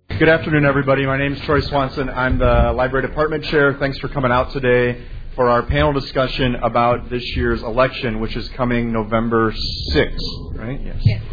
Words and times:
Good 0.10 0.28
afternoon, 0.28 0.66
everybody. 0.66 1.06
My 1.06 1.18
name 1.18 1.32
is 1.32 1.40
Troy 1.44 1.62
Swanson. 1.62 2.10
I'm 2.10 2.38
the 2.38 2.74
library 2.76 3.08
department 3.08 3.46
chair. 3.46 3.76
Thanks 3.76 3.98
for 4.00 4.10
coming 4.10 4.34
out 4.34 4.52
today 4.52 5.06
for 5.36 5.48
our 5.48 5.64
panel 5.64 5.94
discussion 5.94 6.56
about 6.56 7.10
this 7.10 7.24
year's 7.38 7.64
election, 7.64 8.20
which 8.20 8.36
is 8.36 8.50
coming 8.50 8.92
November 8.92 9.54
6th, 9.54 10.58
right? 10.58 10.82
Yes. 10.84 10.98
yes. 11.06 11.24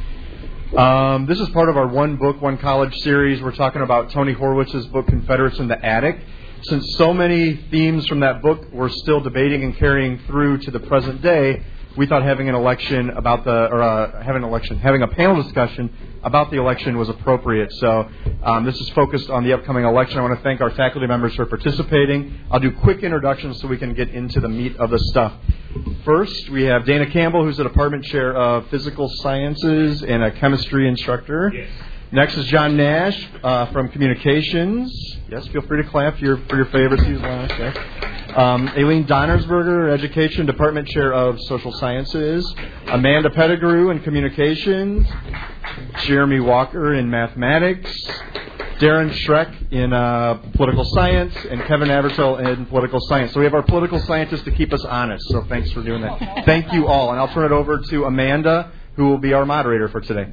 Um, 0.79 1.27
this 1.27 1.41
is 1.41 1.49
part 1.49 1.71
of 1.71 1.77
our 1.77 1.89
One 1.89 2.19
Book, 2.19 2.41
One 2.41 2.57
College 2.57 2.95
series. 2.99 3.43
We're 3.43 3.51
talking 3.51 3.83
about 3.83 4.13
Tony 4.13 4.33
Horwitz's 4.33 4.87
book, 4.87 5.09
Confederates 5.09 5.59
in 5.59 5.67
the 5.67 5.85
Attic 5.85 6.21
since 6.69 6.97
so 6.97 7.15
many 7.15 7.55
themes 7.71 8.07
from 8.07 8.21
that 8.21 8.43
book 8.43 8.67
we're 8.73 8.89
still 8.89 9.21
debating 9.21 9.63
and 9.63 9.77
carrying 9.77 10.19
through 10.27 10.59
to 10.59 10.71
the 10.71 10.81
present 10.81 11.23
day, 11.23 11.63
we 11.97 12.07
thought 12.07 12.23
having 12.23 12.49
an 12.49 12.55
election 12.55 13.11
about 13.11 13.45
the, 13.45 13.69
or 13.71 13.83
uh, 13.83 14.23
having 14.23 14.43
an 14.43 14.49
election, 14.49 14.79
having 14.79 15.03
a 15.03 15.09
panel 15.09 15.43
discussion 15.43 15.91
about 16.23 16.51
the 16.51 16.59
election 16.59 16.99
was 16.99 17.09
appropriate. 17.09 17.73
So 17.75 18.09
um, 18.43 18.65
this 18.65 18.79
is 18.81 18.89
focused 18.91 19.31
on 19.31 19.45
the 19.45 19.53
upcoming 19.53 19.85
election. 19.85 20.19
I 20.19 20.23
want 20.23 20.37
to 20.37 20.43
thank 20.43 20.61
our 20.61 20.71
faculty 20.73 21.07
members 21.07 21.35
for 21.37 21.47
participating. 21.47 22.39
I'll 22.51 22.61
do 22.61 22.73
quick 22.73 23.03
introductions 23.03 23.61
so 23.61 23.69
we 23.69 23.79
can 23.79 23.95
get 23.95 24.11
into 24.11 24.41
the 24.41 24.49
meat 24.49 24.77
of 24.77 24.91
the 24.91 24.99
stuff. 24.99 25.33
First, 26.05 26.51
we 26.51 26.65
have 26.65 26.85
Dana 26.85 27.07
Campbell, 27.11 27.45
who's 27.45 27.59
the 27.59 27.63
department 27.63 28.05
chair 28.05 28.35
of 28.35 28.69
physical 28.69 29.09
sciences 29.09 30.03
and 30.03 30.23
a 30.23 30.33
chemistry 30.33 30.89
instructor. 30.89 31.53
Yes. 31.55 31.69
Next 32.13 32.37
is 32.37 32.47
John 32.47 32.77
Nash 32.77 33.21
uh, 33.43 33.67
from 33.73 33.89
Communications. 33.89 34.93
Yes, 35.29 35.47
feel 35.49 35.63
free 35.63 35.83
to 35.83 35.89
clap 35.89 36.19
for 36.19 36.25
your, 36.25 36.37
for 36.49 36.57
your 36.57 36.67
favorites. 36.67 37.03
Yes. 37.05 37.77
Um, 38.37 38.69
Aileen 38.69 39.07
Donnersberger, 39.07 39.91
Education 39.93 40.47
Department 40.47 40.87
Chair 40.89 41.13
of 41.13 41.41
Social 41.43 41.73
Sciences. 41.73 42.55
Amanda 42.87 43.29
Pettigrew 43.31 43.91
in 43.91 44.01
Communications. 44.01 45.09
Jeremy 46.05 46.39
Walker 46.39 46.95
in 46.95 47.11
Mathematics. 47.11 47.91
Darren 48.79 49.11
Schreck 49.11 49.73
in 49.73 49.93
uh, 49.93 50.35
Political 50.55 50.85
Science. 50.85 51.35
And 51.51 51.61
Kevin 51.65 51.89
Avertell 51.89 52.57
in 52.57 52.67
Political 52.67 53.01
Science. 53.09 53.33
So 53.33 53.41
we 53.41 53.47
have 53.47 53.55
our 53.55 53.63
political 53.63 53.99
scientists 54.01 54.43
to 54.45 54.53
keep 54.53 54.73
us 54.73 54.85
honest. 54.85 55.25
So 55.29 55.45
thanks 55.49 55.73
for 55.73 55.83
doing 55.83 56.03
that. 56.03 56.45
Thank 56.45 56.73
you 56.73 56.87
all. 56.87 57.11
And 57.11 57.19
I'll 57.19 57.33
turn 57.35 57.47
it 57.47 57.53
over 57.53 57.81
to 57.81 58.05
Amanda, 58.05 58.71
who 58.95 59.09
will 59.09 59.19
be 59.19 59.33
our 59.33 59.45
moderator 59.45 59.89
for 59.89 60.01
today. 60.01 60.31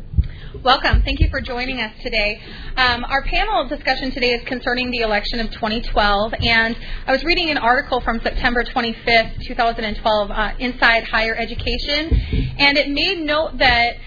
Welcome. 0.63 1.01
Thank 1.01 1.19
you 1.19 1.27
for 1.29 1.41
joining 1.41 1.81
us 1.81 1.91
today. 2.01 2.39
Um, 2.77 3.03
our 3.03 3.21
panel 3.23 3.67
discussion 3.67 4.11
today 4.11 4.29
is 4.29 4.47
concerning 4.47 4.91
the 4.91 4.99
election 4.99 5.41
of 5.41 5.51
2012, 5.51 6.33
and 6.39 6.77
I 7.05 7.11
was 7.11 7.21
reading 7.25 7.49
an 7.49 7.57
article 7.57 7.99
from 7.99 8.21
September 8.21 8.63
25th, 8.63 9.45
2012, 9.45 10.31
uh, 10.31 10.51
Inside 10.59 11.03
Higher 11.03 11.35
Education, 11.35 12.55
and 12.59 12.77
it 12.77 12.87
made 12.87 13.25
note 13.25 13.57
that 13.57 13.97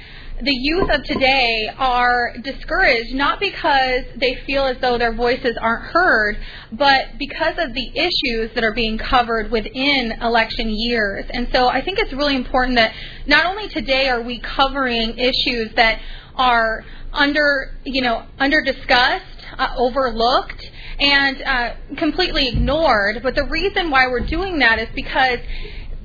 the 0.42 0.52
youth 0.52 0.90
of 0.90 1.02
today 1.04 1.70
are 1.78 2.34
discouraged 2.42 3.14
not 3.14 3.40
because 3.40 4.04
they 4.16 4.38
feel 4.46 4.64
as 4.64 4.76
though 4.80 4.98
their 4.98 5.14
voices 5.14 5.56
aren't 5.60 5.84
heard, 5.84 6.38
but 6.72 7.18
because 7.18 7.54
of 7.58 7.72
the 7.72 7.90
issues 7.94 8.50
that 8.54 8.62
are 8.62 8.74
being 8.74 8.98
covered 8.98 9.50
within 9.50 10.12
election 10.20 10.68
years. 10.70 11.24
And 11.30 11.48
so 11.52 11.68
I 11.68 11.82
think 11.82 11.98
it's 11.98 12.12
really 12.12 12.36
important 12.36 12.76
that 12.76 12.92
not 13.26 13.46
only 13.46 13.68
today 13.68 14.08
are 14.08 14.22
we 14.22 14.38
covering 14.38 15.18
issues 15.18 15.70
that 15.76 16.00
are 16.36 16.84
under, 17.12 17.72
you 17.84 18.02
know, 18.02 18.24
under 18.38 18.62
discussed, 18.62 19.24
uh, 19.58 19.74
overlooked, 19.76 20.70
and 20.98 21.42
uh, 21.42 21.74
completely 21.96 22.48
ignored. 22.48 23.20
But 23.22 23.34
the 23.34 23.44
reason 23.44 23.90
why 23.90 24.06
we're 24.08 24.20
doing 24.20 24.58
that 24.60 24.78
is 24.78 24.88
because 24.94 25.38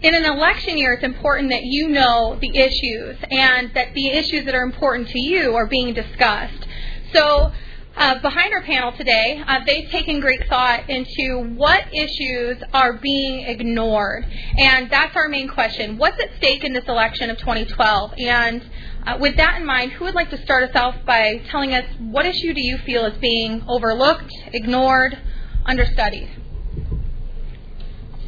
in 0.02 0.16
an 0.16 0.26
election 0.26 0.78
year, 0.78 0.94
it's 0.94 1.04
important 1.04 1.50
that 1.52 1.64
you 1.64 1.90
know 1.90 2.38
the 2.42 2.58
issues 2.58 3.18
and 3.30 3.72
that 3.76 3.94
the 3.94 4.08
issues 4.08 4.46
that 4.46 4.56
are 4.56 4.64
important 4.64 5.10
to 5.10 5.20
you 5.20 5.56
are 5.56 5.68
being 5.68 5.94
discussed. 5.94 6.66
So, 7.14 7.52
uh, 7.96 8.20
behind 8.22 8.54
our 8.54 8.62
panel 8.64 8.94
today, 8.94 9.44
uh, 9.46 9.60
they've 9.66 9.90
taken 9.90 10.22
great 10.22 10.48
thought 10.48 10.90
into 10.90 11.54
what 11.56 11.94
issues 11.94 12.58
are 12.74 12.94
being 12.94 13.42
ignored. 13.42 14.26
And 14.58 14.90
that's 14.90 15.16
our 15.16 15.28
main 15.28 15.50
question. 15.50 15.98
What's 15.98 16.20
at 16.20 16.30
stake 16.38 16.64
in 16.64 16.72
this 16.72 16.86
election 16.86 17.30
of 17.30 17.38
2012? 17.38 18.14
And 18.18 18.64
uh, 19.06 19.18
with 19.20 19.38
that 19.38 19.60
in 19.60 19.66
mind, 19.66 19.94
who 19.94 20.06
would 20.06 20.16
like 20.16 20.30
to 20.30 20.38
start 20.44 20.70
us 20.70 20.76
off 20.76 20.96
by 21.06 21.42
telling 21.50 21.74
us 21.74 21.86
what 22.00 22.26
issue 22.26 22.54
do 22.54 22.62
you 22.62 22.78
feel 22.86 23.06
is 23.06 23.18
being 23.20 23.64
overlooked, 23.68 24.32
ignored, 24.54 25.18
understudied? 25.66 26.41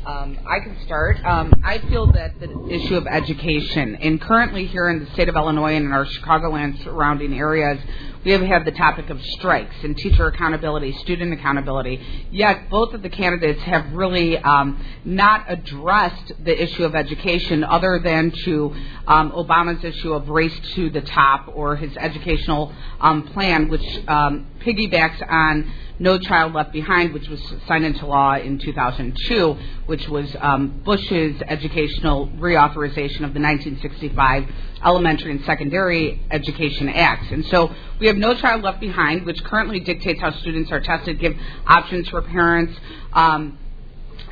Um, 0.06 0.38
I 0.46 0.60
can 0.60 0.76
start. 0.84 1.24
Um, 1.24 1.54
I 1.64 1.78
feel 1.78 2.12
that 2.12 2.38
the 2.38 2.68
issue 2.70 2.98
of 2.98 3.08
education, 3.08 3.96
and 3.96 4.20
currently 4.20 4.66
here 4.66 4.90
in 4.90 5.00
the 5.00 5.10
state 5.12 5.30
of 5.30 5.36
Illinois 5.38 5.76
and 5.76 5.86
in 5.86 5.94
our 5.94 6.06
Chicagoland 6.06 6.84
surrounding 6.84 7.34
areas, 7.34 7.80
we 8.26 8.32
have 8.32 8.42
had 8.42 8.66
the 8.66 8.72
topic 8.72 9.10
of 9.10 9.22
strikes 9.22 9.76
and 9.82 9.96
teacher 9.98 10.28
accountability, 10.28 10.92
student 11.00 11.32
accountability. 11.32 12.02
Yet 12.32 12.70
both 12.70 12.94
of 12.94 13.02
the 13.02 13.10
candidates 13.10 13.62
have 13.64 13.94
really 13.94 14.38
um, 14.38 14.86
not 15.06 15.46
addressed 15.48 16.34
the 16.44 16.62
issue 16.62 16.84
of 16.84 16.96
education 16.96 17.64
other 17.64 18.00
than 18.04 18.32
to 18.44 18.76
um, 19.08 19.32
Obama's 19.32 19.86
issue 19.86 20.14
of 20.14 20.28
race 20.28 20.58
to 20.76 20.90
the 20.90 21.02
top 21.02 21.50
or 21.54 21.78
his 21.78 21.96
educational 21.96 22.74
um, 23.00 23.24
plan, 23.30 23.70
which 23.70 23.86
um, 24.10 24.48
piggybacks 24.60 25.22
on 25.30 25.72
no 26.04 26.20
Child 26.20 26.54
Left 26.54 26.74
Behind, 26.74 27.14
which 27.14 27.30
was 27.30 27.42
signed 27.66 27.86
into 27.86 28.06
law 28.06 28.36
in 28.36 28.60
2002, 28.60 29.58
which 29.86 30.06
was 30.10 30.36
um, 30.42 30.82
Bush's 30.84 31.42
educational 31.48 32.28
reauthorization 32.28 33.24
of 33.24 33.34
the 33.34 33.40
1965 33.40 34.50
Elementary 34.84 35.32
and 35.32 35.46
Secondary 35.46 36.22
Education 36.30 36.90
Acts. 36.90 37.32
And 37.32 37.46
so 37.46 37.74
we 38.02 38.08
have 38.08 38.18
No 38.18 38.36
Child 38.36 38.64
Left 38.64 38.82
Behind, 38.82 39.26
which 39.26 39.42
currently 39.46 39.80
dictates 39.80 40.20
how 40.20 40.32
students 40.40 40.72
are 40.74 40.82
tested, 40.82 41.20
give 41.20 41.38
options 41.66 42.10
for 42.10 42.22
parents. 42.22 42.78
Um, 43.14 43.58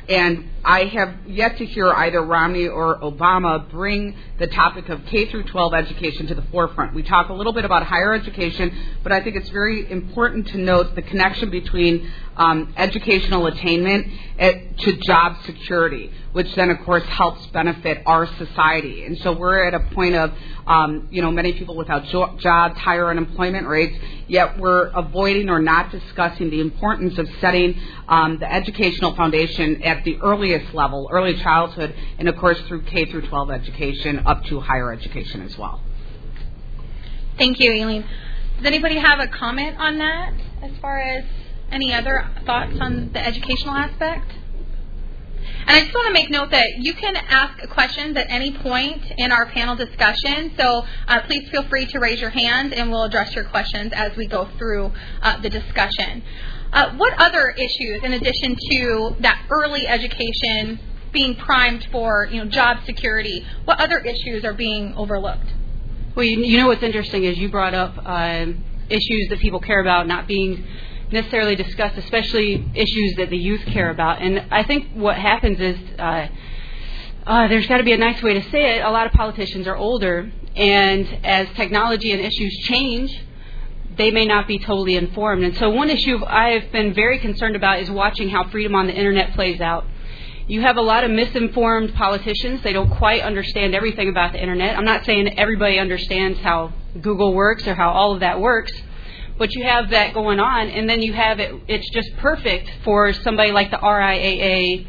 and 0.08 0.50
I 0.64 0.84
have 0.84 1.26
yet 1.26 1.58
to 1.58 1.66
hear 1.66 1.90
either 1.90 2.22
Romney 2.22 2.68
or 2.68 2.98
Obama 3.00 3.68
bring 3.70 4.16
the 4.38 4.46
topic 4.46 4.88
of 4.88 5.04
K 5.06 5.30
through 5.30 5.44
12 5.44 5.74
education 5.74 6.26
to 6.28 6.34
the 6.34 6.42
forefront. 6.42 6.94
We 6.94 7.02
talk 7.02 7.28
a 7.28 7.32
little 7.32 7.52
bit 7.52 7.64
about 7.64 7.84
higher 7.84 8.12
education, 8.12 8.76
but 9.02 9.12
I 9.12 9.22
think 9.22 9.36
it's 9.36 9.50
very 9.50 9.90
important 9.90 10.48
to 10.48 10.58
note 10.58 10.94
the 10.94 11.02
connection 11.02 11.50
between 11.50 12.10
um, 12.36 12.72
educational 12.76 13.46
attainment 13.46 14.06
at, 14.38 14.78
to 14.78 14.96
job 14.98 15.36
security, 15.44 16.10
which 16.32 16.52
then, 16.54 16.70
of 16.70 16.78
course, 16.80 17.04
helps 17.04 17.46
benefit 17.48 18.02
our 18.06 18.26
society. 18.38 19.04
And 19.04 19.18
so 19.18 19.32
we're 19.32 19.64
at 19.64 19.74
a 19.74 19.80
point 19.94 20.14
of, 20.14 20.32
um, 20.66 21.08
you 21.10 21.22
know, 21.22 21.30
many 21.30 21.52
people 21.52 21.76
without 21.76 22.04
jo- 22.04 22.36
jobs, 22.38 22.78
higher 22.78 23.08
unemployment 23.10 23.66
rates, 23.66 23.96
yet 24.28 24.58
we're 24.58 24.88
avoiding 24.88 25.50
or 25.50 25.60
not 25.60 25.90
discussing 25.90 26.50
the 26.50 26.60
importance 26.60 27.18
of 27.18 27.28
setting 27.40 27.80
um, 28.08 28.38
the 28.38 28.50
educational 28.50 29.14
foundation 29.14 29.82
at 29.82 30.04
the 30.04 30.18
earliest 30.22 30.74
level, 30.74 31.08
early 31.12 31.36
childhood, 31.36 31.94
and 32.18 32.28
of 32.28 32.36
course 32.36 32.58
through 32.68 32.82
K 32.82 33.04
through 33.06 33.28
12 33.28 33.50
education 33.50 34.22
up 34.26 34.44
to 34.44 34.60
higher 34.60 34.92
education 34.92 35.42
as 35.42 35.56
well. 35.58 35.80
Thank 37.38 37.60
you, 37.60 37.72
Eileen. 37.72 38.04
Does 38.56 38.66
anybody 38.66 38.96
have 38.96 39.18
a 39.18 39.26
comment 39.26 39.76
on 39.78 39.98
that 39.98 40.34
as 40.62 40.70
far 40.80 40.98
as 40.98 41.24
any 41.72 41.92
other 41.92 42.28
thoughts 42.44 42.76
on 42.80 43.12
the 43.12 43.24
educational 43.24 43.74
aspect? 43.74 44.32
And 45.66 45.76
I 45.76 45.80
just 45.82 45.94
want 45.94 46.08
to 46.08 46.12
make 46.12 46.30
note 46.30 46.50
that 46.50 46.78
you 46.78 46.92
can 46.94 47.16
ask 47.16 47.68
questions 47.70 48.16
at 48.16 48.26
any 48.30 48.52
point 48.58 49.02
in 49.16 49.30
our 49.30 49.46
panel 49.46 49.76
discussion. 49.76 50.52
So 50.58 50.84
uh, 51.06 51.20
please 51.26 51.48
feel 51.50 51.68
free 51.68 51.86
to 51.86 51.98
raise 51.98 52.20
your 52.20 52.30
hand 52.30 52.72
and 52.74 52.90
we'll 52.90 53.04
address 53.04 53.34
your 53.34 53.44
questions 53.44 53.92
as 53.94 54.16
we 54.16 54.26
go 54.26 54.48
through 54.58 54.92
uh, 55.22 55.40
the 55.40 55.50
discussion. 55.50 56.22
Uh, 56.72 56.94
what 56.96 57.12
other 57.18 57.50
issues, 57.50 58.02
in 58.02 58.12
addition 58.12 58.56
to 58.70 59.16
that 59.20 59.46
early 59.50 59.86
education 59.86 60.80
being 61.12 61.36
primed 61.36 61.86
for 61.92 62.26
you 62.30 62.42
know 62.42 62.50
job 62.50 62.78
security, 62.86 63.46
what 63.64 63.78
other 63.78 63.98
issues 63.98 64.44
are 64.44 64.54
being 64.54 64.94
overlooked? 64.94 65.52
Well, 66.16 66.24
you, 66.24 66.40
you 66.40 66.58
know 66.58 66.68
what's 66.68 66.82
interesting 66.82 67.24
is 67.24 67.38
you 67.38 67.50
brought 67.50 67.74
up 67.74 67.94
um, 68.04 68.64
issues 68.88 69.28
that 69.30 69.38
people 69.40 69.60
care 69.60 69.80
about 69.80 70.06
not 70.06 70.26
being 70.26 70.66
necessarily 71.12 71.56
discussed, 71.56 71.96
especially 71.98 72.64
issues 72.74 73.14
that 73.16 73.30
the 73.30 73.36
youth 73.36 73.64
care 73.66 73.90
about. 73.90 74.22
And 74.22 74.46
I 74.50 74.62
think 74.64 74.92
what 74.94 75.16
happens 75.16 75.60
is 75.60 75.78
uh, 75.98 76.28
uh, 77.26 77.48
there's 77.48 77.66
got 77.66 77.78
to 77.78 77.84
be 77.84 77.92
a 77.92 77.98
nice 77.98 78.22
way 78.22 78.34
to 78.34 78.50
say 78.50 78.76
it. 78.76 78.82
A 78.84 78.90
lot 78.90 79.06
of 79.06 79.12
politicians 79.12 79.66
are 79.66 79.76
older, 79.76 80.32
and 80.56 81.06
as 81.24 81.48
technology 81.54 82.12
and 82.12 82.20
issues 82.20 82.56
change, 82.64 83.24
they 83.96 84.10
may 84.10 84.26
not 84.26 84.48
be 84.48 84.58
totally 84.58 84.96
informed. 84.96 85.44
And 85.44 85.56
so, 85.56 85.70
one 85.70 85.90
issue 85.90 86.24
I've 86.24 86.72
been 86.72 86.94
very 86.94 87.18
concerned 87.18 87.56
about 87.56 87.80
is 87.80 87.90
watching 87.90 88.28
how 88.28 88.48
freedom 88.48 88.74
on 88.74 88.86
the 88.86 88.94
internet 88.94 89.34
plays 89.34 89.60
out. 89.60 89.84
You 90.48 90.62
have 90.62 90.76
a 90.76 90.82
lot 90.82 91.04
of 91.04 91.10
misinformed 91.10 91.94
politicians. 91.94 92.62
They 92.62 92.72
don't 92.72 92.90
quite 92.90 93.22
understand 93.22 93.74
everything 93.74 94.08
about 94.08 94.32
the 94.32 94.40
internet. 94.40 94.76
I'm 94.76 94.84
not 94.84 95.04
saying 95.04 95.38
everybody 95.38 95.78
understands 95.78 96.40
how 96.40 96.72
Google 97.00 97.32
works 97.32 97.66
or 97.68 97.74
how 97.74 97.90
all 97.90 98.12
of 98.14 98.20
that 98.20 98.40
works, 98.40 98.72
But 99.38 99.54
you 99.54 99.64
have 99.64 99.90
that 99.90 100.14
going 100.14 100.40
on, 100.40 100.68
and 100.68 100.88
then 100.88 101.02
you 101.02 101.12
have 101.12 101.40
it. 101.40 101.54
It's 101.66 101.88
just 101.90 102.16
perfect 102.18 102.70
for 102.84 103.12
somebody 103.12 103.50
like 103.50 103.70
the 103.70 103.78
RIAA, 103.78 104.86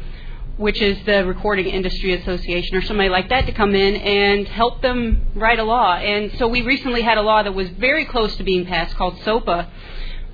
which 0.58 0.80
is 0.80 0.98
the 1.06 1.24
Recording 1.24 1.66
Industry 1.66 2.12
Association, 2.12 2.76
or 2.76 2.82
somebody 2.82 3.08
like 3.08 3.28
that 3.30 3.46
to 3.46 3.52
come 3.52 3.74
in 3.74 3.96
and 3.96 4.46
help 4.46 4.82
them 4.82 5.26
write 5.34 5.58
a 5.58 5.64
law. 5.64 5.96
And 5.96 6.30
so 6.38 6.46
we 6.46 6.62
recently 6.62 7.02
had 7.02 7.18
a 7.18 7.22
law 7.22 7.42
that 7.42 7.52
was 7.52 7.68
very 7.70 8.04
close 8.04 8.36
to 8.36 8.44
being 8.44 8.66
passed 8.66 8.94
called 8.96 9.18
SOPA, 9.20 9.68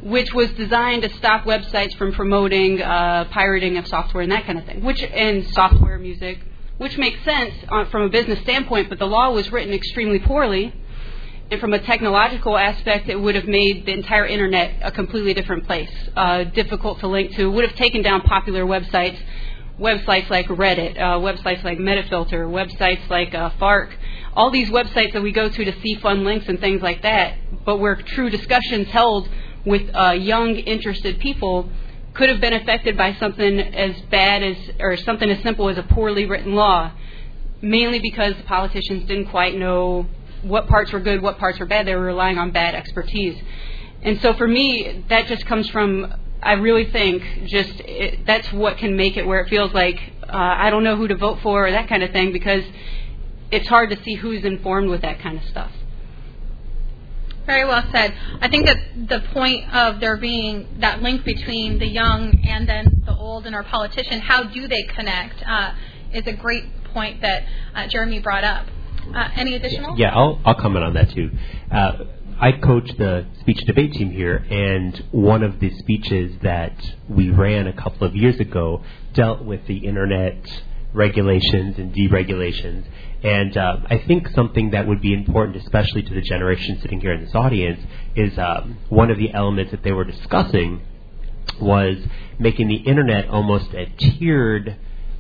which 0.03 0.35
was 0.35 0.51
designed 0.53 1.03
to 1.03 1.11
stop 1.17 1.45
websites 1.45 1.97
from 1.97 2.13
promoting 2.13 2.83
uh, 2.83 3.25
pirating 3.31 3.77
of 3.77 3.87
software 3.87 4.23
and 4.23 4.33
that 4.33 4.45
kind 4.45 4.59
of 4.59 4.65
thing, 4.67 4.83
which 4.83 5.03
and 5.03 5.47
software 5.49 5.99
music, 5.99 6.41
which 6.79 6.99
makes 6.99 7.23
sense 7.25 7.55
uh, 7.69 7.85
from 7.87 8.03
a 8.03 8.09
business 8.09 8.41
standpoint. 8.41 8.89
But 8.89 8.99
the 8.99 9.07
law 9.07 9.31
was 9.31 9.51
written 9.53 9.73
extremely 9.73 10.19
poorly, 10.19 10.75
and 11.51 11.61
from 11.61 11.73
a 11.73 11.81
technological 11.81 12.57
aspect, 12.57 13.09
it 13.09 13.17
would 13.17 13.35
have 13.35 13.47
made 13.47 13.87
the 13.87 13.93
entire 13.93 14.27
internet 14.27 14.75
a 14.83 14.93
completely 14.93 15.35
different 15.35 15.67
place, 15.67 15.91
uh, 16.17 16.45
difficult 16.45 17.01
to 17.01 17.09
link 17.09 17.35
to. 17.37 17.51
Would 17.51 17.65
have 17.65 17.77
taken 17.77 18.03
down 18.03 18.21
popular 18.23 18.65
websites, 18.65 19.19
websites 19.79 20.31
like 20.31 20.47
Reddit, 20.47 20.97
uh, 20.97 21.19
websites 21.19 21.65
like 21.65 21.79
Metafilter, 21.79 22.49
websites 22.49 23.09
like 23.11 23.35
uh, 23.35 23.51
Fark 23.59 23.91
all 24.35 24.51
these 24.51 24.69
websites 24.69 25.13
that 25.13 25.23
we 25.23 25.33
go 25.33 25.49
to 25.49 25.65
to 25.65 25.81
see 25.81 25.97
fun 25.97 26.25
links 26.25 26.47
and 26.49 26.61
things 26.61 26.83
like 26.83 27.03
that, 27.03 27.37
but 27.65 27.79
where 27.79 27.97
true 27.97 28.31
discussions 28.31 28.89
held 28.89 29.29
with 29.65 29.91
uh, 29.95 30.11
young, 30.13 30.55
interested 30.55 31.19
people 31.19 31.69
could 32.15 32.29
have 32.29 32.41
been 32.41 32.55
affected 32.55 32.97
by 32.97 33.15
something 33.15 33.61
as 33.61 34.01
bad 34.03 34.43
as, 34.43 34.57
or 34.79 34.97
something 34.99 35.29
as 35.31 35.43
simple 35.43 35.69
as 35.69 35.79
a 35.79 35.83
poorly 35.83 36.27
written 36.27 36.55
law, 36.55 36.93
mainly 37.61 37.99
because 37.99 38.37
the 38.37 38.43
politicians 38.45 39.07
didn't 39.07 39.27
quite 39.27 39.57
know 39.57 40.07
what 40.43 40.67
parts 40.69 40.93
were 40.93 41.01
good, 41.01 41.23
what 41.23 41.39
parts 41.39 41.59
were 41.59 41.67
bad. 41.67 41.87
They 41.87 41.95
were 41.95 42.05
relying 42.05 42.39
on 42.39 42.51
bad 42.51 42.75
expertise. 42.75 43.41
And 44.03 44.21
so 44.21 44.33
for 44.35 44.49
me, 44.49 45.05
that 45.09 45.27
just 45.27 45.45
comes 45.47 45.69
from, 45.69 46.15
I 46.43 46.53
really 46.53 46.91
think, 46.91 47.23
just 47.47 47.81
it, 47.81 48.27
that's 48.27 48.51
what 48.53 48.79
can 48.79 48.97
make 48.97 49.17
it 49.17 49.27
where 49.27 49.41
it 49.41 49.49
feels 49.49 49.73
like 49.73 49.99
uh, 50.23 50.37
I 50.37 50.71
don't 50.71 50.85
know 50.85 50.97
who 50.97 51.09
to 51.09 51.17
vote 51.17 51.41
for 51.43 51.67
or 51.67 51.71
that 51.71 51.89
kind 51.89 52.03
of 52.03 52.13
thing 52.13 52.33
because 52.33 52.65
it's 53.51 53.69
hard 53.69 53.91
to 53.91 54.03
see 54.03 54.15
who's 54.15 54.45
informed 54.45 54.89
with 54.89 55.03
that 55.03 55.21
kind 55.21 55.37
of 55.37 55.45
stuff. 55.45 55.73
Very 57.47 57.65
well 57.65 57.85
said. 57.91 58.15
I 58.41 58.49
think 58.49 58.67
that 58.67 58.77
the 59.09 59.21
point 59.33 59.75
of 59.75 59.99
there 59.99 60.17
being 60.17 60.69
that 60.81 61.03
link 61.03 61.25
between 61.25 61.79
the 61.79 61.87
young 61.87 62.39
and 62.47 62.69
then 62.69 63.03
the 63.07 63.17
old 63.17 63.47
and 63.47 63.55
our 63.55 63.65
politician, 63.65 64.21
how 64.21 64.45
do 64.45 64.69
they 64.69 64.83
connect, 64.85 65.43
uh, 65.45 65.75
is 66.13 66.27
a 66.27 66.33
great 66.33 66.65
point 66.93 67.21
that 67.23 67.45
uh, 67.75 67.87
Jeremy 67.89 68.21
brought 68.21 68.45
up. 68.45 68.67
Uh, 69.15 69.29
any 69.37 69.55
additional? 69.55 69.97
Yeah, 69.97 70.15
I'll, 70.15 70.41
I'll 70.45 70.55
comment 70.55 70.85
on 70.85 70.95
that 70.95 71.11
too. 71.11 71.31
Uh, 71.71 72.05
I 72.41 72.53
coach 72.53 72.91
the 72.97 73.27
speech 73.41 73.61
debate 73.67 73.93
team 73.93 74.11
here, 74.11 74.37
and 74.37 74.97
one 75.11 75.43
of 75.43 75.61
the 75.61 75.71
speeches 75.79 76.33
that 76.43 76.75
we 77.07 77.29
ran 77.29 77.67
a 77.67 77.73
couple 77.75 78.07
of 78.07 78.17
years 78.17 78.41
ago 78.41 78.83
dealt 79.13 79.45
with 79.45 79.67
the 79.67 79.87
internet 79.87 80.39
regulations 80.95 81.79
and 81.79 81.95
deregulations. 81.95 82.87
And 83.23 83.55
uh, 83.57 83.77
I 83.91 83.99
think 84.07 84.29
something 84.29 84.71
that 84.71 84.87
would 84.87 85.03
be 85.03 85.13
important, 85.13 85.59
especially 85.59 86.03
to 86.03 86.15
the 86.15 86.23
generation 86.23 86.79
sitting 86.81 87.01
here 87.01 87.13
in 87.13 87.23
this 87.25 87.35
audience, 87.35 87.81
is 88.17 88.39
um, 88.39 88.79
one 88.89 89.11
of 89.11 89.19
the 89.19 89.35
elements 89.35 89.73
that 89.73 89.83
they 89.83 89.93
were 89.93 90.05
discussing 90.05 90.81
was 91.61 91.99
making 92.39 92.69
the 92.69 92.77
internet 92.77 93.29
almost 93.29 93.75
a 93.75 93.87
tiered 93.99 94.77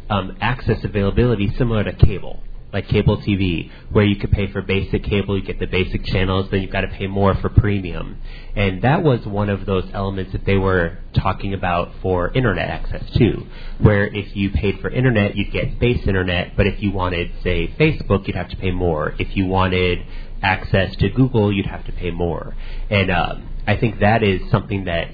um, 0.08 0.38
access 0.40 0.82
availability 0.84 1.52
similar 1.58 1.84
to 1.84 1.93
cable 1.93 2.43
like 2.72 2.88
cable 2.88 3.19
TV, 3.19 3.70
where 3.90 4.05
you 4.05 4.17
could 4.17 4.31
pay 4.31 4.50
for 4.50 4.62
basic 4.62 5.05
cable, 5.05 5.37
you 5.37 5.44
get 5.44 5.58
the 5.58 5.67
basic 5.67 6.05
channels, 6.05 6.50
then 6.50 6.62
you've 6.62 6.70
got 6.70 6.82
to 6.82 6.88
pay 6.88 7.06
more 7.06 7.34
for 7.34 7.49
premium. 7.49 8.19
And 8.55 8.82
that 8.82 9.02
was 9.02 9.26
one 9.26 9.49
of 9.49 9.67
those 9.67 9.84
elements 9.93 10.32
that 10.32 10.44
they 10.44 10.56
were 10.56 10.99
talking 11.14 11.55
about 11.55 11.93
for 12.00 12.31
internet 12.32 12.69
access 12.69 13.02
too, 13.17 13.46
where 13.78 14.06
if 14.06 14.37
you 14.37 14.50
paid 14.50 14.81
for 14.81 14.88
internet, 14.88 15.37
you'd 15.37 15.52
get 15.52 15.78
base 15.78 16.06
internet, 16.06 16.56
but 16.56 16.67
if 16.67 16.82
you 16.82 16.93
wanted, 16.93 17.32
say, 17.43 17.69
Facebook, 17.78 18.26
you'd 18.26 18.37
have 18.37 18.50
to 18.50 18.56
pay 18.56 18.70
more. 18.70 19.14
If 19.19 19.37
you 19.37 19.46
wanted 19.46 20.05
access 20.43 20.94
to 20.96 21.08
Google, 21.11 21.52
you'd 21.52 21.67
have 21.67 21.84
to 21.87 21.93
pay 21.93 22.11
more. 22.11 22.55
And 22.88 23.11
um, 23.11 23.49
I 23.67 23.76
think 23.76 24.00
that 24.00 24.22
is 24.22 24.49
something 24.50 24.84
that 24.84 25.08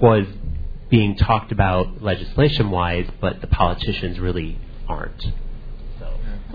was 0.00 0.26
being 0.90 1.16
talked 1.16 1.50
about 1.50 2.02
legislation 2.02 2.70
wise, 2.70 3.08
but 3.20 3.40
the 3.40 3.46
politicians 3.46 4.20
really 4.20 4.58
aren't. 4.88 5.24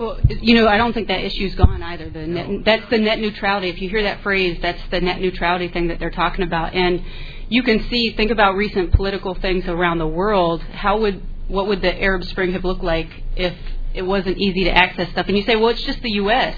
Well, 0.00 0.18
you 0.30 0.54
know, 0.54 0.66
I 0.66 0.78
don't 0.78 0.94
think 0.94 1.08
that 1.08 1.20
issue's 1.20 1.54
gone 1.54 1.82
either. 1.82 2.08
The 2.08 2.26
net, 2.26 2.64
that's 2.64 2.88
the 2.88 2.96
net 2.96 3.18
neutrality. 3.18 3.68
If 3.68 3.82
you 3.82 3.90
hear 3.90 4.04
that 4.04 4.22
phrase, 4.22 4.58
that's 4.62 4.80
the 4.90 4.98
net 5.02 5.20
neutrality 5.20 5.68
thing 5.68 5.88
that 5.88 5.98
they're 5.98 6.10
talking 6.10 6.42
about. 6.42 6.72
And 6.72 7.04
you 7.50 7.62
can 7.62 7.86
see, 7.90 8.14
think 8.16 8.30
about 8.30 8.56
recent 8.56 8.94
political 8.94 9.34
things 9.34 9.68
around 9.68 9.98
the 9.98 10.06
world. 10.06 10.62
How 10.62 10.98
would 11.00 11.22
what 11.48 11.66
would 11.66 11.82
the 11.82 11.94
Arab 12.00 12.24
Spring 12.24 12.52
have 12.52 12.64
looked 12.64 12.82
like 12.82 13.10
if 13.36 13.54
it 13.92 14.00
wasn't 14.00 14.38
easy 14.38 14.64
to 14.64 14.70
access 14.70 15.10
stuff? 15.10 15.26
And 15.28 15.36
you 15.36 15.42
say, 15.42 15.56
well, 15.56 15.68
it's 15.68 15.82
just 15.82 16.00
the 16.00 16.12
U.S. 16.12 16.56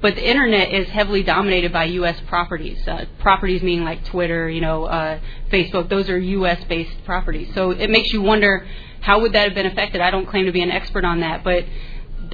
But 0.00 0.16
the 0.16 0.28
internet 0.28 0.74
is 0.74 0.88
heavily 0.88 1.22
dominated 1.22 1.72
by 1.72 1.84
U.S. 1.84 2.18
properties. 2.26 2.80
Uh, 2.88 3.04
properties 3.20 3.62
meaning 3.62 3.84
like 3.84 4.04
Twitter, 4.06 4.50
you 4.50 4.60
know, 4.60 4.86
uh, 4.86 5.20
Facebook. 5.52 5.88
Those 5.88 6.10
are 6.10 6.18
U.S.-based 6.18 7.04
properties. 7.04 7.54
So 7.54 7.70
it 7.70 7.90
makes 7.90 8.12
you 8.12 8.22
wonder 8.22 8.66
how 9.02 9.20
would 9.20 9.34
that 9.34 9.44
have 9.44 9.54
been 9.54 9.66
affected. 9.66 10.00
I 10.00 10.10
don't 10.10 10.26
claim 10.26 10.46
to 10.46 10.52
be 10.52 10.62
an 10.62 10.72
expert 10.72 11.04
on 11.04 11.20
that, 11.20 11.44
but 11.44 11.64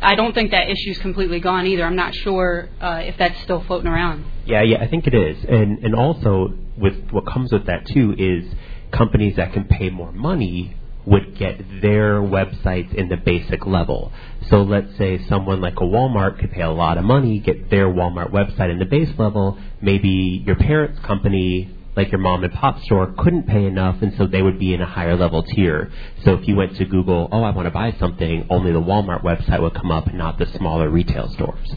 I 0.03 0.15
don't 0.15 0.35
think 0.35 0.51
that 0.51 0.69
issue's 0.69 0.99
completely 0.99 1.41
gone 1.41 1.67
either. 1.67 1.85
I'm 1.85 1.97
not 1.97 2.15
sure 2.15 2.69
uh, 2.81 3.03
if 3.05 3.17
that's 3.19 3.41
still 3.43 3.63
floating 3.65 3.89
around. 3.89 4.25
Yeah, 4.45 4.63
yeah, 4.63 4.83
I 4.83 4.89
think 4.89 5.07
it 5.07 5.15
is, 5.15 5.45
and 5.49 5.79
and 5.85 5.95
also 5.95 6.55
with 6.77 7.11
what 7.11 7.27
comes 7.27 7.53
with 7.53 7.67
that 7.67 7.87
too 7.87 8.15
is 8.19 8.53
companies 8.91 9.37
that 9.37 9.53
can 9.53 9.65
pay 9.65 9.91
more 9.91 10.13
money 10.13 10.77
would 11.05 11.37
get 11.37 11.59
their 11.81 12.21
websites 12.21 12.95
in 12.95 13.09
the 13.09 13.17
basic 13.17 13.67
level. 13.67 14.13
So 14.49 14.63
let's 14.63 14.97
say 14.99 15.25
someone 15.29 15.61
like 15.61 15.75
a 15.79 15.85
Walmart 15.85 16.39
could 16.39 16.53
pay 16.53 16.63
a 16.63 16.71
lot 16.71 16.97
of 16.99 17.05
money, 17.05 17.41
get 17.41 17.71
their 17.71 17.87
Walmart 17.87 18.31
website 18.31 18.71
in 18.71 18.79
the 18.79 18.85
base 18.85 19.11
level. 19.19 19.59
Maybe 19.81 20.43
your 20.47 20.57
parents' 20.57 21.01
company 21.01 21.71
like 21.97 22.11
your 22.11 22.21
mom 22.21 22.43
and 22.43 22.53
pop 22.53 22.81
store 22.83 23.15
couldn't 23.19 23.47
pay 23.47 23.65
enough 23.65 24.01
and 24.01 24.15
so 24.17 24.27
they 24.27 24.41
would 24.43 24.59
be 24.59 24.73
in 24.73 24.81
a 24.81 24.87
higher 24.87 25.17
level 25.17 25.43
tier. 25.43 25.93
So 26.25 26.35
if 26.35 26.49
you 26.49 26.57
went 26.57 26.77
to 26.77 26.85
Google, 26.85 27.29
oh, 27.31 27.43
I 27.43 27.51
want 27.51 27.67
to 27.67 27.71
buy 27.71 27.95
something, 27.99 28.47
only 28.51 28.73
the 28.73 28.81
Walmart 28.81 29.23
website 29.23 29.61
would 29.61 29.75
come 29.75 29.91
up, 29.91 30.13
not 30.13 30.39
the 30.39 30.47
smaller 30.57 30.89
retail 30.89 31.29
stores. 31.31 31.69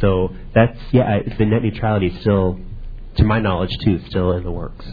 So 0.00 0.34
that's, 0.54 0.78
yeah, 0.92 1.20
the 1.38 1.44
net 1.44 1.62
neutrality 1.62 2.08
is 2.08 2.20
still, 2.20 2.58
to 3.16 3.24
my 3.24 3.38
knowledge 3.38 3.76
too, 3.84 4.00
still 4.08 4.32
in 4.32 4.44
the 4.44 4.50
works. 4.50 4.86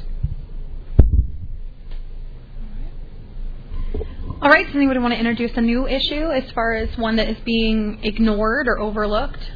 All 4.39 4.51
right, 4.51 4.67
does 4.67 4.75
anybody 4.75 4.99
want 4.99 5.13
to 5.13 5.19
introduce 5.19 5.51
a 5.57 5.61
new 5.61 5.87
issue 5.87 6.29
as 6.29 6.51
far 6.51 6.73
as 6.73 6.95
one 6.95 7.15
that 7.15 7.27
is 7.27 7.37
being 7.43 7.99
ignored 8.03 8.67
or 8.67 8.77
overlooked? 8.77 9.51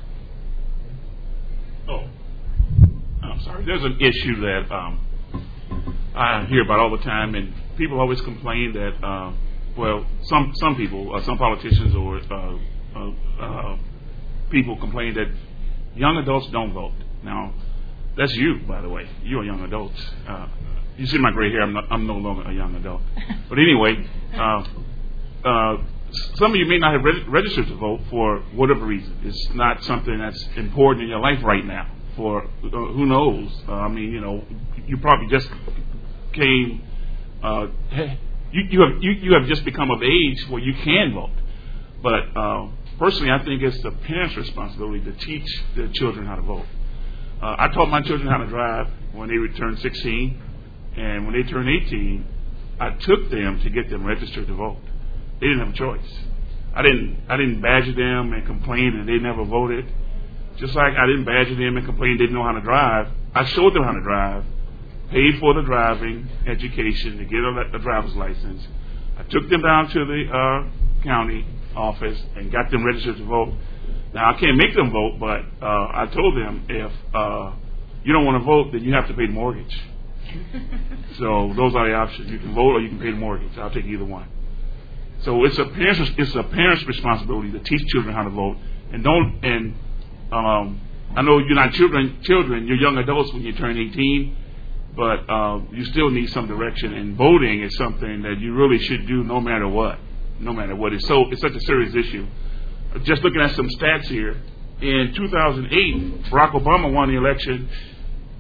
Oh, 1.88 2.08
I'm 3.22 3.40
sorry. 3.42 3.64
There's 3.64 3.84
an 3.84 3.98
issue 4.02 4.42
that 4.42 4.72
um, 4.72 5.00
I 6.16 6.46
hear 6.46 6.64
about 6.64 6.80
all 6.80 6.92
the 6.92 7.04
time, 7.04 7.36
and 7.36 7.54
people 7.78 8.00
always 8.00 8.22
complain 8.22 8.74
that, 8.74 9.06
uh, 9.06 9.34
well, 9.78 10.06
some 10.24 10.52
some 10.56 10.76
people, 10.76 11.16
uh, 11.16 11.24
some 11.24 11.38
politicians 11.38 11.96
or 11.96 12.18
uh, 12.30 12.58
uh, 12.96 13.12
uh, 13.40 13.78
people 14.50 14.78
complain 14.78 15.14
that 15.14 15.28
young 15.96 16.18
adults 16.18 16.48
don't 16.52 16.74
vote. 16.74 16.94
Now, 17.24 17.54
that's 18.18 18.34
you, 18.36 18.60
by 18.68 18.82
the 18.82 18.90
way. 18.90 19.08
You're 19.24 19.44
a 19.44 19.46
young 19.46 19.62
adult. 19.62 19.94
Uh, 20.28 20.48
you 20.98 21.08
see 21.08 21.18
my 21.18 21.32
gray 21.32 21.50
hair. 21.52 21.62
I'm, 21.62 21.74
not, 21.74 21.86
I'm 21.90 22.06
no 22.06 22.16
longer 22.18 22.44
a 22.50 22.54
young 22.54 22.76
adult. 22.76 23.02
But 23.50 23.60
anyway, 23.60 24.08
uh, 24.34 24.64
uh, 25.44 25.78
some 26.36 26.52
of 26.52 26.56
you 26.58 26.66
may 26.66 26.78
not 26.78 26.94
have 26.94 27.04
re- 27.04 27.26
registered 27.28 27.68
to 27.68 27.76
vote 27.76 28.02
for 28.10 28.40
whatever 28.54 28.86
reason. 28.86 29.20
It's 29.24 29.50
not 29.54 29.84
something 29.84 30.18
that's 30.18 30.42
important 30.56 31.04
in 31.04 31.10
your 31.10 31.20
life 31.20 31.44
right 31.44 31.66
now. 31.66 31.90
For 32.16 32.44
uh, 32.44 32.70
who 32.70 33.06
knows? 33.06 33.52
Uh, 33.68 33.74
I 33.74 33.88
mean, 33.90 34.12
you 34.12 34.22
know, 34.22 34.44
you 34.86 34.98
probably 34.98 35.28
just 35.28 35.50
came, 36.34 36.82
uh, 37.44 37.68
you, 38.52 38.64
you, 38.70 38.82
have, 38.82 39.02
you, 39.02 39.12
you 39.12 39.34
have 39.34 39.48
just 39.48 39.64
become 39.66 39.92
of 39.92 40.02
age 40.04 40.46
where 40.50 40.62
you 40.62 40.74
can 40.84 41.14
vote. 41.14 41.30
But 42.02 42.38
uh, 42.38 42.68
personally, 43.00 43.32
I 43.32 43.44
think 43.44 43.62
it's 43.62 43.82
the 43.84 43.92
parents' 43.92 44.36
responsibility 44.36 45.04
to 45.06 45.14
teach 45.14 45.48
their 45.76 45.90
children 45.90 46.26
how 46.26 46.36
to 46.36 46.42
vote. 46.42 46.66
Uh, 47.42 47.56
I 47.58 47.68
taught 47.70 47.90
my 47.90 48.02
children 48.02 48.28
how 48.28 48.38
to 48.38 48.48
drive 48.48 48.88
when 49.14 49.30
they 49.30 49.58
turned 49.58 49.80
16, 49.80 50.42
and 50.98 51.26
when 51.26 51.34
they 51.34 51.50
turned 51.50 51.70
18, 51.70 52.26
I 52.80 52.92
took 52.92 53.30
them 53.30 53.60
to 53.62 53.70
get 53.70 53.90
them 53.90 54.06
registered 54.06 54.48
to 54.48 54.54
vote. 54.54 54.78
They 55.40 55.48
didn't 55.48 55.60
have 55.60 55.74
a 55.74 55.78
choice. 55.78 56.14
I 56.74 56.84
didn't 56.84 57.24
I 57.28 57.36
didn't 57.36 57.62
badger 57.62 57.94
them 57.94 58.34
and 58.34 58.46
complain 58.46 58.98
that 58.98 59.06
they 59.06 59.18
never 59.18 59.44
voted. 59.44 59.86
Just 60.58 60.76
like 60.76 60.94
I 60.94 61.06
didn't 61.06 61.26
badger 61.26 61.56
them 61.56 61.78
and 61.78 61.86
complain 61.86 62.18
they 62.18 62.26
didn't 62.26 62.36
know 62.36 62.44
how 62.44 62.54
to 62.54 62.62
drive. 62.62 63.08
I 63.34 63.46
showed 63.46 63.74
them 63.74 63.84
how 63.84 63.92
to 63.92 64.02
drive 64.02 64.46
paid 65.12 65.40
for 65.40 65.54
the 65.54 65.62
driving 65.62 66.28
education 66.48 67.18
to 67.18 67.26
get 67.26 67.40
a, 67.40 67.76
a 67.76 67.80
driver's 67.80 68.16
license. 68.16 68.66
I 69.18 69.24
took 69.24 69.50
them 69.50 69.62
down 69.62 69.90
to 69.90 70.06
the 70.06 70.24
uh, 70.32 71.04
county 71.04 71.46
office 71.76 72.20
and 72.36 72.52
got 72.52 72.72
them 72.72 72.86
registered 72.86 73.18
to 73.18 73.26
vote. 73.26 73.54
Now 74.14 74.34
I 74.34 74.40
can't 74.40 74.58
make 74.58 74.76
them 74.76 74.92
vote, 74.92 75.18
but 75.20 75.42
uh, 75.62 75.92
I 75.94 76.10
told 76.14 76.36
them 76.36 76.66
if 76.70 76.92
uh, 77.14 77.54
you 78.04 78.14
don't 78.14 78.26
want 78.26 78.42
to 78.42 78.46
vote, 78.46 78.72
then 78.72 78.84
you 78.84 78.94
have 78.94 79.08
to 79.08 79.14
pay 79.14 79.28
the 79.28 79.34
mortgage. 79.34 79.80
so 81.18 81.54
those 81.56 81.76
are 81.76 81.88
the 81.88 81.94
options. 81.94 82.30
You 82.32 82.40
can 82.40 82.54
vote 82.54 82.76
or 82.76 82.82
you 82.82 82.90
can 82.90 83.00
pay 83.00 83.12
the 83.12 83.18
mortgage. 83.18 83.58
I'll 83.58 83.70
take 83.70 83.86
either 83.86 84.06
one. 84.06 84.28
So 85.24 85.44
it's 85.46 85.58
a 85.60 85.66
parent's 85.66 86.12
it's 86.18 86.36
a 86.36 86.44
parent's 86.44 86.84
responsibility 86.86 87.52
to 87.52 87.60
teach 87.60 87.86
children 87.88 88.16
how 88.16 88.24
to 88.24 88.30
vote, 88.30 88.58
and 88.92 89.04
don't 89.04 89.40
and 89.44 89.76
um, 90.32 90.82
I 91.16 91.22
know 91.22 91.38
you're 91.38 91.54
not 91.54 91.74
children 91.74 92.20
children 92.24 92.68
you're 92.68 92.78
young 92.78 92.98
adults 92.98 93.32
when 93.34 93.44
you 93.44 93.54
turn 93.54 93.78
18, 93.78 94.36
but 94.96 95.30
uh, 95.30 95.62
you 95.72 95.86
still 95.86 96.10
need 96.10 96.30
some 96.32 96.48
direction. 96.48 96.94
And 96.94 97.16
voting 97.16 97.64
is 97.64 97.76
something 97.78 98.24
that 98.24 98.40
you 98.40 98.54
really 98.54 98.80
should 98.84 99.08
do 99.08 99.24
no 99.24 99.40
matter 99.40 99.68
what, 99.68 100.00
no 100.40 100.54
matter 100.54 100.76
what. 100.76 100.94
It's 100.94 101.08
so 101.08 101.30
it's 101.32 101.42
such 101.42 101.54
a 101.56 101.62
serious 101.62 101.96
issue. 101.96 102.28
Just 103.04 103.24
looking 103.24 103.42
at 103.42 103.56
some 103.56 103.70
stats 103.70 104.06
here, 104.06 104.36
in 104.82 105.14
2008, 105.16 106.24
Barack 106.32 106.52
Obama 106.54 106.92
won 106.92 107.10
the 107.10 107.16
election. 107.16 107.70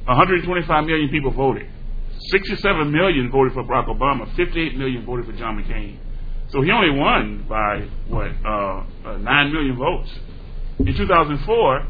125 0.05 0.85
million 0.85 1.09
people 1.09 1.31
voted. 1.31 1.69
67 2.29 2.91
million 2.91 3.31
voted 3.31 3.53
for 3.53 3.63
Barack 3.63 3.87
Obama. 3.87 4.27
58 4.35 4.77
million 4.77 5.05
voted 5.05 5.25
for 5.25 5.33
John 5.33 5.61
McCain. 5.61 5.97
So 6.49 6.61
he 6.61 6.71
only 6.71 6.99
won 6.99 7.45
by 7.47 7.87
what 8.09 8.31
uh, 8.45 8.83
uh, 9.05 9.17
nine 9.17 9.53
million 9.53 9.77
votes. 9.77 10.09
In 10.79 10.97
2004, 10.97 11.87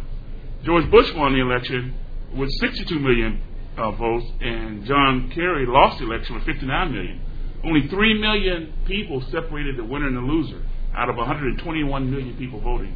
George 0.64 0.92
Bush 0.92 1.12
won 1.16 1.34
the 1.34 1.40
election 1.40 1.96
with 2.36 2.50
62 2.60 3.00
million 3.00 3.42
uh, 3.82 3.92
votes, 3.92 4.26
and 4.40 4.86
John 4.86 5.32
Kerry 5.34 5.66
lost 5.66 6.00
the 6.00 6.06
election 6.06 6.36
with 6.36 6.46
59 6.46 6.92
million. 6.92 7.22
Only 7.64 7.88
three 7.88 8.20
million 8.20 8.74
people 8.86 9.22
separated 9.32 9.78
the 9.78 9.84
winner 9.84 10.08
and 10.08 10.18
the 10.18 10.22
loser 10.22 10.64
out 10.96 11.10
of 11.10 11.16
121 11.16 12.12
million 12.12 12.38
people 12.38 12.60
voting. 12.60 12.96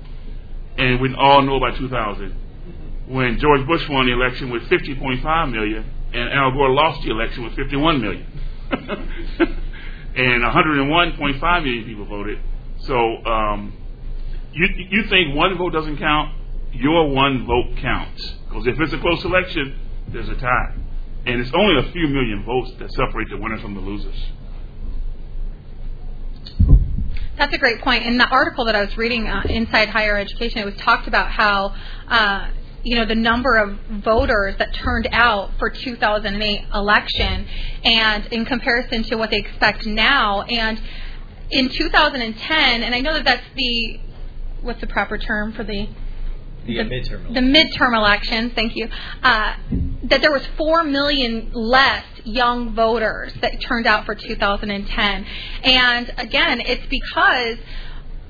And 0.77 0.99
we 0.99 1.13
all 1.15 1.41
know 1.41 1.59
by 1.59 1.71
2000 1.77 2.35
when 3.07 3.39
George 3.39 3.65
Bush 3.67 3.87
won 3.89 4.07
the 4.07 4.13
election 4.13 4.49
with 4.49 4.63
50.5 4.63 5.51
million, 5.51 5.85
and 6.13 6.33
Al 6.33 6.51
Gore 6.51 6.71
lost 6.71 7.03
the 7.03 7.11
election 7.11 7.43
with 7.43 7.55
51 7.55 8.01
million. 8.01 8.25
and 8.71 10.43
101.5 10.43 11.63
million 11.63 11.85
people 11.85 12.05
voted. 12.05 12.39
So 12.79 12.95
um, 13.25 13.73
you 14.53 14.67
you 14.89 15.03
think 15.09 15.35
one 15.35 15.57
vote 15.57 15.73
doesn't 15.73 15.97
count? 15.97 16.33
Your 16.73 17.09
one 17.09 17.45
vote 17.45 17.77
counts 17.77 18.33
because 18.47 18.67
if 18.67 18.79
it's 18.79 18.93
a 18.93 18.97
close 18.97 19.23
election, 19.23 19.79
there's 20.09 20.29
a 20.29 20.35
tie, 20.35 20.73
and 21.25 21.41
it's 21.41 21.51
only 21.53 21.87
a 21.87 21.91
few 21.91 22.07
million 22.07 22.43
votes 22.45 22.71
that 22.79 22.91
separate 22.91 23.29
the 23.29 23.37
winners 23.37 23.61
from 23.61 23.75
the 23.75 23.81
losers. 23.81 24.15
That's 27.37 27.53
a 27.53 27.57
great 27.57 27.81
point. 27.81 28.05
In 28.05 28.17
the 28.17 28.27
article 28.27 28.65
that 28.65 28.75
I 28.75 28.85
was 28.85 28.97
reading, 28.97 29.27
uh, 29.27 29.43
Inside 29.49 29.89
Higher 29.89 30.15
Education, 30.15 30.59
it 30.59 30.65
was 30.65 30.75
talked 30.77 31.07
about 31.07 31.31
how 31.31 31.75
uh, 32.07 32.49
you 32.85 32.95
know 32.95 33.05
the 33.05 33.15
number 33.15 33.55
of 33.55 33.77
voters 34.03 34.55
that 34.59 34.73
turned 34.75 35.09
out 35.11 35.51
for 35.57 35.69
2008 35.69 36.65
election 36.73 37.47
and 37.83 38.25
in 38.27 38.45
comparison 38.45 39.03
to 39.03 39.15
what 39.15 39.31
they 39.31 39.37
expect 39.37 39.85
now 39.87 40.43
and 40.43 40.79
in 41.49 41.67
2010 41.67 42.83
and 42.83 42.93
I 42.93 43.01
know 43.01 43.13
that 43.13 43.25
that's 43.25 43.43
the 43.55 43.99
what's 44.61 44.81
the 44.81 44.87
proper 44.87 45.17
term 45.17 45.51
for 45.53 45.63
the 45.63 45.89
the, 46.65 46.77
the 46.77 46.83
midterm 46.83 47.33
the 47.33 47.39
midterm 47.39 47.95
elections 47.95 48.51
thank 48.53 48.75
you 48.75 48.87
uh, 49.23 49.55
that 50.03 50.21
there 50.21 50.31
was 50.31 50.45
4 50.57 50.83
million 50.83 51.51
less 51.53 52.05
young 52.23 52.73
voters 52.73 53.33
that 53.41 53.61
turned 53.61 53.85
out 53.85 54.05
for 54.05 54.15
2010 54.15 55.25
and 55.63 56.13
again 56.17 56.61
it's 56.61 56.85
because 56.87 57.57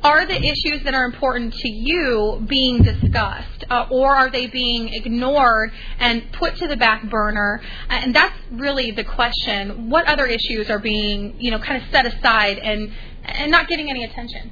are 0.06 0.24
the 0.28 0.36
issues 0.36 0.84
that 0.84 0.94
are 0.94 1.06
important 1.06 1.52
to 1.52 1.68
you 1.68 2.46
being 2.48 2.84
discussed, 2.84 3.66
uh, 3.72 3.88
or 3.90 4.16
are 4.16 4.30
they 4.30 4.46
being 4.46 4.94
ignored 4.94 5.72
and 5.98 6.32
put 6.32 6.56
to 6.58 6.68
the 6.68 6.78
back 6.78 7.10
burner? 7.10 7.60
And 7.90 8.16
that's 8.16 8.38
really 8.52 8.92
the 8.92 9.04
question. 9.04 9.90
What 9.90 10.06
other 10.06 10.28
issues 10.28 10.70
are 10.70 10.78
being, 10.78 11.36
you 11.40 11.50
know, 11.50 11.58
kind 11.58 11.82
of 11.82 11.90
set 11.90 12.06
aside 12.06 12.60
and 12.60 12.92
and 13.24 13.50
not 13.50 13.68
getting 13.68 13.90
any 13.90 14.04
attention? 14.04 14.52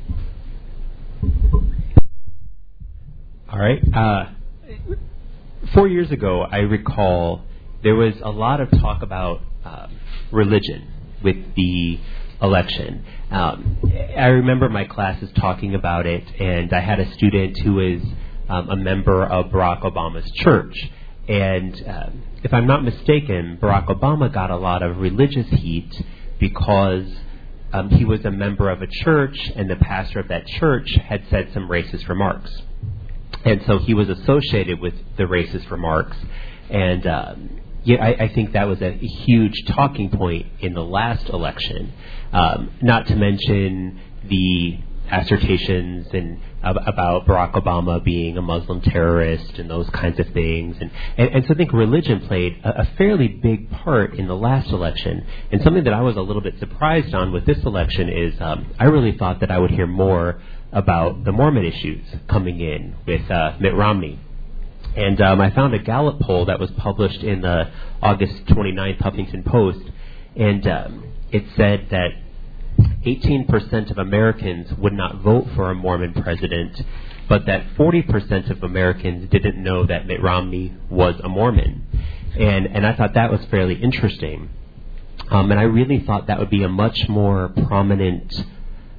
All 3.53 3.59
right. 3.59 3.83
Uh, 3.93 4.29
four 5.75 5.87
years 5.87 6.09
ago, 6.09 6.41
I 6.41 6.61
recall 6.61 7.43
there 7.83 7.93
was 7.93 8.15
a 8.23 8.31
lot 8.31 8.59
of 8.59 8.71
talk 8.71 9.03
about 9.03 9.41
uh, 9.63 9.89
religion 10.31 10.91
with 11.23 11.35
the 11.55 11.99
election. 12.41 13.05
Um, 13.29 13.77
I 14.17 14.29
remember 14.29 14.69
my 14.69 14.85
classes 14.85 15.29
talking 15.39 15.75
about 15.75 16.07
it, 16.07 16.23
and 16.41 16.73
I 16.73 16.79
had 16.79 16.99
a 16.99 17.13
student 17.13 17.59
who 17.59 17.79
is 17.79 18.01
um, 18.49 18.71
a 18.71 18.75
member 18.75 19.23
of 19.23 19.51
Barack 19.51 19.83
Obama's 19.83 20.31
church. 20.31 20.89
And 21.27 21.75
uh, 21.87 22.09
if 22.43 22.55
I'm 22.55 22.65
not 22.65 22.83
mistaken, 22.83 23.59
Barack 23.61 23.85
Obama 23.85 24.33
got 24.33 24.49
a 24.49 24.57
lot 24.57 24.81
of 24.81 24.97
religious 24.97 25.47
heat 25.49 25.93
because 26.39 27.05
um, 27.71 27.91
he 27.91 28.03
was 28.03 28.25
a 28.25 28.31
member 28.31 28.71
of 28.71 28.81
a 28.81 28.87
church, 28.87 29.37
and 29.55 29.69
the 29.69 29.75
pastor 29.75 30.21
of 30.21 30.29
that 30.29 30.47
church 30.47 30.95
had 30.95 31.25
said 31.29 31.51
some 31.53 31.69
racist 31.69 32.09
remarks. 32.09 32.51
And 33.45 33.61
so 33.67 33.79
he 33.79 33.93
was 33.93 34.09
associated 34.09 34.79
with 34.79 34.93
the 35.17 35.23
racist 35.23 35.69
remarks. 35.69 36.17
And 36.69 37.05
um, 37.07 37.61
yeah, 37.83 38.03
I, 38.03 38.23
I 38.25 38.33
think 38.33 38.53
that 38.53 38.67
was 38.67 38.81
a 38.81 38.91
huge 38.91 39.65
talking 39.67 40.09
point 40.09 40.47
in 40.59 40.73
the 40.73 40.83
last 40.83 41.27
election. 41.29 41.93
Um, 42.31 42.71
not 42.81 43.07
to 43.07 43.15
mention 43.15 43.99
the 44.27 44.79
assertions 45.11 46.07
and 46.13 46.39
about 46.63 47.25
Barack 47.27 47.53
Obama 47.53 48.01
being 48.03 48.37
a 48.37 48.41
Muslim 48.41 48.79
terrorist 48.81 49.59
and 49.59 49.69
those 49.69 49.89
kinds 49.89 50.19
of 50.19 50.27
things. 50.29 50.77
And, 50.79 50.91
and, 51.17 51.29
and 51.29 51.45
so 51.45 51.53
I 51.53 51.57
think 51.57 51.73
religion 51.73 52.21
played 52.21 52.61
a, 52.63 52.81
a, 52.81 52.85
fairly 52.97 53.27
big 53.27 53.69
part 53.69 54.15
in 54.15 54.27
the 54.27 54.35
last 54.35 54.69
election. 54.69 55.25
And 55.51 55.61
something 55.61 55.83
that 55.83 55.93
I 55.93 56.01
was 56.01 56.15
a 56.15 56.21
little 56.21 56.41
bit 56.41 56.57
surprised 56.59 57.13
on 57.13 57.33
with 57.33 57.45
this 57.45 57.57
election 57.65 58.07
is 58.07 58.33
um, 58.39 58.73
I 58.79 58.85
really 58.85 59.17
thought 59.17 59.41
that 59.41 59.51
I 59.51 59.59
would 59.59 59.71
hear 59.71 59.87
more 59.87 60.41
about 60.73 61.23
the 61.23 61.31
Mormon 61.31 61.65
issues 61.65 62.05
coming 62.27 62.59
in 62.59 62.95
with 63.05 63.29
uh, 63.29 63.53
Mitt 63.59 63.75
Romney. 63.75 64.19
And 64.95 65.19
um, 65.21 65.41
I 65.41 65.51
found 65.51 65.73
a 65.73 65.79
Gallup 65.79 66.19
poll 66.19 66.45
that 66.45 66.59
was 66.59 66.69
published 66.71 67.23
in 67.23 67.41
the 67.41 67.71
August 68.01 68.45
29th 68.45 68.99
Huffington 68.99 69.45
Post, 69.45 69.79
and 70.35 70.67
um, 70.67 71.13
it 71.31 71.43
said 71.55 71.87
that 71.91 72.09
18% 73.05 73.91
of 73.91 73.97
Americans 73.97 74.71
would 74.77 74.93
not 74.93 75.21
vote 75.21 75.47
for 75.55 75.69
a 75.69 75.75
Mormon 75.75 76.13
president, 76.13 76.81
but 77.27 77.45
that 77.45 77.65
40% 77.75 78.49
of 78.49 78.63
Americans 78.63 79.29
didn't 79.29 79.61
know 79.61 79.85
that 79.85 80.05
Mitt 80.07 80.21
Romney 80.21 80.73
was 80.89 81.15
a 81.23 81.29
Mormon. 81.29 81.85
And, 82.39 82.67
and 82.67 82.85
I 82.85 82.95
thought 82.95 83.13
that 83.13 83.31
was 83.31 83.41
fairly 83.51 83.75
interesting. 83.75 84.49
Um, 85.29 85.51
and 85.51 85.59
I 85.59 85.63
really 85.63 85.99
thought 85.99 86.27
that 86.27 86.39
would 86.39 86.49
be 86.49 86.63
a 86.63 86.69
much 86.69 87.07
more 87.07 87.49
prominent 87.67 88.33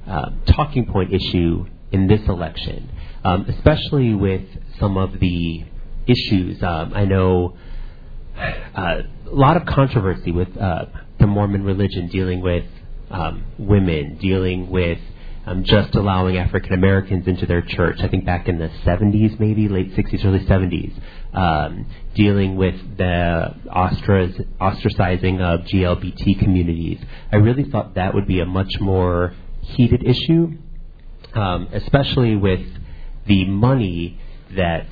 uh, 0.07 0.31
talking 0.47 0.85
point 0.85 1.13
issue 1.13 1.65
in 1.91 2.07
this 2.07 2.21
election, 2.27 2.89
um, 3.23 3.45
especially 3.47 4.13
with 4.13 4.43
some 4.79 4.97
of 4.97 5.19
the 5.19 5.63
issues. 6.07 6.61
Um, 6.61 6.93
I 6.93 7.05
know 7.05 7.55
uh, 8.37 9.01
a 9.25 9.35
lot 9.35 9.57
of 9.57 9.65
controversy 9.65 10.31
with 10.31 10.55
uh, 10.57 10.85
the 11.19 11.27
Mormon 11.27 11.63
religion 11.63 12.07
dealing 12.07 12.41
with 12.41 12.65
um, 13.09 13.45
women, 13.57 14.17
dealing 14.17 14.69
with 14.69 14.99
um, 15.45 15.63
just 15.63 15.93
allowing 15.95 16.37
African 16.37 16.73
Americans 16.73 17.27
into 17.27 17.45
their 17.45 17.61
church. 17.61 17.99
I 18.01 18.07
think 18.07 18.25
back 18.25 18.47
in 18.47 18.57
the 18.57 18.69
70s, 18.83 19.39
maybe 19.39 19.69
late 19.69 19.93
60s, 19.95 20.25
early 20.25 20.39
70s, 20.39 20.93
um, 21.33 21.85
dealing 22.15 22.55
with 22.55 22.75
the 22.97 23.55
ostracizing 23.67 25.41
of 25.41 25.61
GLBT 25.67 26.39
communities. 26.39 26.99
I 27.31 27.37
really 27.37 27.63
thought 27.69 27.95
that 27.95 28.13
would 28.15 28.27
be 28.27 28.39
a 28.39 28.45
much 28.45 28.79
more 28.79 29.33
heated 29.65 30.05
issue, 30.05 30.57
um, 31.33 31.67
especially 31.73 32.35
with 32.35 32.65
the 33.27 33.45
money 33.45 34.19
that 34.55 34.91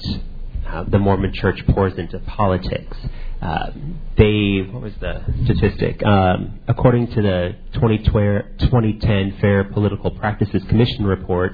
uh, 0.68 0.84
the 0.88 1.00
Mormon 1.00 1.34
Church 1.34 1.66
pours 1.68 1.94
into 1.98 2.20
politics. 2.20 2.98
Uh, 3.42 3.72
they, 4.18 4.62
what 4.72 4.82
was 4.82 4.94
the 5.00 5.24
statistic? 5.44 6.04
Um, 6.04 6.60
according 6.68 7.08
to 7.08 7.22
the 7.22 7.56
2010 7.74 9.38
Fair 9.42 9.66
Political 9.66 10.12
Practices 10.12 10.64
Commission 10.70 11.06
report, 11.06 11.54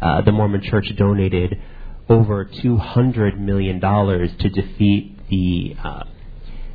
uh, 0.00 0.22
the 0.22 0.32
Mormon 0.32 0.62
Church 0.62 0.86
donated 0.96 1.60
over 2.08 2.44
$200 2.44 3.38
million 3.38 3.80
to 3.80 4.48
defeat 4.48 5.18
the, 5.28 5.76
uh, 5.82 6.04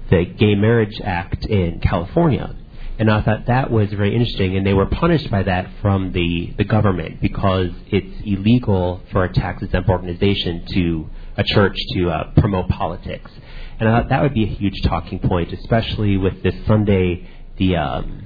the 0.09 0.25
Gay 0.25 0.55
Marriage 0.55 0.99
Act 1.03 1.45
in 1.45 1.79
California. 1.79 2.55
And 2.99 3.09
I 3.09 3.21
thought 3.21 3.45
that 3.47 3.71
was 3.71 3.89
very 3.91 4.13
interesting, 4.13 4.57
and 4.57 4.67
they 4.67 4.73
were 4.73 4.85
punished 4.85 5.31
by 5.31 5.43
that 5.43 5.69
from 5.81 6.11
the, 6.11 6.53
the 6.57 6.65
government 6.65 7.21
because 7.21 7.69
it's 7.87 8.21
illegal 8.25 9.01
for 9.13 9.23
a 9.23 9.33
tax 9.33 9.63
exempt 9.63 9.87
organization 9.89 10.65
to 10.73 11.09
a 11.37 11.43
church 11.45 11.77
to 11.93 12.09
uh, 12.09 12.31
promote 12.35 12.67
politics. 12.67 13.31
And 13.79 13.87
I 13.87 14.01
thought 14.01 14.09
that 14.09 14.21
would 14.21 14.33
be 14.33 14.43
a 14.43 14.47
huge 14.47 14.81
talking 14.83 15.19
point, 15.19 15.53
especially 15.53 16.17
with 16.17 16.43
this 16.43 16.53
Sunday, 16.67 17.25
the 17.57 17.77
um, 17.77 18.25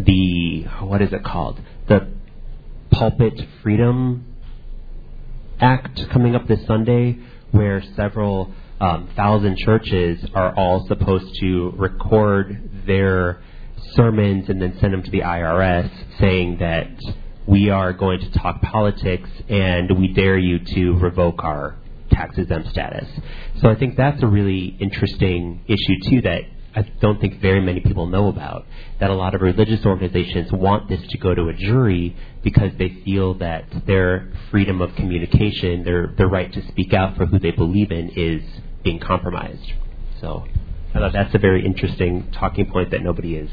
the 0.00 0.62
what 0.80 1.02
is 1.02 1.12
it 1.12 1.22
called? 1.22 1.60
The 1.86 2.08
Pulpit 2.90 3.38
Freedom 3.62 4.24
Act 5.60 6.08
coming 6.08 6.34
up 6.34 6.48
this 6.48 6.66
Sunday, 6.66 7.18
where 7.50 7.82
several 7.94 8.50
um, 8.80 9.10
thousand 9.14 9.58
churches 9.58 10.24
are 10.34 10.54
all 10.56 10.86
supposed 10.88 11.38
to 11.40 11.74
record 11.76 12.70
their 12.86 13.42
sermons 13.94 14.48
and 14.48 14.60
then 14.60 14.76
send 14.80 14.92
them 14.92 15.02
to 15.02 15.10
the 15.10 15.20
IRS 15.20 15.90
saying 16.18 16.58
that 16.60 16.88
we 17.46 17.70
are 17.70 17.92
going 17.92 18.20
to 18.20 18.30
talk 18.38 18.60
politics 18.62 19.28
and 19.48 19.98
we 19.98 20.08
dare 20.08 20.38
you 20.38 20.58
to 20.58 20.92
revoke 20.98 21.44
our 21.44 21.76
tax 22.10 22.38
exempt 22.38 22.68
status. 22.70 23.08
So 23.60 23.68
I 23.68 23.74
think 23.74 23.96
that's 23.96 24.22
a 24.22 24.26
really 24.26 24.76
interesting 24.80 25.64
issue 25.66 26.10
too 26.10 26.22
that 26.22 26.42
I 26.76 26.82
don't 27.00 27.20
think 27.20 27.40
very 27.40 27.60
many 27.60 27.80
people 27.80 28.06
know 28.06 28.28
about. 28.28 28.66
That 28.98 29.10
a 29.10 29.14
lot 29.14 29.34
of 29.34 29.42
religious 29.42 29.84
organizations 29.86 30.50
want 30.50 30.88
this 30.88 31.00
to 31.10 31.18
go 31.18 31.34
to 31.34 31.48
a 31.48 31.54
jury 31.54 32.16
because 32.42 32.72
they 32.78 33.00
feel 33.04 33.34
that 33.34 33.64
their 33.86 34.32
freedom 34.50 34.80
of 34.80 34.94
communication, 34.96 35.84
their 35.84 36.08
their 36.16 36.26
right 36.26 36.52
to 36.52 36.66
speak 36.68 36.92
out 36.92 37.16
for 37.16 37.26
who 37.26 37.38
they 37.38 37.52
believe 37.52 37.92
in, 37.92 38.10
is 38.16 38.42
being 38.82 38.98
compromised. 38.98 39.72
So 40.20 40.46
I 40.94 40.98
thought 40.98 41.12
that's 41.12 41.34
a 41.34 41.38
very 41.38 41.64
interesting 41.64 42.32
talking 42.32 42.70
point 42.70 42.90
that 42.90 43.02
nobody 43.02 43.36
is 43.36 43.50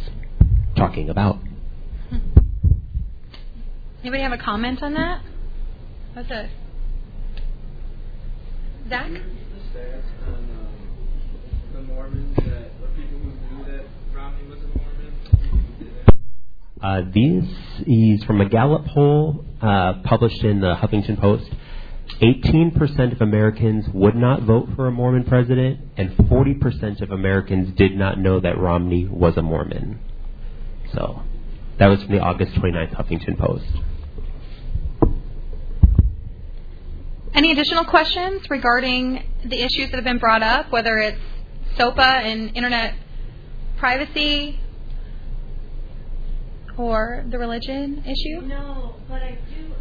talking 0.82 1.10
about. 1.10 1.38
Anybody 4.02 4.24
have 4.24 4.32
a 4.32 4.38
comment 4.38 4.82
on 4.82 4.96
that? 4.96 5.22
What's 6.14 6.28
that? 6.30 6.50
Zach? 8.90 9.12
The 9.12 9.20
stats 9.20 10.28
on 10.28 10.34
um, 10.34 10.44
the 11.74 11.82
Mormons 11.84 12.36
that, 12.36 12.72
or 12.82 12.88
people 12.96 13.20
who 13.20 13.58
knew 13.58 13.64
that 13.72 13.86
Romney 14.12 14.48
was 14.50 14.58
a 14.58 14.68
Mormon. 14.76 15.14
who. 15.80 16.84
Uh, 16.84 17.02
these 17.14 17.44
is 17.86 18.24
from 18.26 18.42
a 18.42 18.50
Gallup 18.50 18.88
poll 18.88 19.46
uh, 19.62 20.02
published 20.04 20.44
in 20.44 20.62
the 20.62 20.76
Huffington 20.76 21.22
Post. 21.22 21.46
18% 22.24 23.14
of 23.14 23.22
Americans 23.22 23.86
would 23.94 24.16
not 24.16 24.42
vote 24.42 24.68
for 24.76 24.88
a 24.88 24.92
Mormon 24.92 25.26
president, 25.26 25.80
and 25.96 26.10
40% 26.18 27.02
of 27.02 27.12
Americans 27.12 27.78
did 27.78 27.96
not 27.96 28.18
know 28.18 28.40
that 28.40 28.58
Romney 28.58 29.06
was 29.08 29.38
a 29.38 29.44
Mormon. 29.44 30.00
So 30.94 31.24
that 31.78 31.88
was 31.88 32.04
from 32.04 32.12
the 32.12 32.20
August 32.20 32.54
29th 32.54 32.96
Huffington 32.96 33.38
Post. 33.38 33.66
Any 37.34 37.52
additional 37.52 37.86
questions 37.86 38.50
regarding 38.50 39.24
the 39.46 39.62
issues 39.62 39.90
that 39.92 39.96
have 39.96 40.04
been 40.04 40.18
brought 40.18 40.44
up, 40.44 40.72
whether 40.72 40.98
it's 40.98 41.22
SOPA 41.78 42.02
and 42.02 42.56
internet 42.56 42.96
privacy 43.78 44.60
or 46.78 47.26
the 47.30 47.40
religion 47.40 48.04
issue? 48.06 48.46
No, 48.46 48.96
but 49.08 49.24
I 49.24 49.38
do. 49.50 49.81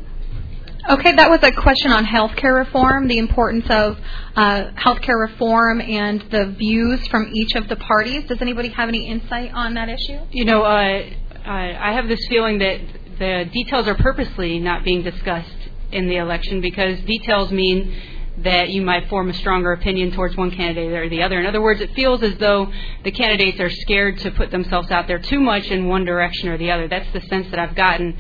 Okay, 0.89 1.15
that 1.15 1.29
was 1.29 1.41
a 1.43 1.53
question 1.53 1.93
on 1.93 2.07
healthcare 2.07 2.57
reform, 2.57 3.07
the 3.07 3.19
importance 3.19 3.67
of 3.69 3.99
uh, 4.35 4.71
healthcare 4.77 5.21
reform 5.21 5.81
and 5.81 6.23
the 6.31 6.47
views 6.59 7.07
from 7.09 7.31
each 7.35 7.55
of 7.55 7.69
the 7.69 7.77
parties. 7.77 8.25
Does 8.29 8.41
anybody 8.41 8.71
have 8.71 8.89
any 8.89 9.07
insight 9.07 9.53
on 9.53 9.75
that 9.75 9.89
issue? 9.89 10.21
You 10.31 10.45
know, 10.47 10.63
uh, 10.63 11.03
I 11.45 11.77
I 11.79 11.93
have 11.93 12.09
this 12.09 12.27
feeling 12.29 12.59
that 12.59 12.81
the 13.19 13.51
details 13.53 13.87
are 13.89 13.95
purposely 13.95 14.59
not 14.59 14.83
being 14.83 15.03
discussed 15.03 15.69
in 15.93 16.09
the 16.09 16.17
election 16.17 16.61
because 16.61 16.99
details 17.01 17.51
mean 17.51 17.95
that 18.39 18.71
you 18.71 18.81
might 18.81 19.09
form 19.09 19.29
a 19.29 19.35
stronger 19.35 19.73
opinion 19.73 20.13
towards 20.13 20.35
one 20.37 20.51
candidate 20.51 20.93
or 20.93 21.09
the 21.11 21.23
other. 21.23 21.39
In 21.39 21.47
other 21.47 21.61
words, 21.61 21.81
it 21.83 21.93
feels 21.95 22.23
as 22.23 22.39
though 22.39 22.73
the 23.05 23.11
candidates 23.11 23.61
are 23.61 23.69
scared 23.69 24.19
to 24.21 24.31
put 24.31 24.51
themselves 24.51 24.91
out 24.91 25.07
there 25.07 25.19
too 25.19 25.41
much 25.41 25.67
in 25.67 25.89
one 25.89 26.07
direction 26.07 26.49
or 26.49 26.57
the 26.57 26.71
other. 26.71 26.89
That's 26.89 27.13
the 27.13 27.21
sense 27.23 27.51
that 27.51 27.59
I've 27.59 27.75
gotten. 27.75 28.17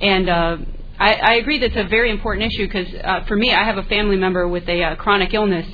And 0.00 0.28
uh, 0.28 0.56
I, 1.00 1.14
I 1.14 1.32
agree 1.36 1.58
that's 1.58 1.76
a 1.76 1.84
very 1.84 2.10
important 2.10 2.52
issue 2.52 2.66
because 2.66 2.94
uh, 3.02 3.24
for 3.24 3.34
me, 3.34 3.54
I 3.54 3.64
have 3.64 3.78
a 3.78 3.84
family 3.84 4.16
member 4.16 4.46
with 4.46 4.68
a 4.68 4.84
uh, 4.84 4.96
chronic 4.96 5.32
illness. 5.32 5.66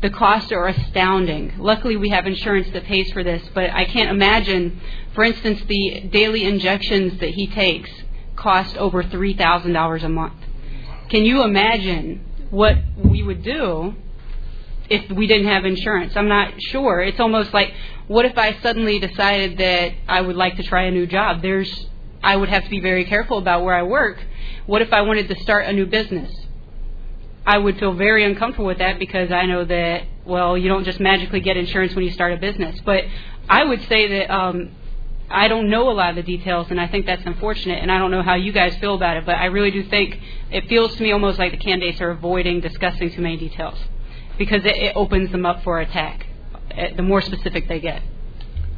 The 0.00 0.08
costs 0.08 0.50
are 0.50 0.66
astounding. 0.66 1.52
Luckily, 1.58 1.96
we 1.96 2.08
have 2.08 2.26
insurance 2.26 2.68
that 2.72 2.84
pays 2.84 3.12
for 3.12 3.22
this, 3.22 3.42
but 3.54 3.68
I 3.68 3.84
can't 3.84 4.08
imagine, 4.08 4.80
for 5.14 5.24
instance, 5.24 5.60
the 5.68 6.08
daily 6.10 6.44
injections 6.44 7.20
that 7.20 7.30
he 7.30 7.46
takes 7.46 7.90
cost 8.34 8.78
over 8.78 9.02
$3,000 9.02 10.02
a 10.02 10.08
month. 10.08 10.34
Can 11.10 11.26
you 11.26 11.42
imagine 11.42 12.24
what 12.48 12.76
we 12.96 13.22
would 13.22 13.42
do 13.42 13.94
if 14.88 15.10
we 15.10 15.26
didn't 15.26 15.48
have 15.48 15.66
insurance? 15.66 16.16
I'm 16.16 16.28
not 16.28 16.54
sure. 16.70 17.02
It's 17.02 17.20
almost 17.20 17.52
like 17.52 17.74
what 18.06 18.24
if 18.24 18.38
I 18.38 18.58
suddenly 18.60 19.00
decided 19.00 19.58
that 19.58 19.92
I 20.08 20.22
would 20.22 20.36
like 20.36 20.56
to 20.56 20.62
try 20.62 20.84
a 20.84 20.90
new 20.90 21.06
job? 21.06 21.42
There's 21.42 21.88
I 22.22 22.36
would 22.36 22.48
have 22.48 22.64
to 22.64 22.70
be 22.70 22.80
very 22.80 23.04
careful 23.04 23.38
about 23.38 23.62
where 23.62 23.74
I 23.74 23.82
work. 23.82 24.18
What 24.66 24.82
if 24.82 24.92
I 24.92 25.02
wanted 25.02 25.28
to 25.28 25.40
start 25.40 25.66
a 25.66 25.72
new 25.72 25.86
business? 25.86 26.32
I 27.46 27.58
would 27.58 27.78
feel 27.78 27.92
very 27.92 28.24
uncomfortable 28.24 28.66
with 28.66 28.78
that 28.78 28.98
because 28.98 29.30
I 29.30 29.46
know 29.46 29.64
that 29.64 30.04
well, 30.24 30.58
you 30.58 30.68
don't 30.68 30.84
just 30.84 30.98
magically 30.98 31.40
get 31.40 31.56
insurance 31.56 31.94
when 31.94 32.04
you 32.04 32.10
start 32.10 32.32
a 32.32 32.36
business. 32.36 32.78
But 32.84 33.04
I 33.48 33.64
would 33.64 33.80
say 33.88 34.08
that 34.18 34.34
um, 34.34 34.72
I 35.30 35.46
don't 35.46 35.70
know 35.70 35.88
a 35.88 35.92
lot 35.92 36.10
of 36.10 36.16
the 36.16 36.22
details, 36.22 36.66
and 36.70 36.80
I 36.80 36.88
think 36.88 37.06
that's 37.06 37.24
unfortunate. 37.24 37.80
And 37.80 37.92
I 37.92 37.98
don't 37.98 38.10
know 38.10 38.22
how 38.22 38.34
you 38.34 38.50
guys 38.52 38.76
feel 38.78 38.94
about 38.96 39.16
it, 39.16 39.24
but 39.24 39.36
I 39.36 39.46
really 39.46 39.70
do 39.70 39.84
think 39.84 40.18
it 40.50 40.68
feels 40.68 40.96
to 40.96 41.02
me 41.02 41.12
almost 41.12 41.38
like 41.38 41.52
the 41.52 41.58
candidates 41.58 42.00
are 42.00 42.10
avoiding 42.10 42.60
discussing 42.60 43.12
too 43.12 43.22
many 43.22 43.36
details 43.36 43.78
because 44.36 44.64
it, 44.64 44.76
it 44.76 44.96
opens 44.96 45.30
them 45.30 45.46
up 45.46 45.62
for 45.62 45.78
attack. 45.78 46.26
uh, 46.76 46.88
The 46.96 47.02
more 47.02 47.22
specific 47.22 47.68
they 47.68 47.78
get. 47.78 48.02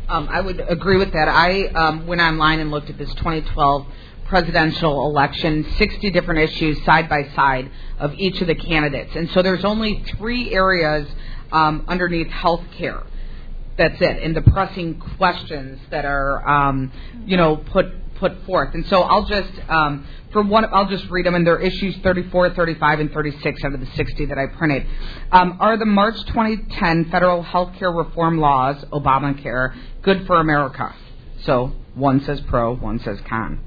Um, 0.09 0.29
I 0.31 0.41
would 0.41 0.61
agree 0.61 0.97
with 0.97 1.13
that. 1.13 1.29
I 1.29 1.67
um, 1.69 2.07
went 2.07 2.21
online 2.21 2.61
and 2.61 2.71
looked 2.71 2.89
at 2.89 2.97
this 2.99 3.13
2012 3.15 3.87
presidential 4.29 5.07
election, 5.07 5.67
60 5.79 6.11
different 6.11 6.41
issues 6.41 6.83
side 6.85 7.09
by 7.09 7.29
side 7.35 7.71
of 7.99 8.15
each 8.15 8.41
of 8.41 8.47
the 8.47 8.55
candidates. 8.55 9.15
And 9.17 9.31
so 9.31 9.43
there's 9.43 9.65
only 9.65 10.05
three 10.17 10.53
areas 10.53 11.09
um, 11.51 11.85
underneath 11.89 12.29
health 12.29 12.63
care. 12.77 13.03
That's 13.77 14.01
it, 14.01 14.23
and 14.23 14.35
the 14.35 14.43
pressing 14.43 14.99
questions 15.17 15.81
that 15.91 16.05
are, 16.05 16.47
um, 16.49 16.93
you 17.25 17.37
know, 17.37 17.57
put 17.57 17.87
put 18.17 18.45
forth. 18.45 18.75
And 18.75 18.85
so 18.87 19.03
I'll 19.03 19.25
just, 19.27 19.53
um, 19.69 20.05
for 20.33 20.43
one, 20.43 20.67
I'll 20.73 20.89
just 20.89 21.09
read 21.09 21.25
them, 21.25 21.37
and 21.37 21.47
they're 21.47 21.61
issues 21.61 21.97
34, 21.99 22.55
35, 22.55 22.99
and 23.01 23.13
36 23.13 23.65
out 23.65 23.75
of 23.75 23.81
the 23.81 23.87
60 23.95 24.27
that 24.27 24.39
I 24.39 24.47
printed. 24.47 24.85
Um, 25.31 25.59
are 25.61 25.77
the 25.77 25.87
March 25.87 26.17
2010 26.27 27.11
federal 27.11 27.43
health 27.43 27.75
care 27.79 27.93
reform 27.93 28.39
laws, 28.39 28.85
Obamacare, 28.93 29.75
good 30.03 30.27
for 30.27 30.41
America? 30.41 30.95
So 31.45 31.73
one 31.95 32.21
says 32.25 32.41
pro, 32.43 32.75
one 32.75 32.99
says 32.99 33.21
con. 33.29 33.61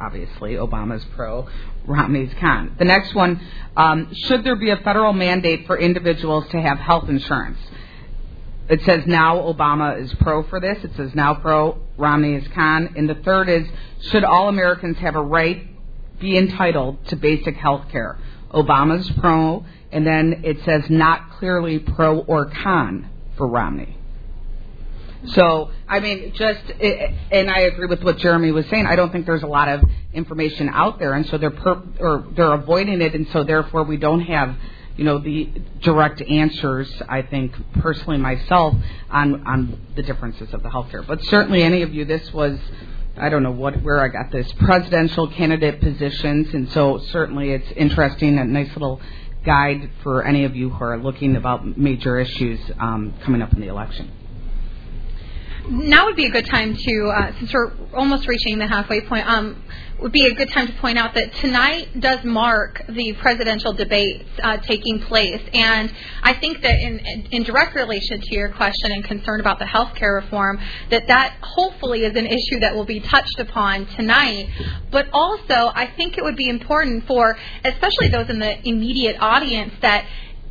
Obviously, 0.00 0.52
Obama's 0.54 1.04
pro, 1.16 1.48
Romney's 1.84 2.32
con. 2.38 2.76
The 2.78 2.84
next 2.84 3.14
one, 3.14 3.40
um, 3.76 4.14
should 4.14 4.44
there 4.44 4.54
be 4.54 4.70
a 4.70 4.76
federal 4.76 5.12
mandate 5.12 5.66
for 5.66 5.76
individuals 5.76 6.46
to 6.50 6.60
have 6.60 6.78
health 6.78 7.08
insurance? 7.08 7.58
It 8.68 8.82
says 8.82 9.04
now 9.06 9.38
Obama 9.38 10.00
is 10.00 10.14
pro 10.20 10.44
for 10.44 10.60
this. 10.60 10.84
It 10.84 10.92
says 10.96 11.14
now 11.14 11.34
pro, 11.34 11.80
Romney 11.96 12.34
is 12.34 12.46
con. 12.54 12.94
And 12.96 13.08
the 13.08 13.16
third 13.16 13.48
is, 13.48 13.66
should 14.02 14.24
all 14.24 14.48
Americans 14.48 14.98
have 14.98 15.16
a 15.16 15.22
right, 15.22 15.66
be 16.20 16.36
entitled 16.36 17.04
to 17.06 17.16
basic 17.16 17.56
health 17.56 17.88
care? 17.90 18.18
Obama's 18.52 19.10
pro, 19.18 19.64
and 19.90 20.06
then 20.06 20.42
it 20.44 20.58
says 20.64 20.84
not 20.88 21.32
clearly 21.32 21.78
pro 21.78 22.20
or 22.20 22.46
con 22.46 23.08
for 23.36 23.48
Romney. 23.48 23.97
So, 25.26 25.70
I 25.88 26.00
mean, 26.00 26.32
just, 26.34 26.60
and 26.70 27.50
I 27.50 27.60
agree 27.60 27.86
with 27.86 28.02
what 28.04 28.18
Jeremy 28.18 28.52
was 28.52 28.66
saying. 28.66 28.86
I 28.86 28.94
don't 28.94 29.10
think 29.10 29.26
there's 29.26 29.42
a 29.42 29.48
lot 29.48 29.68
of 29.68 29.82
information 30.12 30.68
out 30.68 30.98
there, 30.98 31.14
and 31.14 31.26
so 31.26 31.38
they're 31.38 31.50
per, 31.50 31.82
or 31.98 32.26
they're 32.36 32.52
avoiding 32.52 33.00
it, 33.00 33.14
and 33.14 33.26
so 33.32 33.42
therefore 33.42 33.82
we 33.82 33.96
don't 33.96 34.20
have, 34.20 34.54
you 34.96 35.04
know, 35.04 35.18
the 35.18 35.50
direct 35.82 36.22
answers. 36.22 36.90
I 37.08 37.22
think 37.22 37.52
personally 37.80 38.18
myself 38.18 38.76
on 39.10 39.46
on 39.46 39.80
the 39.96 40.02
differences 40.02 40.54
of 40.54 40.62
the 40.62 40.68
healthcare. 40.68 41.04
But 41.04 41.22
certainly, 41.24 41.62
any 41.62 41.82
of 41.82 41.92
you, 41.94 42.04
this 42.04 42.32
was. 42.32 42.58
I 43.16 43.30
don't 43.30 43.42
know 43.42 43.50
what 43.50 43.82
where 43.82 44.00
I 44.00 44.06
got 44.06 44.30
this 44.30 44.50
presidential 44.52 45.26
candidate 45.26 45.80
positions, 45.80 46.54
and 46.54 46.70
so 46.70 46.98
certainly 47.10 47.50
it's 47.50 47.68
interesting, 47.72 48.38
a 48.38 48.44
nice 48.44 48.68
little 48.74 49.00
guide 49.44 49.90
for 50.04 50.24
any 50.24 50.44
of 50.44 50.54
you 50.54 50.70
who 50.70 50.84
are 50.84 50.96
looking 50.96 51.34
about 51.34 51.76
major 51.76 52.20
issues 52.20 52.60
um, 52.78 53.14
coming 53.24 53.42
up 53.42 53.52
in 53.52 53.60
the 53.60 53.66
election 53.66 54.12
now 55.70 56.06
would 56.06 56.16
be 56.16 56.26
a 56.26 56.30
good 56.30 56.46
time 56.46 56.76
to, 56.76 57.08
uh, 57.08 57.32
since 57.38 57.52
we're 57.52 57.72
almost 57.94 58.26
reaching 58.26 58.58
the 58.58 58.66
halfway 58.66 59.00
point, 59.02 59.28
um, 59.28 59.62
would 60.00 60.12
be 60.12 60.26
a 60.26 60.34
good 60.34 60.48
time 60.50 60.66
to 60.66 60.72
point 60.74 60.96
out 60.96 61.14
that 61.14 61.34
tonight 61.36 61.88
does 62.00 62.22
mark 62.24 62.84
the 62.88 63.12
presidential 63.14 63.72
debates 63.72 64.28
uh, 64.42 64.56
taking 64.58 65.00
place, 65.00 65.42
and 65.52 65.92
I 66.22 66.34
think 66.34 66.62
that 66.62 66.78
in, 66.78 67.00
in 67.32 67.42
direct 67.42 67.74
relation 67.74 68.20
to 68.20 68.34
your 68.34 68.50
question 68.50 68.92
and 68.92 69.04
concern 69.04 69.40
about 69.40 69.58
the 69.58 69.66
health 69.66 69.94
care 69.96 70.14
reform, 70.14 70.60
that 70.90 71.08
that 71.08 71.36
hopefully 71.42 72.04
is 72.04 72.16
an 72.16 72.26
issue 72.26 72.60
that 72.60 72.74
will 72.74 72.84
be 72.84 73.00
touched 73.00 73.40
upon 73.40 73.86
tonight. 73.86 74.48
But 74.90 75.08
also, 75.12 75.72
I 75.74 75.92
think 75.96 76.16
it 76.16 76.22
would 76.22 76.36
be 76.36 76.48
important 76.48 77.06
for, 77.06 77.36
especially 77.64 78.08
those 78.08 78.30
in 78.30 78.38
the 78.38 78.68
immediate 78.68 79.16
audience, 79.20 79.74
that 79.82 80.06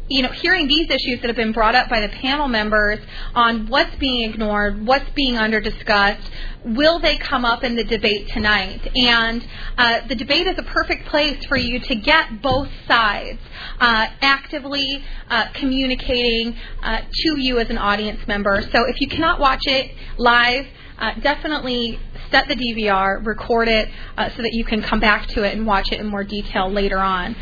you 0.09 0.21
know, 0.21 0.31
hearing 0.31 0.67
these 0.67 0.89
issues 0.89 1.19
that 1.21 1.27
have 1.27 1.35
been 1.35 1.51
brought 1.51 1.75
up 1.75 1.89
by 1.89 1.99
the 1.99 2.09
panel 2.09 2.47
members 2.47 2.99
on 3.35 3.67
what's 3.67 3.93
being 3.97 4.29
ignored, 4.29 4.85
what's 4.85 5.09
being 5.11 5.37
under 5.37 5.59
discussed, 5.59 6.31
will 6.63 6.99
they 6.99 7.17
come 7.17 7.43
up 7.43 7.63
in 7.63 7.75
the 7.75 7.83
debate 7.83 8.29
tonight? 8.29 8.87
And 8.95 9.45
uh, 9.77 10.07
the 10.07 10.15
debate 10.15 10.47
is 10.47 10.57
a 10.57 10.63
perfect 10.63 11.07
place 11.07 11.43
for 11.45 11.57
you 11.57 11.79
to 11.79 11.95
get 11.95 12.41
both 12.41 12.69
sides 12.87 13.39
uh, 13.79 14.07
actively 14.21 15.03
uh, 15.29 15.47
communicating 15.53 16.55
uh, 16.81 17.01
to 17.11 17.39
you 17.39 17.59
as 17.59 17.69
an 17.69 17.77
audience 17.77 18.25
member. 18.27 18.61
So 18.71 18.85
if 18.87 19.01
you 19.01 19.07
cannot 19.07 19.39
watch 19.39 19.65
it 19.65 19.91
live, 20.17 20.67
uh, 20.99 21.13
definitely 21.19 21.99
set 22.31 22.47
the 22.47 22.55
DVR, 22.55 23.25
record 23.25 23.67
it, 23.67 23.89
uh, 24.17 24.29
so 24.29 24.41
that 24.41 24.53
you 24.53 24.63
can 24.65 24.81
come 24.81 24.99
back 24.99 25.27
to 25.27 25.43
it 25.43 25.55
and 25.55 25.67
watch 25.67 25.91
it 25.91 25.99
in 25.99 26.07
more 26.07 26.23
detail 26.23 26.71
later 26.71 26.99
on. 26.99 27.35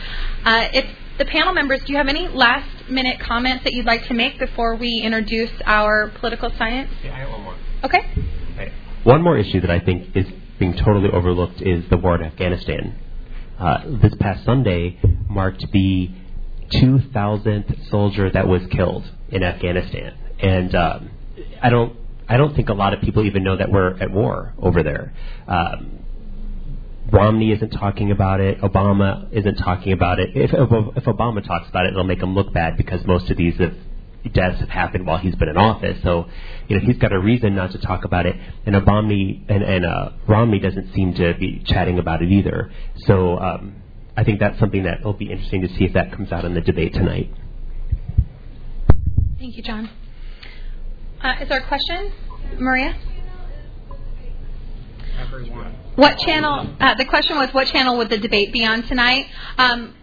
if 0.45 0.86
the 1.17 1.25
panel 1.25 1.54
members, 1.54 1.82
do 1.86 1.93
you 1.93 1.97
have 1.97 2.08
any 2.08 2.28
last 2.28 2.89
minute 2.89 3.19
comments 3.19 3.63
that 3.63 3.73
you'd 3.73 3.86
like 3.86 4.08
to 4.08 4.13
make 4.13 4.38
before 4.39 4.75
we 4.75 5.01
introduce 5.01 5.51
our 5.65 6.12
political 6.19 6.51
science? 6.58 6.91
Yeah, 7.04 7.13
I 7.13 7.19
have 7.19 7.30
one 7.30 7.41
more. 7.43 7.56
Okay. 7.84 7.99
Okay. 8.54 8.73
One 9.04 9.21
more 9.21 9.38
issue 9.38 9.62
that 9.62 9.69
I 9.69 9.80
think 9.80 10.15
is 10.15 10.25
being 10.60 10.73
totally 10.73 11.10
overlooked 11.10 11.62
is 11.62 11.84
the 11.89 11.97
war 11.97 12.15
in 12.15 12.23
Afghanistan. 12.23 12.99
Uh, 13.60 13.84
this 14.01 14.13
past 14.19 14.43
Sunday 14.43 14.99
marked 15.30 15.65
the 15.71 16.10
2,000th 16.73 17.89
soldier 17.89 18.30
that 18.32 18.47
was 18.47 18.62
killed 18.71 19.10
in 19.30 19.43
Afghanistan, 19.43 20.17
and 20.39 20.75
um, 20.75 21.12
I 21.62 21.69
don't. 21.69 21.95
I 22.28 22.38
don't 22.38 22.56
think 22.56 22.69
a 22.69 22.73
lot 22.73 22.95
of 22.95 23.01
people 23.01 23.23
even 23.25 23.43
know 23.43 23.56
that 23.56 23.69
we're 23.69 24.01
at 24.01 24.10
war 24.12 24.56
over 24.58 24.82
there. 24.82 25.13
Um, 25.47 25.99
Romney 27.12 27.52
isn't 27.52 27.70
talking 27.70 28.12
about 28.12 28.39
it. 28.39 28.60
Obama 28.62 29.32
isn't 29.32 29.56
talking 29.56 29.94
about 29.94 30.20
it. 30.20 30.30
If, 30.36 30.52
if 30.54 31.04
Obama 31.06 31.46
talks 31.46 31.70
about 31.70 31.86
it, 31.86 31.94
it'll 31.94 32.04
make 32.04 32.22
him 32.22 32.34
look 32.34 32.54
bad 32.54 32.78
because 32.78 33.06
most 33.06 33.30
of 33.30 33.38
these 33.38 33.58
have, 33.60 33.74
deaths 34.34 34.60
have 34.60 34.70
happened 34.70 35.06
while 35.06 35.18
he's 35.18 35.36
been 35.36 35.50
in 35.50 35.58
office. 35.58 36.02
So, 36.04 36.26
you 36.68 36.78
know, 36.78 36.86
he's 36.86 36.98
got 36.98 37.13
a 37.13 37.20
reason 37.20 37.56
not 37.56 37.72
to 37.72 37.78
talk 37.78 38.06
about 38.06 38.26
it. 38.26 38.36
And 38.65 38.76
Obama 38.76 39.44
and, 39.48 39.63
and 39.63 39.86
uh, 39.86 40.10
Romney 40.28 40.60
doesn't 40.60 40.94
seem 40.94 41.13
to 41.15 41.36
be 41.39 41.63
chatting 41.65 42.00
about 42.00 42.22
it 42.22 42.32
either. 42.32 42.72
So, 43.06 43.38
um, 43.38 43.84
I 44.18 44.24
think 44.24 44.39
that's 44.39 44.58
something 44.60 44.84
that 44.84 45.04
will 45.04 45.13
be 45.13 45.30
interesting 45.30 45.62
to 45.62 45.68
see 45.68 45.84
if 45.84 45.94
that 45.94 46.12
comes 46.12 46.32
out 46.32 46.46
in 46.46 46.54
the 46.54 46.62
debate 46.62 46.94
tonight. 46.94 47.30
Thank 49.38 49.58
you, 49.58 49.63
John. 49.63 49.89
Uh, 51.22 51.34
is 51.41 51.50
there 51.50 51.60
a 51.60 51.68
question, 51.68 52.13
Maria? 52.58 52.96
Everyone. 55.17 55.73
What 55.95 56.17
channel? 56.19 56.67
Uh, 56.80 56.95
the 56.95 57.06
question 57.06 57.38
was, 57.38 57.54
what 57.54 57.67
channel 57.67 57.97
would 57.97 58.10
the 58.10 58.17
debate 58.17 58.51
be 58.51 58.65
on 58.65 58.84
tonight? 58.84 59.28
Um, 59.58 59.95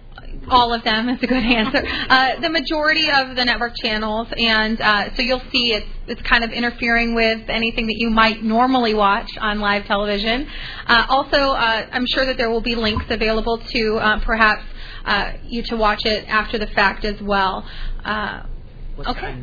all 0.48 0.72
of 0.72 0.82
them 0.84 1.08
is 1.08 1.22
a 1.22 1.26
good 1.26 1.42
answer. 1.44 1.82
Uh, 1.86 2.40
the 2.40 2.48
majority 2.48 3.08
of 3.10 3.36
the 3.36 3.44
network 3.44 3.74
channels, 3.76 4.28
and 4.36 4.80
uh, 4.80 5.14
so 5.14 5.22
you'll 5.22 5.42
see 5.52 5.72
it's 5.72 5.86
it's 6.06 6.22
kind 6.22 6.42
of 6.44 6.50
interfering 6.50 7.14
with 7.14 7.48
anything 7.48 7.86
that 7.86 7.96
you 7.96 8.10
might 8.10 8.42
normally 8.42 8.94
watch 8.94 9.30
on 9.40 9.60
live 9.60 9.86
television. 9.86 10.48
Uh, 10.86 11.06
also, 11.08 11.36
uh, 11.36 11.86
I'm 11.92 12.06
sure 12.06 12.26
that 12.26 12.36
there 12.36 12.50
will 12.50 12.60
be 12.60 12.74
links 12.74 13.06
available 13.08 13.58
to 13.58 13.96
uh, 13.98 14.20
perhaps 14.20 14.64
uh, 15.04 15.32
you 15.44 15.62
to 15.64 15.76
watch 15.76 16.04
it 16.04 16.28
after 16.28 16.58
the 16.58 16.66
fact 16.68 17.04
as 17.04 17.20
well. 17.20 17.66
okay, 18.04 19.36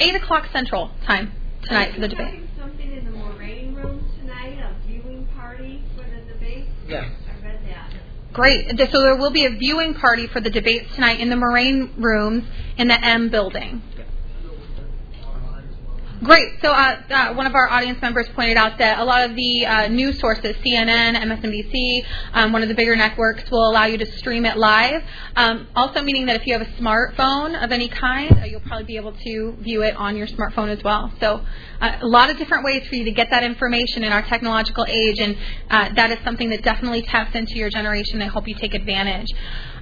eight 0.00 0.14
o'clock 0.14 0.48
Central 0.52 0.90
time 1.06 1.32
tonight 1.62 1.94
for 1.94 2.00
the 2.00 2.08
debate. 2.08 2.45
Yes. 6.88 7.10
Great. 8.32 8.68
So 8.68 9.00
there 9.00 9.16
will 9.16 9.32
be 9.32 9.46
a 9.46 9.50
viewing 9.50 9.94
party 9.94 10.26
for 10.26 10.40
the 10.40 10.50
debates 10.50 10.94
tonight 10.94 11.20
in 11.20 11.30
the 11.30 11.36
Moraine 11.36 11.94
rooms 11.96 12.44
in 12.76 12.88
the 12.88 13.02
M 13.02 13.30
building. 13.30 13.82
Great. 16.22 16.62
So 16.62 16.70
uh, 16.72 17.02
uh, 17.10 17.34
one 17.34 17.46
of 17.46 17.54
our 17.54 17.68
audience 17.68 18.00
members 18.00 18.26
pointed 18.34 18.56
out 18.56 18.78
that 18.78 18.98
a 18.98 19.04
lot 19.04 19.28
of 19.28 19.36
the 19.36 19.66
uh, 19.66 19.88
news 19.88 20.18
sources, 20.18 20.56
CNN, 20.64 21.14
MSNBC, 21.14 22.06
um, 22.32 22.52
one 22.54 22.62
of 22.62 22.70
the 22.70 22.74
bigger 22.74 22.96
networks, 22.96 23.50
will 23.50 23.68
allow 23.68 23.84
you 23.84 23.98
to 23.98 24.06
stream 24.16 24.46
it 24.46 24.56
live. 24.56 25.02
Um, 25.36 25.68
also 25.76 26.00
meaning 26.00 26.24
that 26.26 26.36
if 26.36 26.46
you 26.46 26.54
have 26.54 26.62
a 26.62 26.70
smartphone 26.80 27.62
of 27.62 27.70
any 27.70 27.90
kind, 27.90 28.32
uh, 28.40 28.44
you'll 28.46 28.60
probably 28.60 28.86
be 28.86 28.96
able 28.96 29.12
to 29.12 29.56
view 29.60 29.82
it 29.82 29.94
on 29.96 30.16
your 30.16 30.26
smartphone 30.26 30.68
as 30.74 30.82
well. 30.82 31.12
So 31.20 31.44
uh, 31.82 31.98
a 32.00 32.06
lot 32.06 32.30
of 32.30 32.38
different 32.38 32.64
ways 32.64 32.88
for 32.88 32.94
you 32.94 33.04
to 33.04 33.12
get 33.12 33.28
that 33.28 33.44
information 33.44 34.02
in 34.02 34.10
our 34.10 34.22
technological 34.22 34.86
age, 34.88 35.18
and 35.18 35.36
uh, 35.70 35.94
that 35.96 36.10
is 36.12 36.18
something 36.24 36.48
that 36.48 36.62
definitely 36.62 37.02
taps 37.02 37.34
into 37.34 37.56
your 37.56 37.68
generation. 37.68 38.22
I 38.22 38.26
hope 38.26 38.48
you 38.48 38.54
take 38.54 38.72
advantage. 38.72 39.28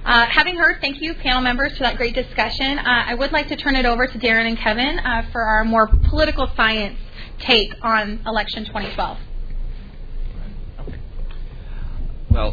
Uh, 0.05 0.27
having 0.27 0.55
heard, 0.55 0.79
thank 0.81 1.01
you, 1.01 1.15
panel 1.15 1.41
members, 1.41 1.75
for 1.75 1.79
that 1.79 1.97
great 1.97 2.13
discussion. 2.13 2.77
Uh, 2.77 2.83
I 3.07 3.15
would 3.15 3.31
like 3.31 3.47
to 3.47 3.55
turn 3.55 3.75
it 3.75 3.87
over 3.87 4.05
to 4.05 4.19
Darren 4.19 4.47
and 4.47 4.55
Kevin 4.55 4.99
uh, 4.99 5.23
for 5.31 5.41
our 5.41 5.65
more 5.65 5.87
political 5.87 6.47
science 6.55 6.99
take 7.39 7.73
on 7.81 8.21
election 8.27 8.65
2012. 8.65 9.17
Well, 12.29 12.51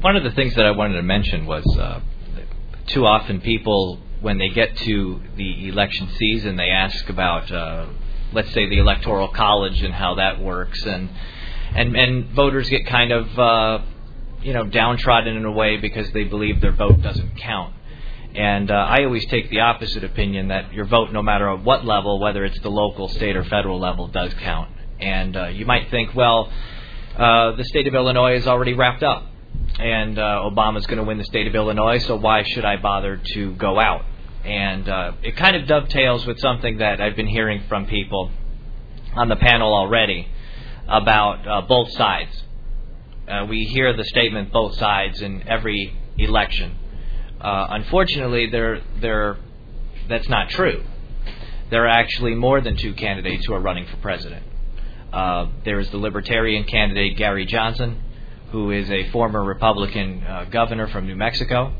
one 0.00 0.16
of 0.16 0.22
the 0.24 0.30
things 0.30 0.54
that 0.54 0.64
I 0.64 0.70
wanted 0.70 0.94
to 0.94 1.02
mention 1.02 1.44
was 1.44 1.66
uh, 1.76 2.00
too 2.86 3.04
often 3.04 3.42
people, 3.42 3.98
when 4.22 4.38
they 4.38 4.48
get 4.48 4.74
to 4.78 5.20
the 5.36 5.68
election 5.68 6.08
season, 6.16 6.56
they 6.56 6.70
ask 6.70 7.06
about, 7.10 7.52
uh, 7.52 7.86
let's 8.32 8.50
say, 8.54 8.66
the 8.70 8.78
electoral 8.78 9.28
college 9.28 9.82
and 9.82 9.92
how 9.92 10.14
that 10.14 10.40
works, 10.40 10.82
and 10.86 11.10
and 11.74 11.94
and 11.96 12.30
voters 12.30 12.70
get 12.70 12.86
kind 12.86 13.12
of 13.12 13.38
uh, 13.38 13.84
you 14.42 14.52
know 14.52 14.64
downtrodden 14.64 15.36
in 15.36 15.44
a 15.44 15.52
way 15.52 15.76
because 15.76 16.10
they 16.12 16.24
believe 16.24 16.60
their 16.60 16.72
vote 16.72 17.02
doesn't 17.02 17.36
count. 17.38 17.74
And 18.34 18.70
uh, 18.70 18.74
I 18.74 19.04
always 19.04 19.26
take 19.26 19.50
the 19.50 19.60
opposite 19.60 20.04
opinion 20.04 20.48
that 20.48 20.72
your 20.72 20.86
vote, 20.86 21.12
no 21.12 21.22
matter 21.22 21.50
at 21.50 21.62
what 21.62 21.84
level, 21.84 22.18
whether 22.18 22.44
it's 22.44 22.58
the 22.60 22.70
local, 22.70 23.08
state, 23.08 23.36
or 23.36 23.44
federal 23.44 23.78
level, 23.78 24.08
does 24.08 24.32
count. 24.34 24.70
And 25.00 25.36
uh, 25.36 25.46
you 25.48 25.66
might 25.66 25.90
think, 25.90 26.14
well, 26.14 26.50
uh, 27.16 27.56
the 27.56 27.64
state 27.64 27.86
of 27.86 27.94
Illinois 27.94 28.36
is 28.36 28.46
already 28.46 28.72
wrapped 28.72 29.02
up, 29.02 29.26
and 29.78 30.18
uh, 30.18 30.40
Obama's 30.44 30.86
going 30.86 30.98
to 30.98 31.04
win 31.04 31.18
the 31.18 31.24
state 31.24 31.46
of 31.46 31.54
Illinois, 31.54 31.98
so 31.98 32.16
why 32.16 32.42
should 32.42 32.64
I 32.64 32.76
bother 32.76 33.20
to 33.34 33.52
go 33.56 33.78
out? 33.78 34.06
And 34.44 34.88
uh, 34.88 35.12
it 35.22 35.36
kind 35.36 35.54
of 35.54 35.68
dovetails 35.68 36.24
with 36.24 36.38
something 36.38 36.78
that 36.78 37.02
I've 37.02 37.16
been 37.16 37.26
hearing 37.26 37.64
from 37.68 37.86
people 37.86 38.30
on 39.14 39.28
the 39.28 39.36
panel 39.36 39.74
already 39.74 40.26
about 40.88 41.46
uh, 41.46 41.60
both 41.62 41.90
sides 41.92 42.44
uh, 43.32 43.46
we 43.46 43.64
hear 43.64 43.96
the 43.96 44.04
statement 44.04 44.52
both 44.52 44.76
sides 44.76 45.22
in 45.22 45.48
every 45.48 45.96
election. 46.18 46.76
Uh, 47.40 47.66
unfortunately, 47.70 48.50
that's 50.08 50.28
not 50.28 50.50
true. 50.50 50.84
There 51.70 51.84
are 51.84 51.88
actually 51.88 52.34
more 52.34 52.60
than 52.60 52.76
two 52.76 52.92
candidates 52.92 53.46
who 53.46 53.54
are 53.54 53.60
running 53.60 53.86
for 53.86 53.96
president. 53.96 54.44
Uh, 55.12 55.46
there 55.64 55.80
is 55.80 55.90
the 55.90 55.96
Libertarian 55.96 56.64
candidate 56.64 57.16
Gary 57.16 57.46
Johnson, 57.46 58.02
who 58.50 58.70
is 58.70 58.90
a 58.90 59.10
former 59.10 59.42
Republican 59.42 60.22
uh, 60.22 60.44
governor 60.44 60.86
from 60.88 61.06
New 61.06 61.16
Mexico. 61.16 61.72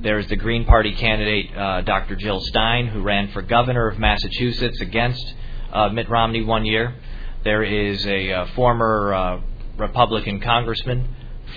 There 0.00 0.20
is 0.20 0.28
the 0.28 0.36
Green 0.36 0.64
Party 0.64 0.94
candidate 0.94 1.56
uh, 1.56 1.80
Dr. 1.80 2.14
Jill 2.14 2.40
Stein, 2.40 2.86
who 2.86 3.02
ran 3.02 3.32
for 3.32 3.42
governor 3.42 3.88
of 3.88 3.98
Massachusetts 3.98 4.80
against 4.80 5.34
uh, 5.72 5.88
Mitt 5.88 6.08
Romney 6.08 6.44
one 6.44 6.64
year. 6.64 6.94
There 7.42 7.64
is 7.64 8.06
a 8.06 8.46
former 8.54 9.42
Republican 9.76 10.40
congressman 10.40 11.08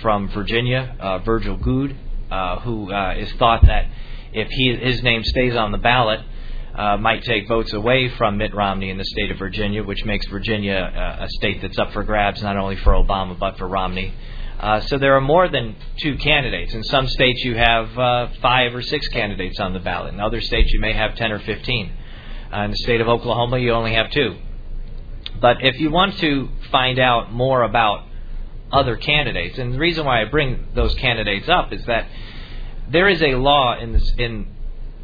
from 0.02 0.28
Virginia, 0.30 0.96
uh, 0.98 1.18
Virgil 1.18 1.56
Goode, 1.56 1.96
uh, 2.30 2.60
who 2.60 2.92
uh, 2.92 3.14
is 3.16 3.32
thought 3.34 3.64
that 3.66 3.86
if 4.32 4.48
he, 4.48 4.74
his 4.76 5.02
name 5.02 5.22
stays 5.24 5.54
on 5.54 5.72
the 5.72 5.78
ballot, 5.78 6.20
uh, 6.74 6.96
might 6.98 7.22
take 7.24 7.48
votes 7.48 7.72
away 7.72 8.08
from 8.18 8.36
Mitt 8.36 8.54
Romney 8.54 8.90
in 8.90 8.98
the 8.98 9.04
state 9.04 9.30
of 9.30 9.38
Virginia, 9.38 9.82
which 9.82 10.04
makes 10.04 10.26
Virginia 10.26 10.74
uh, 10.74 11.24
a 11.24 11.28
state 11.30 11.62
that's 11.62 11.78
up 11.78 11.92
for 11.92 12.04
grabs 12.04 12.42
not 12.42 12.56
only 12.56 12.76
for 12.76 12.92
Obama 12.92 13.38
but 13.38 13.56
for 13.56 13.66
Romney. 13.66 14.12
Uh, 14.58 14.80
so 14.80 14.96
there 14.98 15.14
are 15.16 15.20
more 15.20 15.48
than 15.48 15.76
two 15.98 16.16
candidates. 16.16 16.72
In 16.72 16.82
some 16.84 17.08
states, 17.08 17.44
you 17.44 17.56
have 17.56 17.98
uh, 17.98 18.28
five 18.40 18.74
or 18.74 18.80
six 18.80 19.06
candidates 19.08 19.60
on 19.60 19.74
the 19.74 19.80
ballot. 19.80 20.14
In 20.14 20.20
other 20.20 20.40
states, 20.40 20.72
you 20.72 20.80
may 20.80 20.94
have 20.94 21.14
10 21.14 21.30
or 21.30 21.38
15. 21.40 21.92
Uh, 22.52 22.60
in 22.60 22.70
the 22.70 22.76
state 22.78 23.02
of 23.02 23.08
Oklahoma, 23.08 23.58
you 23.58 23.72
only 23.72 23.92
have 23.92 24.10
two. 24.10 24.36
But 25.40 25.58
if 25.60 25.78
you 25.78 25.90
want 25.90 26.18
to 26.18 26.48
find 26.70 26.98
out 26.98 27.32
more 27.32 27.62
about 27.64 28.05
other 28.72 28.96
candidates, 28.96 29.58
and 29.58 29.74
the 29.74 29.78
reason 29.78 30.04
why 30.04 30.22
I 30.22 30.24
bring 30.24 30.66
those 30.74 30.94
candidates 30.94 31.48
up 31.48 31.72
is 31.72 31.84
that 31.86 32.08
there 32.90 33.08
is 33.08 33.22
a 33.22 33.36
law 33.36 33.78
in 33.78 33.92
this, 33.92 34.12
in 34.18 34.48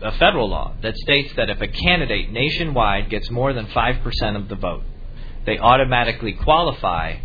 a 0.00 0.12
federal 0.12 0.48
law 0.48 0.74
that 0.82 0.96
states 0.96 1.32
that 1.36 1.48
if 1.48 1.60
a 1.60 1.68
candidate 1.68 2.30
nationwide 2.30 3.08
gets 3.08 3.30
more 3.30 3.52
than 3.52 3.66
5% 3.66 4.36
of 4.36 4.48
the 4.48 4.56
vote, 4.56 4.82
they 5.46 5.58
automatically 5.58 6.32
qualify, 6.32 7.16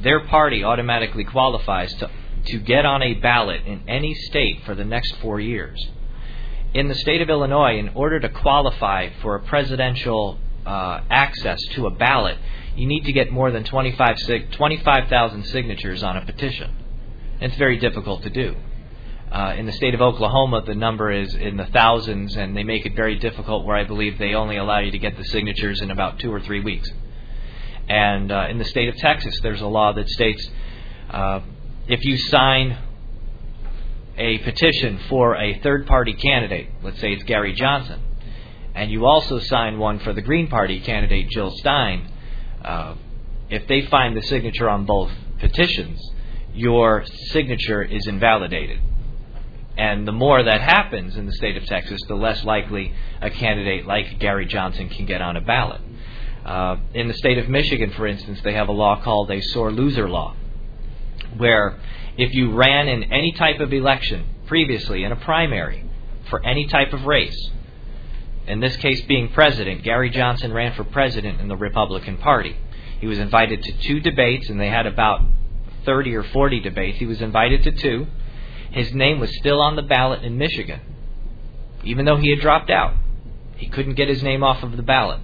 their 0.00 0.20
party 0.26 0.64
automatically 0.64 1.24
qualifies 1.24 1.92
to, 1.94 2.10
to 2.46 2.58
get 2.58 2.84
on 2.84 3.02
a 3.02 3.14
ballot 3.14 3.66
in 3.66 3.88
any 3.88 4.14
state 4.14 4.62
for 4.64 4.74
the 4.74 4.84
next 4.84 5.14
four 5.16 5.40
years. 5.40 5.78
In 6.74 6.88
the 6.88 6.94
state 6.94 7.20
of 7.20 7.28
Illinois, 7.28 7.78
in 7.78 7.90
order 7.90 8.18
to 8.20 8.28
qualify 8.28 9.10
for 9.20 9.36
a 9.36 9.40
presidential 9.40 10.38
uh, 10.64 11.00
access 11.10 11.60
to 11.74 11.86
a 11.86 11.90
ballot, 11.90 12.38
you 12.76 12.86
need 12.86 13.04
to 13.04 13.12
get 13.12 13.30
more 13.30 13.50
than 13.50 13.64
25,000 13.64 15.44
signatures 15.44 16.02
on 16.02 16.16
a 16.16 16.24
petition. 16.24 16.74
It's 17.40 17.56
very 17.56 17.78
difficult 17.78 18.22
to 18.22 18.30
do. 18.30 18.56
Uh, 19.30 19.54
in 19.56 19.66
the 19.66 19.72
state 19.72 19.94
of 19.94 20.02
Oklahoma, 20.02 20.62
the 20.66 20.74
number 20.74 21.10
is 21.10 21.34
in 21.34 21.56
the 21.56 21.66
thousands, 21.66 22.36
and 22.36 22.56
they 22.56 22.64
make 22.64 22.84
it 22.84 22.94
very 22.94 23.16
difficult. 23.16 23.64
Where 23.64 23.76
I 23.76 23.84
believe 23.84 24.18
they 24.18 24.34
only 24.34 24.58
allow 24.58 24.80
you 24.80 24.90
to 24.90 24.98
get 24.98 25.16
the 25.16 25.24
signatures 25.24 25.80
in 25.80 25.90
about 25.90 26.18
two 26.18 26.32
or 26.32 26.40
three 26.40 26.60
weeks. 26.60 26.90
And 27.88 28.30
uh, 28.30 28.48
in 28.50 28.58
the 28.58 28.64
state 28.66 28.88
of 28.88 28.96
Texas, 28.96 29.34
there's 29.42 29.60
a 29.60 29.66
law 29.66 29.92
that 29.94 30.08
states 30.08 30.48
uh, 31.10 31.40
if 31.88 32.04
you 32.04 32.16
sign 32.16 32.78
a 34.16 34.38
petition 34.38 35.00
for 35.08 35.36
a 35.36 35.58
third 35.60 35.86
party 35.86 36.12
candidate, 36.12 36.68
let's 36.82 37.00
say 37.00 37.12
it's 37.12 37.24
Gary 37.24 37.54
Johnson, 37.54 38.00
and 38.74 38.90
you 38.90 39.06
also 39.06 39.38
sign 39.40 39.78
one 39.78 39.98
for 39.98 40.12
the 40.12 40.22
Green 40.22 40.48
Party 40.48 40.80
candidate 40.80 41.28
Jill 41.30 41.50
Stein, 41.56 42.11
uh, 42.64 42.94
if 43.50 43.66
they 43.66 43.86
find 43.86 44.16
the 44.16 44.22
signature 44.22 44.68
on 44.68 44.86
both 44.86 45.10
petitions, 45.38 46.00
your 46.54 47.04
signature 47.30 47.82
is 47.82 48.06
invalidated. 48.06 48.80
And 49.76 50.06
the 50.06 50.12
more 50.12 50.42
that 50.42 50.60
happens 50.60 51.16
in 51.16 51.26
the 51.26 51.32
state 51.32 51.56
of 51.56 51.64
Texas, 51.64 52.00
the 52.06 52.14
less 52.14 52.44
likely 52.44 52.92
a 53.20 53.30
candidate 53.30 53.86
like 53.86 54.18
Gary 54.18 54.46
Johnson 54.46 54.88
can 54.88 55.06
get 55.06 55.22
on 55.22 55.36
a 55.36 55.40
ballot. 55.40 55.80
Uh, 56.44 56.76
in 56.92 57.08
the 57.08 57.14
state 57.14 57.38
of 57.38 57.48
Michigan, 57.48 57.90
for 57.92 58.06
instance, 58.06 58.40
they 58.42 58.52
have 58.52 58.68
a 58.68 58.72
law 58.72 59.00
called 59.02 59.30
a 59.30 59.40
sore 59.40 59.70
loser 59.70 60.08
law, 60.08 60.34
where 61.36 61.78
if 62.18 62.34
you 62.34 62.52
ran 62.52 62.88
in 62.88 63.04
any 63.04 63.32
type 63.32 63.60
of 63.60 63.72
election 63.72 64.26
previously 64.46 65.04
in 65.04 65.12
a 65.12 65.16
primary 65.16 65.88
for 66.28 66.44
any 66.44 66.66
type 66.66 66.92
of 66.92 67.04
race, 67.04 67.50
in 68.46 68.60
this 68.60 68.76
case 68.76 69.00
being 69.02 69.28
president, 69.28 69.82
Gary 69.82 70.10
Johnson 70.10 70.52
ran 70.52 70.74
for 70.74 70.84
president 70.84 71.40
in 71.40 71.48
the 71.48 71.56
Republican 71.56 72.18
Party. 72.18 72.56
He 73.00 73.06
was 73.06 73.18
invited 73.18 73.62
to 73.62 73.72
two 73.72 74.00
debates, 74.00 74.48
and 74.48 74.60
they 74.60 74.68
had 74.68 74.86
about 74.86 75.20
30 75.84 76.14
or 76.14 76.22
40 76.22 76.60
debates. 76.60 76.98
He 76.98 77.06
was 77.06 77.20
invited 77.20 77.62
to 77.64 77.72
two. 77.72 78.06
His 78.70 78.92
name 78.92 79.20
was 79.20 79.34
still 79.36 79.60
on 79.60 79.76
the 79.76 79.82
ballot 79.82 80.22
in 80.22 80.38
Michigan, 80.38 80.80
even 81.84 82.04
though 82.04 82.16
he 82.16 82.30
had 82.30 82.40
dropped 82.40 82.70
out. 82.70 82.94
He 83.56 83.68
couldn't 83.68 83.94
get 83.94 84.08
his 84.08 84.22
name 84.22 84.42
off 84.42 84.62
of 84.62 84.76
the 84.76 84.82
ballot. 84.82 85.20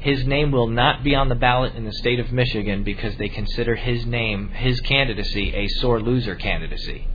His 0.00 0.26
name 0.26 0.50
will 0.50 0.66
not 0.66 1.02
be 1.02 1.14
on 1.14 1.28
the 1.28 1.34
ballot 1.34 1.74
in 1.74 1.84
the 1.84 1.92
state 1.92 2.20
of 2.20 2.30
Michigan 2.30 2.84
because 2.84 3.16
they 3.16 3.28
consider 3.28 3.74
his 3.74 4.04
name, 4.04 4.50
his 4.50 4.80
candidacy, 4.80 5.54
a 5.54 5.68
sore 5.68 6.00
loser 6.00 6.34
candidacy. 6.34 7.06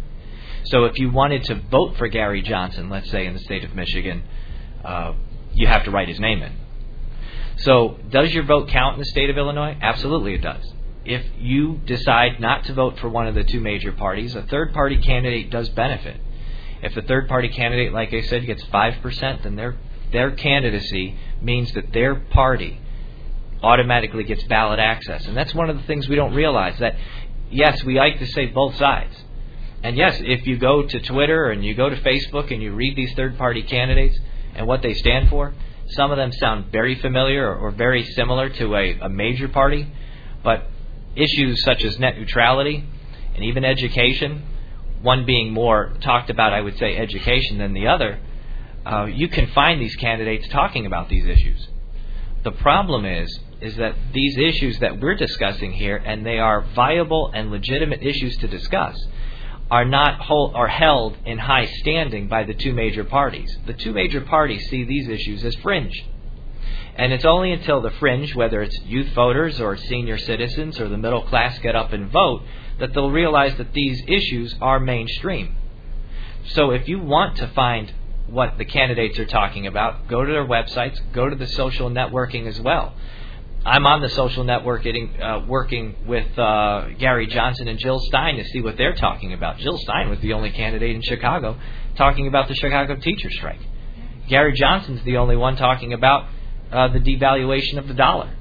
So 0.65 0.85
if 0.85 0.97
you 0.97 1.11
wanted 1.11 1.43
to 1.45 1.55
vote 1.55 1.97
for 1.97 2.07
Gary 2.07 2.41
Johnson, 2.41 2.89
let's 2.89 3.09
say 3.11 3.25
in 3.25 3.33
the 3.33 3.39
state 3.39 3.63
of 3.63 3.75
Michigan, 3.75 4.23
uh, 4.83 5.13
you 5.53 5.67
have 5.67 5.85
to 5.85 5.91
write 5.91 6.07
his 6.07 6.19
name 6.19 6.41
in. 6.41 6.53
So, 7.57 7.97
does 8.09 8.31
your 8.33 8.43
vote 8.43 8.69
count 8.69 8.95
in 8.95 8.99
the 8.99 9.05
state 9.05 9.29
of 9.29 9.37
Illinois? 9.37 9.77
Absolutely, 9.81 10.33
it 10.33 10.41
does. 10.41 10.63
If 11.03 11.25
you 11.37 11.79
decide 11.85 12.39
not 12.39 12.65
to 12.65 12.73
vote 12.73 12.99
for 12.99 13.09
one 13.09 13.27
of 13.27 13.35
the 13.35 13.43
two 13.43 13.59
major 13.59 13.91
parties, 13.91 14.35
a 14.35 14.43
third 14.43 14.73
party 14.73 14.97
candidate 14.97 15.49
does 15.49 15.69
benefit. 15.69 16.21
If 16.81 16.95
the 16.95 17.01
third 17.01 17.27
party 17.27 17.49
candidate, 17.49 17.93
like 17.93 18.13
I 18.13 18.21
said, 18.21 18.45
gets 18.45 18.63
5%, 18.63 19.43
then 19.43 19.55
their, 19.55 19.77
their 20.11 20.31
candidacy 20.31 21.17
means 21.41 21.73
that 21.73 21.91
their 21.91 22.15
party 22.15 22.79
automatically 23.61 24.23
gets 24.23 24.43
ballot 24.43 24.79
access. 24.79 25.25
And 25.25 25.35
that's 25.35 25.53
one 25.53 25.69
of 25.69 25.77
the 25.77 25.83
things 25.83 26.07
we 26.07 26.15
don't 26.15 26.33
realize 26.33 26.79
that, 26.79 26.95
yes, 27.51 27.83
we 27.83 27.97
like 27.97 28.19
to 28.19 28.27
say 28.27 28.45
both 28.45 28.75
sides. 28.77 29.15
And 29.83 29.97
yes, 29.97 30.17
if 30.19 30.45
you 30.47 30.57
go 30.57 30.83
to 30.83 30.99
Twitter 31.01 31.49
and 31.49 31.63
you 31.63 31.73
go 31.73 31.89
to 31.89 31.95
Facebook 31.97 32.51
and 32.51 32.61
you 32.61 32.73
read 32.73 32.95
these 32.95 33.13
third 33.15 33.37
party 33.37 33.63
candidates 33.63 34.17
and 34.55 34.67
what 34.67 34.81
they 34.81 34.93
stand 34.93 35.29
for, 35.29 35.53
some 35.89 36.11
of 36.11 36.17
them 36.17 36.31
sound 36.31 36.71
very 36.71 36.95
familiar 36.95 37.47
or, 37.47 37.67
or 37.67 37.71
very 37.71 38.03
similar 38.03 38.49
to 38.49 38.75
a, 38.75 38.99
a 39.01 39.09
major 39.09 39.47
party. 39.47 39.87
But 40.43 40.67
issues 41.15 41.63
such 41.63 41.83
as 41.83 41.99
net 41.99 42.17
neutrality 42.17 42.83
and 43.35 43.43
even 43.43 43.65
education, 43.65 44.43
one 45.01 45.25
being 45.25 45.51
more 45.51 45.93
talked 46.01 46.29
about, 46.29 46.53
I 46.53 46.61
would 46.61 46.77
say, 46.77 46.97
education 46.97 47.57
than 47.57 47.73
the 47.73 47.87
other, 47.87 48.19
uh, 48.85 49.05
you 49.05 49.27
can 49.27 49.47
find 49.47 49.81
these 49.81 49.95
candidates 49.95 50.47
talking 50.49 50.85
about 50.85 51.09
these 51.09 51.25
issues. 51.25 51.67
The 52.43 52.51
problem 52.51 53.05
is, 53.05 53.39
is 53.61 53.75
that 53.75 53.95
these 54.13 54.37
issues 54.37 54.79
that 54.79 54.99
we're 54.99 55.15
discussing 55.15 55.73
here, 55.73 55.97
and 55.97 56.25
they 56.25 56.39
are 56.39 56.61
viable 56.61 57.31
and 57.33 57.51
legitimate 57.51 58.01
issues 58.01 58.37
to 58.37 58.47
discuss, 58.47 58.97
are 59.71 59.85
not 59.85 60.19
hold, 60.21 60.55
are 60.55 60.67
held 60.67 61.17
in 61.25 61.37
high 61.37 61.65
standing 61.65 62.27
by 62.27 62.43
the 62.43 62.53
two 62.53 62.73
major 62.73 63.03
parties. 63.03 63.55
The 63.67 63.73
two 63.73 63.93
major 63.93 64.21
parties 64.21 64.67
see 64.69 64.83
these 64.83 65.07
issues 65.07 65.45
as 65.45 65.55
fringe. 65.55 66.05
And 66.95 67.13
it's 67.13 67.25
only 67.25 67.51
until 67.51 67.81
the 67.81 67.91
fringe, 67.91 68.35
whether 68.35 68.61
it's 68.61 68.77
youth 68.81 69.13
voters 69.13 69.61
or 69.61 69.77
senior 69.77 70.17
citizens 70.17 70.79
or 70.79 70.89
the 70.89 70.97
middle 70.97 71.21
class, 71.21 71.57
get 71.59 71.75
up 71.75 71.93
and 71.93 72.11
vote, 72.11 72.41
that 72.79 72.93
they'll 72.93 73.11
realize 73.11 73.55
that 73.57 73.73
these 73.73 74.03
issues 74.07 74.55
are 74.59 74.79
mainstream. 74.79 75.55
So 76.47 76.71
if 76.71 76.87
you 76.87 76.99
want 76.99 77.37
to 77.37 77.47
find 77.47 77.93
what 78.27 78.57
the 78.57 78.65
candidates 78.65 79.19
are 79.19 79.25
talking 79.25 79.67
about, 79.67 80.07
go 80.07 80.25
to 80.25 80.31
their 80.31 80.45
websites, 80.45 80.99
go 81.13 81.29
to 81.29 81.35
the 81.35 81.47
social 81.47 81.89
networking 81.89 82.47
as 82.47 82.59
well. 82.59 82.95
I'm 83.65 83.85
on 83.85 84.01
the 84.01 84.09
social 84.09 84.45
networking, 84.45 85.21
uh, 85.21 85.45
working 85.45 85.95
with 86.07 86.37
uh, 86.39 86.89
Gary 86.97 87.27
Johnson 87.27 87.67
and 87.67 87.77
Jill 87.77 87.99
Stein 87.99 88.37
to 88.37 88.45
see 88.45 88.61
what 88.61 88.77
they're 88.77 88.95
talking 88.95 89.33
about. 89.33 89.57
Jill 89.57 89.77
Stein 89.77 90.09
was 90.09 90.19
the 90.19 90.33
only 90.33 90.51
candidate 90.51 90.95
in 90.95 91.01
Chicago 91.01 91.59
talking 91.95 92.27
about 92.27 92.47
the 92.47 92.55
Chicago 92.55 92.95
teacher 92.95 93.29
strike. 93.29 93.59
Gary 94.29 94.53
Johnson's 94.53 95.03
the 95.03 95.17
only 95.17 95.35
one 95.35 95.57
talking 95.57 95.91
about 95.91 96.27
uh, 96.71 96.87
the 96.87 96.99
devaluation 96.99 97.77
of 97.77 97.87
the 97.87 97.93
dollar. 97.93 98.31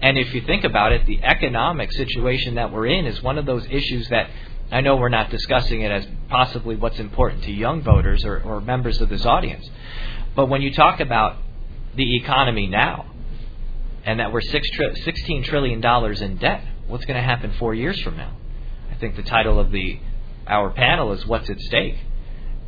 And 0.00 0.18
if 0.18 0.34
you 0.34 0.40
think 0.40 0.64
about 0.64 0.92
it, 0.92 1.06
the 1.06 1.22
economic 1.22 1.92
situation 1.92 2.56
that 2.56 2.72
we're 2.72 2.86
in 2.86 3.06
is 3.06 3.22
one 3.22 3.38
of 3.38 3.46
those 3.46 3.64
issues 3.70 4.08
that 4.08 4.28
I 4.72 4.80
know 4.80 4.96
we're 4.96 5.10
not 5.10 5.30
discussing 5.30 5.82
it 5.82 5.92
as 5.92 6.08
possibly 6.28 6.74
what's 6.74 6.98
important 6.98 7.44
to 7.44 7.52
young 7.52 7.82
voters 7.82 8.24
or, 8.24 8.40
or 8.40 8.60
members 8.60 9.00
of 9.00 9.08
this 9.08 9.24
audience. 9.24 9.68
But 10.34 10.46
when 10.46 10.60
you 10.60 10.72
talk 10.74 10.98
about 10.98 11.36
the 11.94 12.16
economy 12.16 12.66
now, 12.66 13.11
and 14.04 14.20
that 14.20 14.32
we're 14.32 14.40
six 14.40 14.68
tri- 14.70 14.90
$16 14.90 15.44
trillion 15.44 15.84
in 16.22 16.36
debt, 16.36 16.64
what's 16.86 17.04
going 17.04 17.16
to 17.16 17.22
happen 17.22 17.52
four 17.58 17.74
years 17.74 18.00
from 18.02 18.16
now? 18.16 18.36
I 18.90 18.96
think 18.96 19.16
the 19.16 19.22
title 19.22 19.58
of 19.58 19.70
the 19.70 20.00
our 20.46 20.70
panel 20.70 21.12
is 21.12 21.24
What's 21.26 21.48
at 21.48 21.60
Stake? 21.60 21.96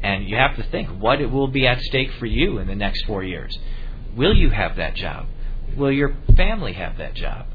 And 0.02 0.28
you 0.28 0.36
have 0.36 0.56
to 0.56 0.62
think 0.62 0.88
what 0.90 1.20
it 1.20 1.30
will 1.30 1.48
be 1.48 1.66
at 1.66 1.80
stake 1.80 2.12
for 2.18 2.26
you 2.26 2.58
in 2.58 2.66
the 2.66 2.74
next 2.74 3.04
four 3.06 3.24
years. 3.24 3.58
Will 4.14 4.34
you 4.34 4.50
have 4.50 4.76
that 4.76 4.94
job? 4.94 5.26
Will 5.76 5.90
your 5.90 6.14
family 6.36 6.74
have 6.74 6.98
that 6.98 7.14
job? 7.14 7.46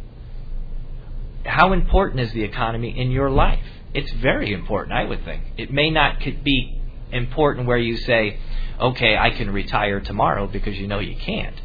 How 1.45 1.73
important 1.73 2.21
is 2.21 2.31
the 2.33 2.43
economy 2.43 2.97
in 2.99 3.11
your 3.11 3.29
life? 3.29 3.63
It's 3.93 4.11
very 4.13 4.51
important, 4.51 4.93
I 4.93 5.05
would 5.05 5.23
think. 5.23 5.43
It 5.57 5.71
may 5.71 5.89
not 5.89 6.19
be 6.19 6.81
important 7.11 7.67
where 7.67 7.77
you 7.77 7.97
say, 7.97 8.39
okay, 8.79 9.15
I 9.17 9.29
can 9.29 9.51
retire 9.51 9.99
tomorrow 9.99 10.47
because 10.47 10.77
you 10.77 10.87
know 10.87 10.99
you 10.99 11.15
can't. 11.15 11.55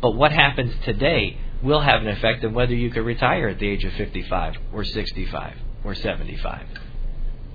But 0.00 0.12
what 0.12 0.32
happens 0.32 0.74
today 0.84 1.38
will 1.62 1.80
have 1.80 2.02
an 2.02 2.08
effect 2.08 2.44
on 2.44 2.54
whether 2.54 2.74
you 2.74 2.90
can 2.90 3.04
retire 3.04 3.48
at 3.48 3.58
the 3.58 3.68
age 3.68 3.84
of 3.84 3.92
55 3.94 4.56
or 4.72 4.84
65 4.84 5.56
or 5.84 5.94
75. 5.94 6.66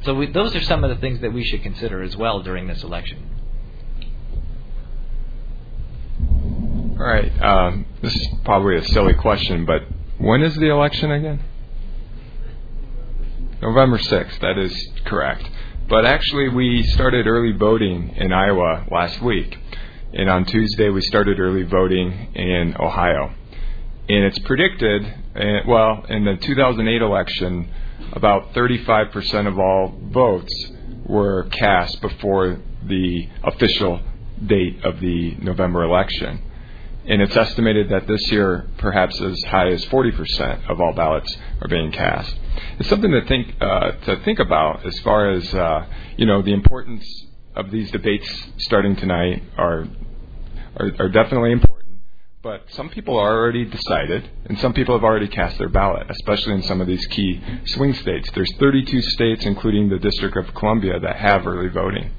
So 0.04 0.16
we, 0.16 0.32
those 0.32 0.56
are 0.56 0.64
some 0.64 0.84
of 0.84 0.90
the 0.90 0.96
things 0.96 1.22
that 1.22 1.32
we 1.32 1.44
should 1.44 1.62
consider 1.62 2.02
as 2.02 2.16
well 2.18 2.42
during 2.42 2.68
this 2.68 2.84
election. 2.84 3.30
All 7.00 7.08
right. 7.08 7.32
Um, 7.42 7.86
this 8.02 8.16
is 8.16 8.28
probably 8.44 8.78
a 8.78 8.84
silly 8.86 9.14
question, 9.14 9.66
but 9.66 9.84
when 10.18 10.42
is 10.42 10.56
the 10.56 10.70
election 10.70 11.12
again? 11.12 11.42
November 13.62 14.00
6th. 14.00 14.40
That 14.40 14.58
is 14.58 14.90
correct. 15.06 15.48
But 15.88 16.06
actually, 16.06 16.50
we 16.50 16.84
started 16.84 17.28
early 17.28 17.52
voting 17.52 18.10
in 18.16 18.32
Iowa 18.34 18.86
last 18.90 19.22
week. 19.22 19.58
And 20.14 20.30
on 20.30 20.46
Tuesday, 20.46 20.90
we 20.90 21.02
started 21.02 21.40
early 21.40 21.64
voting 21.64 22.34
in 22.34 22.76
Ohio. 22.80 23.34
And 24.10 24.26
it's 24.26 24.40
predicted, 24.40 25.06
uh, 25.36 25.62
well, 25.68 26.06
in 26.10 26.26
the 26.26 26.36
2008 26.36 27.02
election, 27.02 27.70
about 28.14 28.54
35% 28.54 29.48
of 29.48 29.60
all 29.60 29.94
votes 30.12 30.72
were 31.06 31.44
cast 31.52 32.02
before 32.02 32.60
the 32.84 33.30
official 33.44 34.02
date 34.46 34.84
of 34.84 35.00
the 35.00 35.36
November 35.36 35.84
election. 35.84 36.42
And 37.06 37.22
it's 37.22 37.36
estimated 37.36 37.90
that 37.90 38.08
this 38.08 38.32
year, 38.32 38.68
perhaps 38.78 39.20
as 39.22 39.44
high 39.46 39.70
as 39.70 39.84
40% 39.86 40.70
of 40.70 40.80
all 40.80 40.94
ballots 40.94 41.36
are 41.62 41.68
being 41.68 41.92
cast. 41.92 42.36
It's 42.80 42.90
something 42.90 43.12
to 43.12 43.26
think 43.26 43.56
uh, 43.60 43.92
to 43.92 44.18
think 44.24 44.40
about 44.40 44.86
as 44.86 44.98
far 45.00 45.32
as 45.32 45.54
uh, 45.54 45.86
you 46.18 46.26
know 46.26 46.42
the 46.42 46.54
importance 46.54 47.04
of 47.56 47.72
these 47.72 47.90
debates 47.92 48.28
starting 48.58 48.96
tonight 48.96 49.42
are, 49.58 49.88
are 50.78 50.92
are 51.00 51.10
definitely 51.10 51.54
important. 51.54 51.81
But 52.44 52.64
some 52.72 52.90
people 52.90 53.20
are 53.20 53.36
already 53.36 53.66
decided, 53.66 54.28
and 54.46 54.58
some 54.58 54.74
people 54.74 54.96
have 54.96 55.04
already 55.04 55.28
cast 55.28 55.60
their 55.60 55.70
ballot, 55.70 56.08
especially 56.10 56.54
in 56.54 56.64
some 56.64 56.82
of 56.82 56.88
these 56.88 57.06
key 57.06 57.40
swing 57.66 57.94
states. 57.94 58.32
There's 58.34 58.52
32 58.58 59.00
states, 59.04 59.46
including 59.46 59.90
the 59.90 60.00
District 60.00 60.36
of 60.36 60.52
Columbia, 60.56 61.00
that 61.02 61.18
have 61.18 61.46
early 61.46 61.70
voting. 61.70 62.10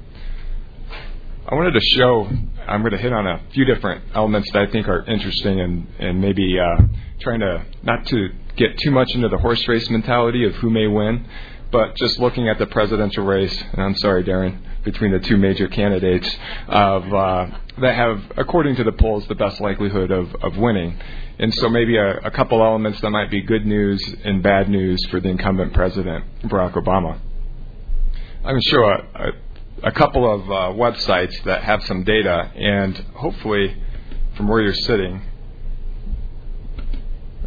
I 1.45 1.55
wanted 1.55 1.73
to 1.73 1.81
show, 1.81 2.29
I'm 2.65 2.79
going 2.83 2.93
to 2.93 2.99
hit 2.99 3.11
on 3.11 3.27
a 3.27 3.41
few 3.51 3.65
different 3.65 4.05
elements 4.15 4.49
that 4.53 4.61
I 4.61 4.71
think 4.71 4.87
are 4.87 5.03
interesting 5.03 5.59
and, 5.59 5.87
and 5.99 6.21
maybe 6.21 6.57
uh, 6.57 6.83
trying 7.19 7.41
to, 7.41 7.65
not 7.83 8.05
to 8.07 8.29
get 8.55 8.77
too 8.77 8.91
much 8.91 9.13
into 9.13 9.27
the 9.27 9.39
horse 9.39 9.67
race 9.67 9.89
mentality 9.89 10.45
of 10.45 10.55
who 10.55 10.69
may 10.69 10.87
win, 10.87 11.27
but 11.69 11.97
just 11.97 12.17
looking 12.19 12.47
at 12.47 12.59
the 12.59 12.67
presidential 12.67 13.25
race, 13.25 13.61
and 13.73 13.83
I'm 13.83 13.95
sorry, 13.97 14.23
Darren, 14.23 14.57
between 14.83 15.11
the 15.11 15.19
two 15.19 15.37
major 15.37 15.67
candidates 15.67 16.29
of 16.67 17.13
uh, 17.13 17.47
that 17.81 17.95
have, 17.95 18.21
according 18.37 18.75
to 18.75 18.83
the 18.83 18.91
polls, 18.91 19.25
the 19.27 19.35
best 19.35 19.59
likelihood 19.61 20.11
of, 20.11 20.35
of 20.41 20.57
winning. 20.57 20.99
And 21.39 21.53
so 21.55 21.69
maybe 21.69 21.97
a, 21.97 22.17
a 22.17 22.31
couple 22.31 22.63
elements 22.63 23.01
that 23.01 23.09
might 23.09 23.31
be 23.31 23.41
good 23.41 23.65
news 23.65 24.01
and 24.23 24.43
bad 24.43 24.69
news 24.69 25.03
for 25.09 25.19
the 25.19 25.29
incumbent 25.29 25.73
president, 25.73 26.25
Barack 26.43 26.73
Obama. 26.73 27.19
I'm 28.45 28.59
sure 28.61 28.91
a, 28.91 29.31
a, 29.83 29.87
a 29.87 29.91
couple 29.91 30.31
of 30.31 30.41
uh, 30.41 30.53
websites 30.77 31.43
that 31.45 31.63
have 31.63 31.83
some 31.83 32.03
data, 32.03 32.51
and 32.55 32.95
hopefully, 33.15 33.75
from 34.35 34.47
where 34.47 34.61
you're 34.61 34.73
sitting, 34.73 35.21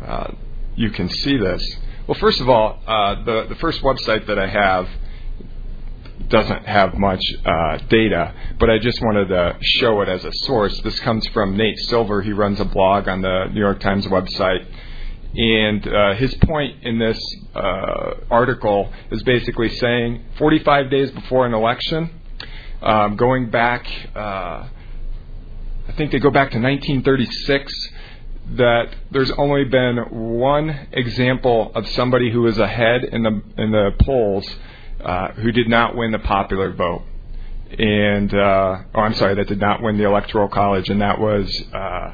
uh, 0.03 0.33
you 0.75 0.91
can 0.91 1.09
see 1.09 1.37
this. 1.37 1.63
Well, 2.07 2.19
first 2.19 2.41
of 2.41 2.49
all, 2.49 2.79
uh, 2.87 3.25
the 3.25 3.47
the 3.49 3.57
first 3.57 3.83
website 3.83 4.27
that 4.27 4.39
I 4.39 4.47
have 4.47 4.89
doesn't 6.29 6.67
have 6.67 6.95
much 6.95 7.23
uh, 7.45 7.79
data, 7.89 8.35
but 8.59 8.71
I 8.71 8.79
just 8.79 9.01
wanted 9.01 9.29
to 9.29 9.57
show 9.61 10.01
it 10.01 10.09
as 10.09 10.25
a 10.25 10.33
source. 10.33 10.81
This 10.81 10.99
comes 11.01 11.27
from 11.29 11.57
Nate 11.57 11.79
Silver. 11.81 12.23
He 12.23 12.33
runs 12.33 12.59
a 12.61 12.65
blog 12.65 13.09
on 13.09 13.23
the 13.23 13.47
New 13.53 13.61
York 13.61 13.81
Times 13.81 14.07
website. 14.07 14.67
And 15.35 15.87
uh, 15.87 16.15
his 16.15 16.35
point 16.35 16.83
in 16.83 16.99
this 16.99 17.21
uh, 17.55 18.15
article 18.31 18.93
is 19.11 19.23
basically 19.23 19.69
saying 19.77 20.25
45 20.39 20.91
days 20.91 21.11
before 21.11 21.47
an 21.47 21.53
election, 21.53 22.11
um, 22.83 23.17
going 23.17 23.51
back, 23.51 23.87
uh, 24.15 24.19
I 24.19 25.93
think 25.97 26.13
they 26.13 26.19
go 26.19 26.31
back 26.31 26.51
to 26.53 26.59
1936, 26.59 27.91
that 28.57 28.95
there's 29.11 29.31
only 29.33 29.65
been 29.65 29.97
one 30.11 30.89
example 30.93 31.73
of 31.75 31.87
somebody 31.89 32.31
who 32.31 32.43
was 32.43 32.59
ahead 32.59 33.05
in 33.05 33.23
the 33.25 33.43
in 33.59 33.73
the 33.73 33.91
polls 34.01 34.49
uh, 35.05 35.29
who 35.33 35.53
did 35.53 35.69
not 35.69 35.97
win 35.97 36.13
the 36.13 36.19
popular 36.19 36.73
vote, 36.73 37.03
and 37.79 38.33
uh, 38.33 38.79
oh, 38.95 39.01
I'm 39.01 39.15
sorry, 39.15 39.35
that 39.35 39.49
did 39.49 39.61
not 39.61 39.83
win 39.83 39.99
the 39.99 40.05
electoral 40.05 40.49
college, 40.49 40.89
and 40.89 41.01
that 41.01 41.19
was, 41.19 41.63
uh, 41.73 42.13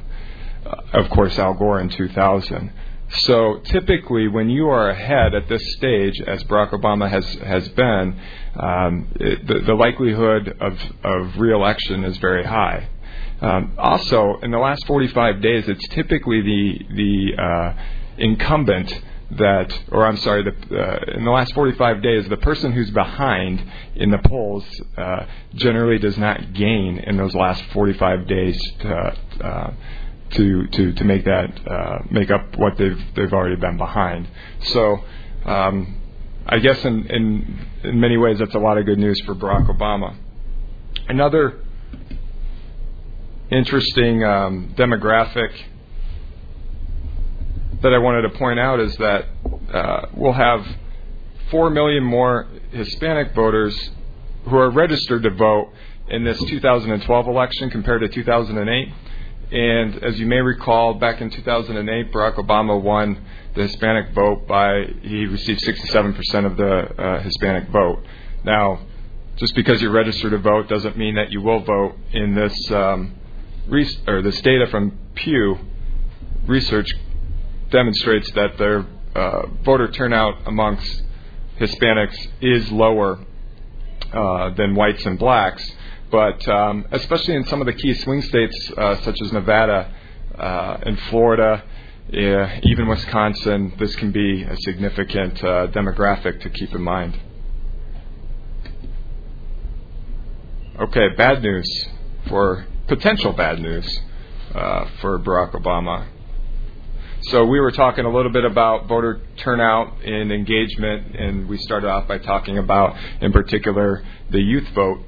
of 0.93 1.11
course, 1.11 1.39
Al 1.39 1.55
Gore 1.55 1.81
in 1.81 1.89
2000. 1.89 2.73
So 3.15 3.61
typically, 3.65 4.29
when 4.29 4.49
you 4.49 4.69
are 4.71 4.89
ahead 4.89 5.35
at 5.35 5.49
this 5.49 5.63
stage, 5.77 6.19
as 6.27 6.43
Barack 6.45 6.71
Obama 6.71 7.11
has 7.11 7.27
has 7.45 7.69
been, 7.71 8.19
um, 8.59 9.09
it, 9.17 9.47
the, 9.47 9.59
the 9.61 9.75
likelihood 9.75 10.57
of 10.61 10.79
of 11.05 11.39
reelection 11.39 12.05
is 12.05 12.17
very 12.19 12.45
high. 12.45 12.89
Um, 13.43 13.73
also, 13.77 14.39
in 14.43 14.51
the 14.51 14.59
last 14.59 14.87
45 14.87 15.43
days, 15.43 15.69
it's 15.69 15.87
typically 15.89 16.41
the 16.41 16.79
the 16.95 17.43
uh, 17.43 17.83
incumbent 18.17 19.03
that, 19.39 19.81
or 19.91 20.07
I'm 20.07 20.17
sorry, 20.19 20.43
the, 20.43 20.51
uh, 20.51 21.17
in 21.17 21.25
the 21.25 21.31
last 21.31 21.55
45 21.55 22.03
days, 22.03 22.29
the 22.29 22.37
person 22.37 22.73
who's 22.73 22.91
behind 22.91 23.63
in 23.95 24.11
the 24.11 24.19
polls 24.19 24.65
uh, 24.97 25.27
generally 25.55 25.99
does 25.99 26.19
not 26.19 26.53
gain 26.53 26.99
in 26.99 27.17
those 27.17 27.35
last 27.35 27.65
45 27.73 28.27
days 28.27 28.59
to 28.81 29.17
uh, 29.43 29.73
to, 30.31 30.67
to 30.67 30.93
to 30.95 31.05
make 31.05 31.25
that 31.25 31.69
uh, 31.69 31.99
make 32.11 32.31
up 32.31 32.57
what 32.57 32.79
they've 32.79 33.01
they've 33.15 33.33
already 33.33 33.57
been 33.57 33.77
behind. 33.77 34.29
So. 34.63 34.99
Um, 35.45 35.99
I 36.45 36.59
guess 36.59 36.85
in, 36.85 37.07
in 37.07 37.69
in 37.85 38.01
many 38.01 38.17
ways 38.17 38.39
that's 38.39 38.55
a 38.55 38.59
lot 38.59 38.77
of 38.77 38.85
good 38.85 38.99
news 38.99 39.21
for 39.25 39.35
Barack 39.35 39.69
Obama. 39.69 40.17
Another 41.09 41.61
interesting 43.51 44.25
um, 44.25 44.75
demographic 44.77 45.53
that 47.83 47.93
I 47.93 47.99
wanted 47.99 48.23
to 48.23 48.31
point 48.31 48.61
out 48.61 48.81
is 48.81 48.97
that 48.97 49.27
uh, 49.73 50.07
we'll 50.15 50.33
have 50.33 50.67
4 51.51 51.71
million 51.71 52.05
more 52.05 52.47
Hispanic 52.71 53.35
voters 53.35 53.91
who 54.45 54.57
are 54.57 54.71
registered 54.71 55.23
to 55.25 55.31
vote 55.31 55.73
in 56.09 56.25
this 56.25 56.39
2012 56.39 57.27
election 57.27 57.71
compared 57.71 58.03
to 58.03 58.09
2008. 58.09 58.89
And 59.53 60.03
as 60.03 60.19
you 60.19 60.27
may 60.27 60.41
recall, 60.41 60.95
back 60.95 61.21
in 61.21 61.29
2008, 61.31 62.13
Barack 62.13 62.37
Obama 62.37 62.81
won 62.81 63.23
the 63.55 63.63
Hispanic 63.63 64.15
vote 64.15 64.47
by, 64.47 64.85
he 65.03 65.27
received 65.27 65.61
67% 65.61 66.47
of 66.47 66.57
the 66.57 67.03
uh, 67.03 67.21
Hispanic 67.21 67.69
vote. 67.69 68.03
Now, 68.45 68.81
just 69.37 69.55
because 69.55 69.83
you're 69.83 69.93
registered 69.93 70.33
to 70.33 70.39
vote 70.39 70.69
doesn't 70.69 70.97
mean 70.97 71.17
that 71.17 71.31
you 71.31 71.43
will 71.43 71.61
vote 71.61 71.97
in 72.13 72.35
this 72.35 72.71
um, 72.71 73.15
or 74.07 74.23
this 74.23 74.41
data 74.41 74.67
from 74.71 74.99
Pew 75.15 75.59
Research 76.47 76.91
demonstrates 77.73 78.31
that 78.33 78.57
their 78.59 78.87
uh, 79.17 79.47
voter 79.65 79.91
turnout 79.91 80.47
amongst 80.47 81.03
Hispanics 81.59 82.17
is 82.41 82.71
lower 82.71 83.19
uh, 84.13 84.51
than 84.51 84.75
whites 84.75 85.05
and 85.05 85.19
blacks. 85.19 85.69
But 86.11 86.47
um, 86.49 86.87
especially 86.93 87.35
in 87.35 87.47
some 87.47 87.61
of 87.61 87.67
the 87.67 87.73
key 87.73 87.95
swing 87.95 88.23
states, 88.23 88.71
uh, 88.77 89.01
such 89.03 89.21
as 89.21 89.33
Nevada 89.33 89.93
uh, 90.39 90.77
and 90.83 90.99
Florida, 91.11 91.65
even 92.11 92.89
Wisconsin, 92.89 93.73
this 93.79 93.97
can 93.97 94.13
be 94.13 94.43
a 94.43 94.57
significant 94.59 95.43
uh, 95.43 95.69
demographic 95.69 96.43
to 96.43 96.51
keep 96.51 96.75
in 96.75 96.83
mind. 96.83 97.19
Okay, 100.79 101.09
bad 101.17 101.43
news 101.43 101.87
for 102.29 102.67
potential 102.87 103.33
bad 103.33 103.61
news 103.61 104.01
uh, 104.55 104.87
for 105.01 105.19
Barack 105.19 105.53
Obama. 105.53 106.07
So 107.27 107.45
we 107.45 107.61
were 107.61 107.71
talking 107.71 108.05
a 108.05 108.13
little 108.13 108.33
bit 108.33 108.45
about 108.45 108.89
voter 108.89 109.21
turnout 109.37 110.03
and 110.03 110.33
engagement, 110.33 111.15
and 111.15 111.49
we 111.49 111.57
started 111.57 111.89
off 111.89 112.09
by 112.09 112.19
talking 112.19 112.59
about, 112.59 112.97
in 113.21 113.31
particular, 113.31 114.05
the 114.31 114.41
youth 114.41 114.69
vote. 114.75 114.99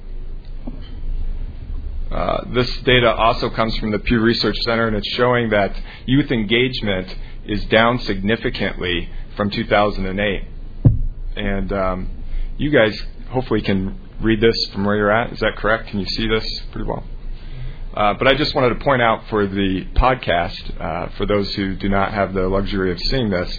Uh, 2.12 2.44
this 2.52 2.70
data 2.82 3.12
also 3.12 3.50
comes 3.50 3.76
from 3.78 3.90
the 3.90 3.98
Pew 3.98 4.20
Research 4.20 4.56
Center, 4.60 4.86
and 4.86 4.96
it's 4.96 5.08
showing 5.14 5.50
that 5.50 5.76
youth 6.06 6.30
engagement 6.30 7.16
is 7.46 7.64
down 7.66 7.98
significantly 7.98 9.10
from 9.36 9.50
2008. 9.50 10.44
And 11.36 11.72
um, 11.72 12.10
you 12.56 12.70
guys 12.70 12.96
hopefully 13.30 13.60
can 13.60 13.98
read 14.20 14.40
this 14.40 14.66
from 14.66 14.84
where 14.84 14.94
you're 14.94 15.10
at. 15.10 15.32
Is 15.32 15.40
that 15.40 15.56
correct? 15.56 15.88
Can 15.88 15.98
you 15.98 16.06
see 16.06 16.28
this 16.28 16.60
pretty 16.70 16.88
well? 16.88 17.02
Uh, 17.94 18.12
but 18.14 18.26
I 18.26 18.34
just 18.34 18.54
wanted 18.56 18.70
to 18.70 18.84
point 18.84 19.02
out 19.02 19.28
for 19.30 19.46
the 19.46 19.86
podcast, 19.94 20.80
uh, 20.80 21.10
for 21.16 21.26
those 21.26 21.54
who 21.54 21.76
do 21.76 21.88
not 21.88 22.12
have 22.12 22.34
the 22.34 22.48
luxury 22.48 22.90
of 22.90 22.98
seeing 22.98 23.30
this, 23.30 23.58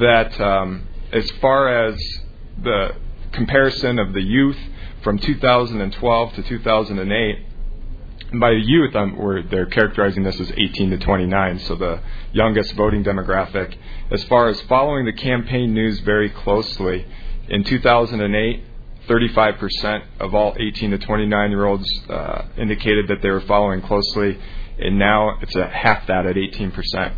that 0.00 0.40
um, 0.40 0.88
as 1.12 1.30
far 1.42 1.68
as 1.68 1.94
the 2.62 2.96
comparison 3.32 3.98
of 3.98 4.14
the 4.14 4.22
youth 4.22 4.56
from 5.02 5.18
2012 5.18 6.34
to 6.34 6.42
2008, 6.42 7.38
and 8.30 8.40
by 8.40 8.52
youth, 8.52 8.96
um, 8.96 9.46
they're 9.50 9.66
characterizing 9.66 10.22
this 10.22 10.40
as 10.40 10.50
18 10.56 10.90
to 10.90 10.98
29, 10.98 11.58
so 11.60 11.74
the 11.74 12.00
youngest 12.32 12.72
voting 12.72 13.04
demographic. 13.04 13.76
As 14.10 14.24
far 14.24 14.48
as 14.48 14.60
following 14.62 15.04
the 15.04 15.12
campaign 15.12 15.74
news 15.74 16.00
very 16.00 16.30
closely, 16.30 17.06
in 17.48 17.64
2008, 17.64 18.64
35% 19.08 20.06
of 20.20 20.34
all 20.34 20.56
18 20.58 20.92
to 20.92 20.98
29 20.98 21.50
year 21.50 21.64
olds 21.64 21.88
uh, 22.08 22.46
indicated 22.56 23.08
that 23.08 23.22
they 23.22 23.30
were 23.30 23.42
following 23.42 23.82
closely, 23.82 24.38
and 24.78 24.98
now 24.98 25.38
it's 25.40 25.54
a 25.56 25.66
half 25.66 26.06
that 26.06 26.26
at 26.26 26.36
18%. 26.36 27.14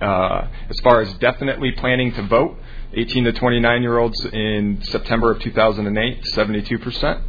Uh, 0.00 0.48
as 0.70 0.78
far 0.80 1.00
as 1.00 1.12
definitely 1.14 1.72
planning 1.72 2.12
to 2.14 2.22
vote, 2.22 2.56
18 2.94 3.24
to 3.24 3.32
29 3.32 3.82
year 3.82 3.98
olds 3.98 4.24
in 4.26 4.80
September 4.84 5.32
of 5.32 5.40
2008, 5.40 6.22
72%. 6.32 7.22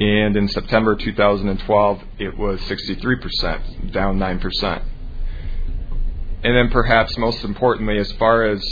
And 0.00 0.36
in 0.36 0.46
September 0.48 0.94
2012, 0.94 2.02
it 2.18 2.38
was 2.38 2.60
63%, 2.60 3.92
down 3.92 4.18
9%. 4.18 4.82
And 6.44 6.56
then 6.56 6.70
perhaps 6.70 7.18
most 7.18 7.42
importantly, 7.42 7.98
as 7.98 8.12
far 8.12 8.46
as 8.46 8.62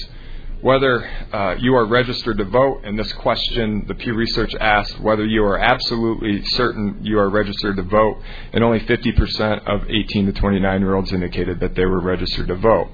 whether 0.61 1.09
uh, 1.33 1.57
you 1.59 1.75
are 1.75 1.87
registered 1.87 2.39
to 2.39 2.45
vote, 2.45 2.81
and 2.85 2.99
this 2.99 3.13
question 3.15 3.85
the 3.87 3.95
Pew 3.95 4.15
Research 4.15 4.55
asked 4.55 4.99
whether 5.01 5.25
you 5.25 5.45
are 5.45 5.59
absolutely 5.59 6.45
certain 6.47 6.99
you 7.03 7.19
are 7.19 7.29
registered 7.29 7.77
to 7.77 7.83
vote, 7.83 8.21
and 8.53 8.65
only 8.65 8.81
50% 8.81 9.67
of 9.67 9.91
18 9.91 10.27
to 10.27 10.33
29 10.33 10.81
year 10.81 10.95
olds 10.95 11.13
indicated 11.13 11.61
that 11.61 11.75
they 11.75 11.85
were 11.85 12.01
registered 12.01 12.49
to 12.49 12.57
vote. 12.57 12.89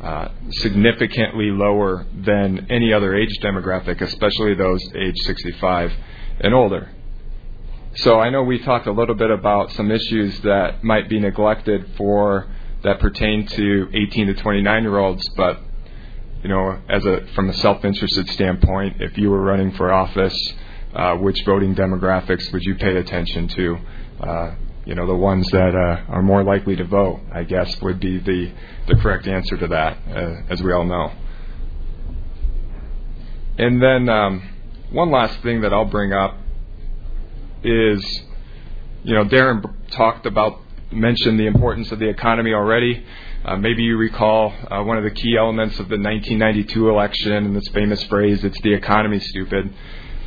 Uh, 0.00 0.28
significantly 0.50 1.46
lower 1.50 2.06
than 2.14 2.66
any 2.68 2.92
other 2.92 3.16
age 3.16 3.38
demographic, 3.42 4.02
especially 4.02 4.54
those 4.54 4.82
age 4.94 5.16
65 5.20 5.90
and 6.40 6.52
older. 6.52 6.90
So 7.96 8.20
I 8.20 8.28
know 8.28 8.42
we 8.42 8.58
talked 8.58 8.86
a 8.86 8.92
little 8.92 9.14
bit 9.14 9.30
about 9.30 9.72
some 9.72 9.90
issues 9.90 10.38
that 10.40 10.84
might 10.84 11.08
be 11.08 11.18
neglected 11.18 11.92
for 11.96 12.46
that 12.84 13.00
pertain 13.00 13.46
to 13.46 13.88
18 13.94 14.26
to 14.26 14.34
29 14.34 14.82
year 14.82 14.98
olds, 14.98 15.26
but 15.34 15.60
you 16.46 16.52
know, 16.52 16.80
as 16.88 17.04
a 17.04 17.26
from 17.34 17.50
a 17.50 17.54
self-interested 17.54 18.30
standpoint, 18.30 18.98
if 19.00 19.18
you 19.18 19.30
were 19.30 19.42
running 19.42 19.72
for 19.72 19.92
office, 19.92 20.54
uh, 20.94 21.16
which 21.16 21.42
voting 21.44 21.74
demographics 21.74 22.52
would 22.52 22.62
you 22.62 22.76
pay 22.76 22.94
attention 22.98 23.48
to? 23.48 23.78
Uh, 24.20 24.54
you 24.84 24.94
know, 24.94 25.08
the 25.08 25.16
ones 25.16 25.50
that 25.50 25.74
uh, 25.74 26.12
are 26.12 26.22
more 26.22 26.44
likely 26.44 26.76
to 26.76 26.84
vote, 26.84 27.18
I 27.32 27.42
guess, 27.42 27.82
would 27.82 27.98
be 27.98 28.20
the 28.20 28.52
the 28.86 28.94
correct 28.94 29.26
answer 29.26 29.56
to 29.56 29.66
that, 29.66 29.98
uh, 30.08 30.42
as 30.48 30.62
we 30.62 30.72
all 30.72 30.84
know. 30.84 31.10
And 33.58 33.82
then 33.82 34.08
um, 34.08 34.48
one 34.92 35.10
last 35.10 35.42
thing 35.42 35.62
that 35.62 35.72
I'll 35.72 35.84
bring 35.84 36.12
up 36.12 36.36
is, 37.64 38.22
you 39.02 39.16
know, 39.16 39.24
Darren 39.24 39.74
talked 39.90 40.26
about, 40.26 40.60
mentioned 40.92 41.40
the 41.40 41.48
importance 41.48 41.90
of 41.90 41.98
the 41.98 42.08
economy 42.08 42.52
already. 42.52 43.04
Uh, 43.46 43.54
maybe 43.54 43.80
you 43.84 43.96
recall 43.96 44.52
uh, 44.72 44.82
one 44.82 44.98
of 44.98 45.04
the 45.04 45.10
key 45.12 45.36
elements 45.36 45.74
of 45.78 45.88
the 45.88 45.96
1992 45.96 46.90
election 46.90 47.32
and 47.32 47.54
this 47.54 47.68
famous 47.68 48.02
phrase, 48.04 48.42
it's 48.42 48.60
the 48.62 48.74
economy, 48.74 49.20
stupid. 49.20 49.72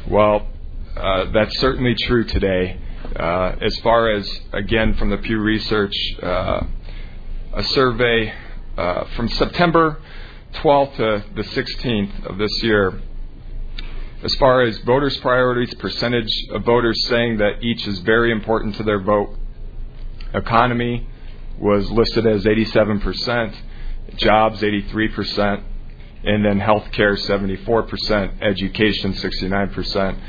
Well, 0.08 0.48
uh, 0.96 1.26
that's 1.34 1.60
certainly 1.60 1.96
true 1.96 2.24
today. 2.24 2.80
Uh, 3.18 3.56
as 3.60 3.78
far 3.80 4.10
as, 4.10 4.26
again, 4.54 4.94
from 4.94 5.10
the 5.10 5.18
Pew 5.18 5.38
Research, 5.38 5.94
uh, 6.24 6.62
a 7.56 7.64
survey 7.64 8.34
uh, 8.78 9.04
from 9.18 9.28
September 9.28 10.02
12th 10.54 10.96
to 10.96 11.26
the 11.36 11.44
16th 11.44 12.26
of 12.26 12.38
this 12.38 12.64
year, 12.64 13.02
as 14.24 14.34
far 14.36 14.62
as 14.62 14.78
voters' 14.78 15.18
priorities, 15.18 15.74
percentage 15.74 16.32
of 16.52 16.64
voters 16.64 17.06
saying 17.08 17.40
that 17.40 17.62
each 17.62 17.86
is 17.86 18.00
very 18.00 18.32
important 18.32 18.76
to 18.76 18.84
their 18.84 19.02
vote, 19.02 19.36
economy 20.34 21.06
was 21.60 21.90
listed 21.92 22.26
as 22.26 22.46
87%, 22.46 23.56
jobs 24.16 24.62
83%, 24.62 25.64
and 26.24 26.46
then 26.46 26.60
healthcare 26.60 27.18
74%, 27.18 28.42
education 28.42 29.14
69%, 29.14 30.20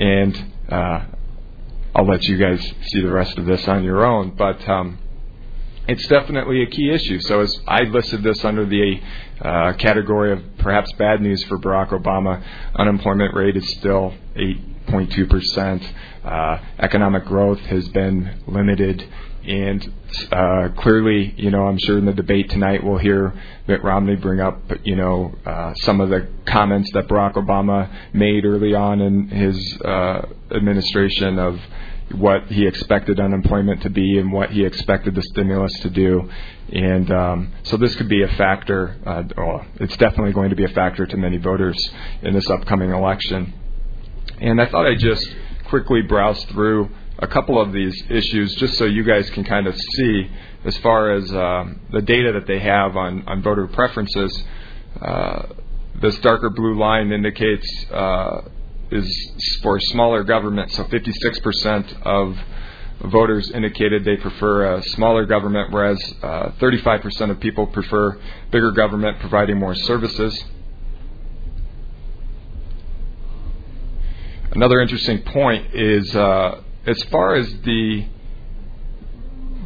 and 0.00 0.52
uh, 0.68 1.04
I'll 1.94 2.06
let 2.06 2.24
you 2.24 2.38
guys 2.38 2.60
see 2.86 3.00
the 3.00 3.10
rest 3.10 3.38
of 3.38 3.46
this 3.46 3.66
on 3.66 3.82
your 3.82 4.04
own. 4.04 4.30
But 4.36 4.66
um, 4.68 4.98
it's 5.88 6.06
definitely 6.06 6.62
a 6.62 6.66
key 6.66 6.90
issue. 6.90 7.18
So 7.20 7.40
as 7.40 7.58
I 7.66 7.82
listed 7.84 8.22
this 8.22 8.44
under 8.44 8.66
the 8.66 9.00
uh, 9.40 9.72
category 9.74 10.32
of 10.32 10.42
perhaps 10.58 10.92
bad 10.98 11.22
news 11.22 11.42
for 11.44 11.58
Barack 11.58 11.90
Obama, 11.90 12.44
unemployment 12.76 13.34
rate 13.34 13.56
is 13.56 13.66
still 13.78 14.14
8.2 14.36 15.30
percent. 15.30 15.82
Uh, 16.22 16.58
economic 16.78 17.24
growth 17.24 17.60
has 17.60 17.88
been 17.88 18.42
limited. 18.46 19.08
And 19.48 19.94
uh, 20.30 20.68
clearly, 20.76 21.32
you 21.38 21.50
know, 21.50 21.66
I'm 21.68 21.78
sure 21.78 21.96
in 21.96 22.04
the 22.04 22.12
debate 22.12 22.50
tonight 22.50 22.84
we'll 22.84 22.98
hear 22.98 23.32
Mitt 23.66 23.82
Romney 23.82 24.14
bring 24.14 24.40
up, 24.40 24.60
you 24.84 24.94
know, 24.94 25.34
uh, 25.46 25.72
some 25.76 26.02
of 26.02 26.10
the 26.10 26.28
comments 26.44 26.90
that 26.92 27.08
Barack 27.08 27.34
Obama 27.34 27.90
made 28.12 28.44
early 28.44 28.74
on 28.74 29.00
in 29.00 29.28
his 29.28 29.80
uh, 29.80 30.26
administration 30.50 31.38
of 31.38 31.58
what 32.12 32.46
he 32.48 32.66
expected 32.66 33.18
unemployment 33.20 33.82
to 33.82 33.90
be 33.90 34.18
and 34.18 34.30
what 34.32 34.50
he 34.50 34.66
expected 34.66 35.14
the 35.14 35.22
stimulus 35.22 35.72
to 35.80 35.88
do. 35.88 36.30
And 36.70 37.10
um, 37.10 37.52
so 37.62 37.78
this 37.78 37.94
could 37.94 38.08
be 38.10 38.22
a 38.22 38.28
factor, 38.28 38.96
uh, 39.06 39.22
well, 39.34 39.64
it's 39.76 39.96
definitely 39.96 40.34
going 40.34 40.50
to 40.50 40.56
be 40.56 40.64
a 40.64 40.74
factor 40.74 41.06
to 41.06 41.16
many 41.16 41.38
voters 41.38 41.90
in 42.20 42.34
this 42.34 42.50
upcoming 42.50 42.90
election. 42.90 43.54
And 44.40 44.60
I 44.60 44.66
thought 44.66 44.86
I'd 44.86 44.98
just 44.98 45.26
quickly 45.64 46.02
browse 46.02 46.44
through 46.44 46.90
a 47.18 47.26
couple 47.26 47.60
of 47.60 47.72
these 47.72 48.04
issues 48.08 48.54
just 48.56 48.78
so 48.78 48.84
you 48.84 49.02
guys 49.02 49.28
can 49.30 49.44
kind 49.44 49.66
of 49.66 49.76
see 49.76 50.30
as 50.64 50.76
far 50.78 51.12
as 51.12 51.30
um, 51.32 51.80
the 51.90 52.02
data 52.02 52.32
that 52.32 52.46
they 52.46 52.60
have 52.60 52.96
on, 52.96 53.26
on 53.26 53.42
voter 53.42 53.66
preferences. 53.66 54.44
Uh, 55.00 55.42
this 56.00 56.16
darker 56.20 56.50
blue 56.50 56.78
line 56.78 57.10
indicates 57.10 57.66
uh, 57.90 58.42
is 58.90 59.58
for 59.62 59.80
smaller 59.80 60.22
government. 60.22 60.70
So 60.72 60.84
56% 60.84 62.02
of 62.02 62.38
voters 63.10 63.50
indicated 63.50 64.04
they 64.04 64.16
prefer 64.16 64.76
a 64.76 64.82
smaller 64.82 65.26
government, 65.26 65.72
whereas 65.72 66.00
uh, 66.22 66.50
35% 66.60 67.30
of 67.30 67.40
people 67.40 67.66
prefer 67.66 68.20
bigger 68.50 68.70
government 68.72 69.18
providing 69.20 69.58
more 69.58 69.74
services. 69.74 70.44
Another 74.52 74.80
interesting 74.80 75.22
point 75.22 75.74
is 75.74 76.14
uh, 76.16 76.62
as 76.88 77.02
far 77.04 77.34
as 77.34 77.46
the 77.64 78.06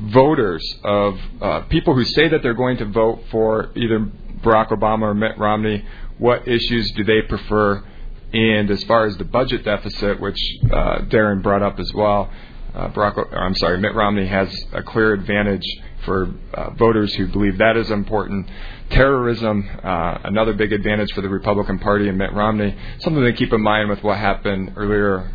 voters 0.07 0.77
of 0.83 1.19
uh, 1.41 1.61
people 1.63 1.95
who 1.95 2.05
say 2.05 2.29
that 2.29 2.43
they're 2.43 2.55
going 2.55 2.77
to 2.79 2.87
vote 2.87 3.23
for 3.31 3.71
either 3.77 4.01
Barack 4.41 4.71
Obama 4.71 5.03
or 5.03 5.15
Mitt 5.15 5.39
Romney, 5.39 5.85
what 6.19 6.49
issues 6.49 6.91
do 6.93 7.05
they 7.05 7.23
prefer? 7.23 7.85
And 8.33 8.71
as 8.71 8.83
far 8.85 9.07
as 9.07 9.17
the 9.19 9.25
budget 9.25 9.65
deficit, 9.65 10.21
which 10.21 10.39
uh, 10.65 11.03
Darren 11.03 11.43
brought 11.43 11.63
up 11.63 11.79
as 11.79 11.93
well, 11.95 12.29
uh, 12.75 12.89
Barack, 12.89 13.33
I'm 13.37 13.55
sorry, 13.55 13.79
Mitt 13.79 13.95
Romney 13.95 14.27
has 14.27 14.49
a 14.73 14.83
clear 14.83 15.13
advantage 15.13 15.67
for 16.05 16.35
uh, 16.55 16.71
voters 16.71 17.15
who 17.15 17.29
believe 17.29 17.59
that 17.59 17.77
is 17.77 17.89
important. 17.91 18.49
Terrorism, 18.91 19.69
uh, 19.85 20.19
another 20.25 20.55
big 20.55 20.73
advantage 20.73 21.13
for 21.13 21.21
the 21.21 21.29
Republican 21.29 21.79
Party 21.79 22.09
and 22.09 22.19
Mitt 22.19 22.33
Romney. 22.33 22.77
Something 22.99 23.23
to 23.23 23.33
keep 23.35 23.53
in 23.53 23.61
mind 23.61 23.91
with 23.91 24.03
what 24.03 24.19
happened 24.19 24.73
earlier, 24.77 25.31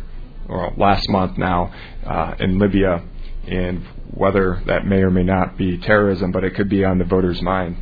or 0.48 0.72
last 0.76 1.08
month 1.08 1.38
now, 1.38 1.72
uh, 2.06 2.34
in 2.38 2.58
Libya, 2.58 3.02
and 3.46 3.84
whether 4.12 4.62
that 4.66 4.86
may 4.86 5.02
or 5.02 5.10
may 5.10 5.22
not 5.22 5.56
be 5.56 5.78
terrorism, 5.78 6.32
but 6.32 6.44
it 6.44 6.54
could 6.54 6.68
be 6.68 6.84
on 6.84 6.98
the 6.98 7.04
voters' 7.04 7.42
mind. 7.42 7.76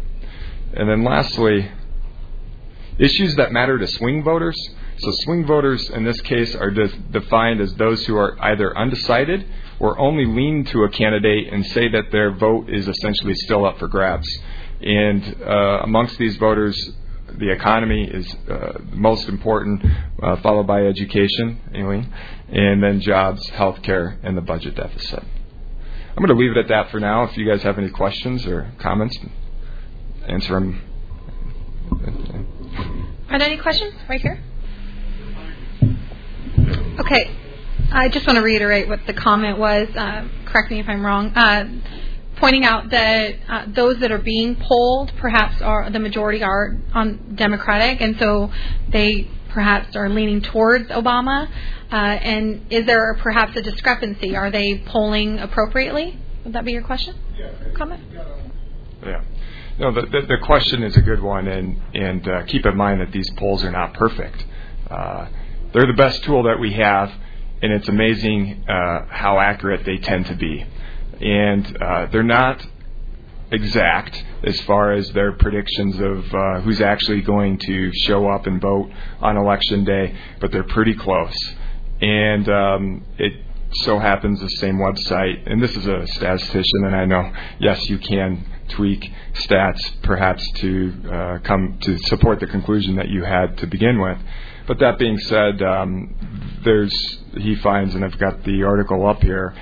And 0.74 0.88
then 0.88 1.04
lastly, 1.04 1.70
issues 2.98 3.34
that 3.36 3.52
matter 3.52 3.78
to 3.78 3.86
swing 3.86 4.22
voters. 4.22 4.56
So 4.98 5.10
swing 5.24 5.46
voters 5.46 5.90
in 5.90 6.04
this 6.04 6.20
case 6.22 6.54
are 6.54 6.70
de- 6.70 6.88
defined 6.88 7.60
as 7.60 7.74
those 7.74 8.04
who 8.06 8.16
are 8.16 8.36
either 8.40 8.76
undecided 8.76 9.46
or 9.78 9.98
only 9.98 10.24
lean 10.24 10.64
to 10.64 10.84
a 10.84 10.88
candidate 10.88 11.52
and 11.52 11.66
say 11.66 11.88
that 11.88 12.10
their 12.10 12.32
vote 12.32 12.70
is 12.70 12.88
essentially 12.88 13.34
still 13.34 13.66
up 13.66 13.78
for 13.78 13.88
grabs. 13.88 14.26
And 14.80 15.42
uh, 15.42 15.80
amongst 15.82 16.18
these 16.18 16.36
voters, 16.36 16.92
the 17.34 17.50
economy 17.50 18.04
is 18.04 18.34
uh, 18.48 18.78
most 18.92 19.28
important, 19.28 19.84
uh, 20.22 20.36
followed 20.36 20.66
by 20.66 20.86
education, 20.86 21.60
Aileen, 21.74 22.12
and 22.48 22.82
then 22.82 23.00
jobs, 23.00 23.48
healthcare, 23.50 24.18
and 24.22 24.36
the 24.36 24.40
budget 24.40 24.74
deficit. 24.74 25.22
I'm 25.22 26.24
going 26.24 26.28
to 26.28 26.34
leave 26.34 26.52
it 26.52 26.56
at 26.56 26.68
that 26.68 26.90
for 26.90 26.98
now. 26.98 27.24
If 27.24 27.36
you 27.36 27.46
guys 27.46 27.62
have 27.62 27.78
any 27.78 27.90
questions 27.90 28.46
or 28.46 28.72
comments, 28.78 29.18
answer 30.26 30.54
them. 30.54 30.82
Are 33.28 33.38
there 33.38 33.48
any 33.48 33.58
questions 33.58 33.94
right 34.08 34.20
here? 34.20 34.42
Okay. 36.98 37.30
I 37.92 38.08
just 38.08 38.26
want 38.26 38.36
to 38.36 38.42
reiterate 38.42 38.88
what 38.88 39.06
the 39.06 39.12
comment 39.12 39.58
was. 39.58 39.88
Uh, 39.94 40.26
correct 40.46 40.70
me 40.70 40.80
if 40.80 40.88
I'm 40.88 41.04
wrong. 41.04 41.32
Pointing 42.36 42.64
out 42.64 42.90
that 42.90 43.34
uh, 43.48 43.64
those 43.68 43.98
that 44.00 44.12
are 44.12 44.18
being 44.18 44.56
polled, 44.56 45.12
perhaps 45.16 45.62
are 45.62 45.88
the 45.90 45.98
majority 45.98 46.42
are 46.42 46.76
on 46.92 47.34
Democratic, 47.34 48.00
and 48.00 48.18
so 48.18 48.52
they 48.90 49.28
perhaps 49.50 49.96
are 49.96 50.08
leaning 50.10 50.42
towards 50.42 50.90
Obama. 50.90 51.48
Uh, 51.90 51.94
and 51.94 52.66
is 52.70 52.84
there 52.84 53.14
perhaps 53.14 53.56
a 53.56 53.62
discrepancy? 53.62 54.36
Are 54.36 54.50
they 54.50 54.78
polling 54.78 55.38
appropriately? 55.38 56.18
Would 56.44 56.52
that 56.52 56.64
be 56.64 56.72
your 56.72 56.82
question? 56.82 57.16
Yeah. 57.38 57.50
Comment? 57.74 58.02
Yeah. 59.02 59.22
No, 59.78 59.92
the, 59.92 60.02
the, 60.02 60.26
the 60.26 60.38
question 60.42 60.82
is 60.82 60.96
a 60.96 61.02
good 61.02 61.22
one, 61.22 61.48
and 61.48 61.80
and 61.94 62.28
uh, 62.28 62.42
keep 62.44 62.64
in 62.66 62.76
mind 62.76 63.00
that 63.00 63.12
these 63.12 63.30
polls 63.36 63.62
are 63.64 63.70
not 63.70 63.94
perfect. 63.94 64.44
Uh, 64.90 65.28
they're 65.72 65.86
the 65.86 65.92
best 65.92 66.22
tool 66.24 66.44
that 66.44 66.58
we 66.58 66.72
have, 66.74 67.12
and 67.62 67.72
it's 67.72 67.88
amazing 67.88 68.64
uh, 68.68 69.06
how 69.08 69.38
accurate 69.38 69.84
they 69.84 69.98
tend 69.98 70.26
to 70.26 70.34
be. 70.34 70.66
And 71.20 71.76
uh, 71.82 72.06
they're 72.06 72.22
not 72.22 72.66
exact 73.50 74.24
as 74.42 74.60
far 74.62 74.92
as 74.92 75.10
their 75.12 75.32
predictions 75.32 75.98
of 75.98 76.34
uh, 76.34 76.60
who's 76.60 76.80
actually 76.80 77.20
going 77.22 77.58
to 77.58 77.92
show 77.94 78.28
up 78.28 78.46
and 78.46 78.60
vote 78.60 78.90
on 79.20 79.36
election 79.36 79.84
day, 79.84 80.16
but 80.40 80.50
they're 80.50 80.64
pretty 80.64 80.94
close. 80.94 81.36
And 82.00 82.48
um, 82.48 83.04
it 83.18 83.32
so 83.72 83.98
happens 83.98 84.40
the 84.40 84.50
same 84.50 84.76
website, 84.76 85.50
and 85.50 85.62
this 85.62 85.74
is 85.76 85.86
a 85.86 86.06
statistician, 86.08 86.84
and 86.84 86.94
I 86.94 87.04
know, 87.04 87.32
yes, 87.58 87.88
you 87.88 87.98
can 87.98 88.44
tweak 88.68 89.10
stats 89.34 89.80
perhaps 90.02 90.48
to 90.56 90.92
uh, 91.10 91.38
come 91.42 91.78
to 91.82 91.98
support 91.98 92.40
the 92.40 92.46
conclusion 92.46 92.96
that 92.96 93.08
you 93.08 93.22
had 93.22 93.58
to 93.58 93.66
begin 93.66 94.00
with. 94.00 94.18
But 94.66 94.80
that 94.80 94.98
being 94.98 95.18
said, 95.18 95.62
um, 95.62 96.60
there's 96.64 97.18
he 97.38 97.54
finds, 97.56 97.94
and 97.94 98.04
I've 98.04 98.18
got 98.18 98.42
the 98.44 98.64
article 98.64 99.06
up 99.06 99.22
here, 99.22 99.54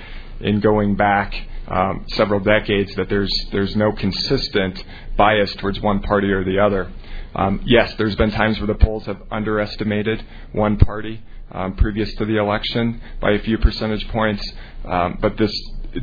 in 0.44 0.60
going 0.60 0.94
back 0.94 1.34
um, 1.66 2.04
several 2.08 2.40
decades, 2.40 2.94
that 2.96 3.08
there's 3.08 3.32
there's 3.50 3.74
no 3.74 3.92
consistent 3.92 4.84
bias 5.16 5.52
towards 5.56 5.80
one 5.80 6.00
party 6.00 6.30
or 6.30 6.44
the 6.44 6.58
other. 6.58 6.92
Um, 7.34 7.62
yes, 7.64 7.94
there's 7.98 8.14
been 8.14 8.30
times 8.30 8.58
where 8.58 8.66
the 8.68 8.74
polls 8.74 9.06
have 9.06 9.20
underestimated 9.30 10.24
one 10.52 10.76
party 10.76 11.22
um, 11.50 11.74
previous 11.74 12.14
to 12.16 12.24
the 12.24 12.36
election 12.36 13.00
by 13.20 13.32
a 13.32 13.38
few 13.40 13.58
percentage 13.58 14.06
points, 14.08 14.52
um, 14.84 15.18
but 15.20 15.36
this 15.36 15.52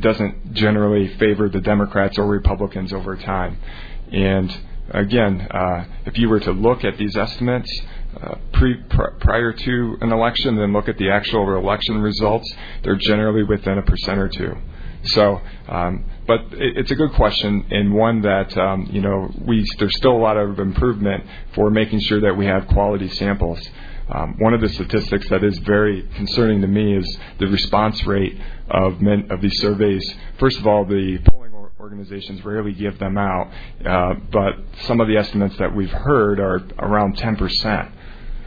doesn't 0.00 0.54
generally 0.54 1.08
favor 1.16 1.48
the 1.48 1.60
Democrats 1.60 2.18
or 2.18 2.26
Republicans 2.26 2.92
over 2.92 3.16
time. 3.16 3.58
And 4.10 4.54
again, 4.90 5.46
uh, 5.50 5.84
if 6.06 6.18
you 6.18 6.28
were 6.28 6.40
to 6.40 6.52
look 6.52 6.84
at 6.84 6.98
these 6.98 7.16
estimates, 7.16 7.70
pre, 8.52 8.74
pr- 8.90 9.16
prior 9.20 9.52
to 9.52 9.96
an 10.00 10.12
election, 10.12 10.56
then 10.56 10.72
look 10.72 10.88
at 10.88 10.98
the 10.98 11.10
actual 11.10 11.56
election 11.56 12.00
results, 12.00 12.52
they're 12.82 12.96
generally 12.96 13.42
within 13.42 13.78
a 13.78 13.82
percent 13.82 14.18
or 14.18 14.28
two. 14.28 14.56
So, 15.04 15.40
um, 15.68 16.04
but 16.26 16.40
it, 16.52 16.78
it's 16.78 16.90
a 16.90 16.94
good 16.94 17.12
question 17.14 17.66
and 17.70 17.92
one 17.92 18.22
that 18.22 18.56
um, 18.56 18.88
you 18.92 19.00
know 19.00 19.32
we 19.44 19.66
there's 19.78 19.96
still 19.96 20.12
a 20.12 20.22
lot 20.22 20.36
of 20.36 20.58
improvement 20.58 21.24
for 21.54 21.70
making 21.70 22.00
sure 22.00 22.20
that 22.20 22.36
we 22.36 22.46
have 22.46 22.68
quality 22.68 23.08
samples. 23.08 23.58
Um, 24.08 24.36
one 24.38 24.52
of 24.52 24.60
the 24.60 24.68
statistics 24.68 25.28
that 25.30 25.42
is 25.42 25.58
very 25.58 26.02
concerning 26.16 26.60
to 26.60 26.66
me 26.66 26.96
is 26.96 27.18
the 27.38 27.46
response 27.46 28.04
rate 28.04 28.38
of 28.68 29.00
men, 29.00 29.28
of 29.30 29.40
these 29.40 29.58
surveys. 29.60 30.14
First 30.38 30.58
of 30.58 30.66
all, 30.66 30.84
the 30.84 31.18
polling 31.30 31.52
organizations 31.80 32.44
rarely 32.44 32.72
give 32.72 32.98
them 32.98 33.16
out, 33.16 33.50
uh, 33.84 34.14
but 34.30 34.54
some 34.82 35.00
of 35.00 35.08
the 35.08 35.16
estimates 35.16 35.56
that 35.58 35.74
we've 35.74 35.90
heard 35.90 36.38
are 36.38 36.62
around 36.78 37.16
10 37.18 37.36
percent. 37.36 37.90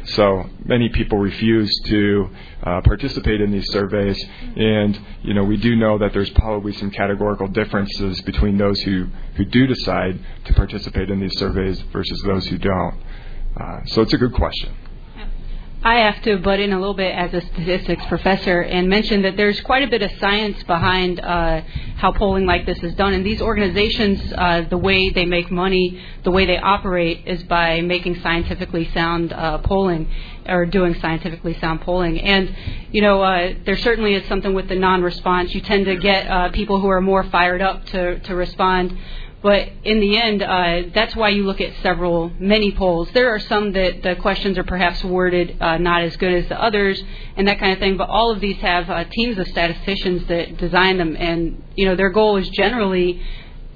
So 0.07 0.49
many 0.63 0.89
people 0.89 1.17
refuse 1.17 1.71
to 1.85 2.29
uh, 2.63 2.81
participate 2.81 3.41
in 3.41 3.51
these 3.51 3.67
surveys, 3.71 4.23
and 4.55 4.99
you 5.23 5.33
know 5.33 5.43
we 5.43 5.57
do 5.57 5.75
know 5.75 5.97
that 5.97 6.13
there's 6.13 6.29
probably 6.31 6.73
some 6.73 6.91
categorical 6.91 7.47
differences 7.47 8.21
between 8.21 8.57
those 8.57 8.79
who, 8.81 9.07
who 9.35 9.45
do 9.45 9.65
decide 9.65 10.19
to 10.45 10.53
participate 10.53 11.09
in 11.09 11.19
these 11.19 11.37
surveys 11.39 11.81
versus 11.91 12.21
those 12.23 12.45
who 12.47 12.57
don't. 12.57 12.99
Uh, 13.59 13.83
so 13.85 14.01
it's 14.01 14.13
a 14.13 14.17
good 14.17 14.33
question. 14.33 14.75
I 15.85 15.97
have 15.97 16.19
to 16.23 16.39
butt 16.39 16.59
in 16.59 16.73
a 16.73 16.79
little 16.79 16.95
bit 16.95 17.13
as 17.13 17.31
a 17.31 17.41
statistics 17.41 18.03
professor 18.07 18.61
and 18.61 18.89
mention 18.89 19.21
that 19.21 19.37
there's 19.37 19.61
quite 19.61 19.83
a 19.83 19.87
bit 19.87 20.01
of 20.01 20.09
science 20.19 20.63
behind 20.63 21.19
uh, 21.19 21.61
how 21.97 22.11
polling 22.11 22.47
like 22.47 22.65
this 22.65 22.79
is 22.79 22.95
done. 22.95 23.13
And 23.13 23.23
these 23.23 23.39
organizations, 23.39 24.33
uh, 24.35 24.61
the 24.67 24.79
way 24.79 25.11
they 25.11 25.25
make 25.25 25.51
money, 25.51 26.01
the 26.23 26.31
way 26.31 26.47
they 26.47 26.57
operate, 26.57 27.27
is 27.27 27.43
by 27.43 27.81
making 27.81 28.19
scientifically 28.21 28.89
sound 28.95 29.31
uh, 29.31 29.59
polling 29.59 30.09
or 30.47 30.65
doing 30.65 30.99
scientifically 30.99 31.55
sound 31.59 31.81
polling. 31.81 32.19
And 32.19 32.55
you 32.91 33.03
know, 33.03 33.21
uh, 33.21 33.53
there 33.63 33.77
certainly 33.77 34.15
is 34.15 34.27
something 34.27 34.55
with 34.55 34.67
the 34.67 34.75
non-response. 34.75 35.53
You 35.53 35.61
tend 35.61 35.85
to 35.85 35.97
get 35.97 36.25
uh, 36.25 36.49
people 36.49 36.81
who 36.81 36.87
are 36.87 37.01
more 37.01 37.25
fired 37.25 37.61
up 37.61 37.85
to 37.87 38.17
to 38.21 38.33
respond 38.33 38.97
but 39.45 39.69
in 39.83 39.99
the 39.99 40.17
end, 40.17 40.41
uh, 40.41 40.89
that's 40.91 41.15
why 41.15 41.29
you 41.29 41.45
look 41.45 41.61
at 41.61 41.71
several, 41.83 42.31
many 42.39 42.71
polls. 42.71 43.07
There 43.13 43.29
are 43.29 43.37
some 43.37 43.73
that 43.73 44.01
the 44.01 44.15
questions 44.15 44.57
are 44.57 44.63
perhaps 44.63 45.03
worded 45.03 45.61
uh, 45.61 45.77
not 45.77 46.01
as 46.01 46.17
good 46.17 46.33
as 46.33 46.49
the 46.49 46.59
others 46.59 47.03
and 47.37 47.47
that 47.47 47.59
kind 47.59 47.71
of 47.71 47.77
thing, 47.77 47.95
but 47.95 48.09
all 48.09 48.31
of 48.31 48.39
these 48.39 48.57
have 48.61 48.89
uh, 48.89 49.03
teams 49.03 49.37
of 49.37 49.47
statisticians 49.49 50.27
that 50.29 50.57
design 50.57 50.97
them. 50.97 51.15
And, 51.15 51.61
you 51.75 51.85
know, 51.85 51.95
their 51.95 52.09
goal 52.09 52.37
is 52.37 52.49
generally 52.49 53.21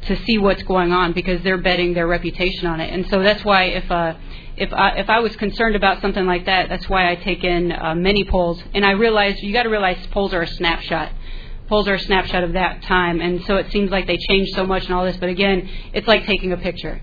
to 0.07 0.15
see 0.25 0.39
what's 0.39 0.63
going 0.63 0.91
on 0.91 1.13
because 1.13 1.43
they're 1.43 1.61
betting 1.61 1.93
their 1.93 2.07
reputation 2.07 2.65
on 2.65 2.81
it. 2.81 2.91
And 2.91 3.07
so 3.07 3.21
that's 3.21 3.45
why 3.45 3.65
if, 3.65 3.91
uh, 3.91 4.15
if 4.57 4.73
I, 4.73 4.97
if 4.97 5.07
I 5.07 5.19
was 5.19 5.35
concerned 5.35 5.75
about 5.75 6.01
something 6.01 6.25
like 6.25 6.47
that, 6.47 6.69
that's 6.69 6.89
why 6.89 7.11
I 7.11 7.15
take 7.15 7.43
in 7.43 7.71
uh, 7.71 7.93
many 7.93 8.23
polls. 8.23 8.59
And 8.73 8.83
I 8.83 8.93
realize 8.93 9.35
you 9.43 9.53
got 9.53 9.63
to 9.63 9.69
realize 9.69 10.03
polls 10.07 10.33
are 10.33 10.41
a 10.41 10.47
snapshot 10.47 11.11
polls 11.69 11.87
are 11.87 11.93
a 11.93 11.99
snapshot 11.99 12.43
of 12.43 12.53
that 12.53 12.81
time, 12.83 13.21
and 13.21 13.43
so 13.45 13.55
it 13.55 13.71
seems 13.71 13.91
like 13.91 14.07
they 14.07 14.17
changed 14.17 14.53
so 14.55 14.65
much 14.65 14.85
and 14.85 14.93
all 14.93 15.05
this. 15.05 15.17
But 15.17 15.29
again, 15.29 15.69
it's 15.93 16.07
like 16.07 16.25
taking 16.25 16.51
a 16.51 16.57
picture. 16.57 17.01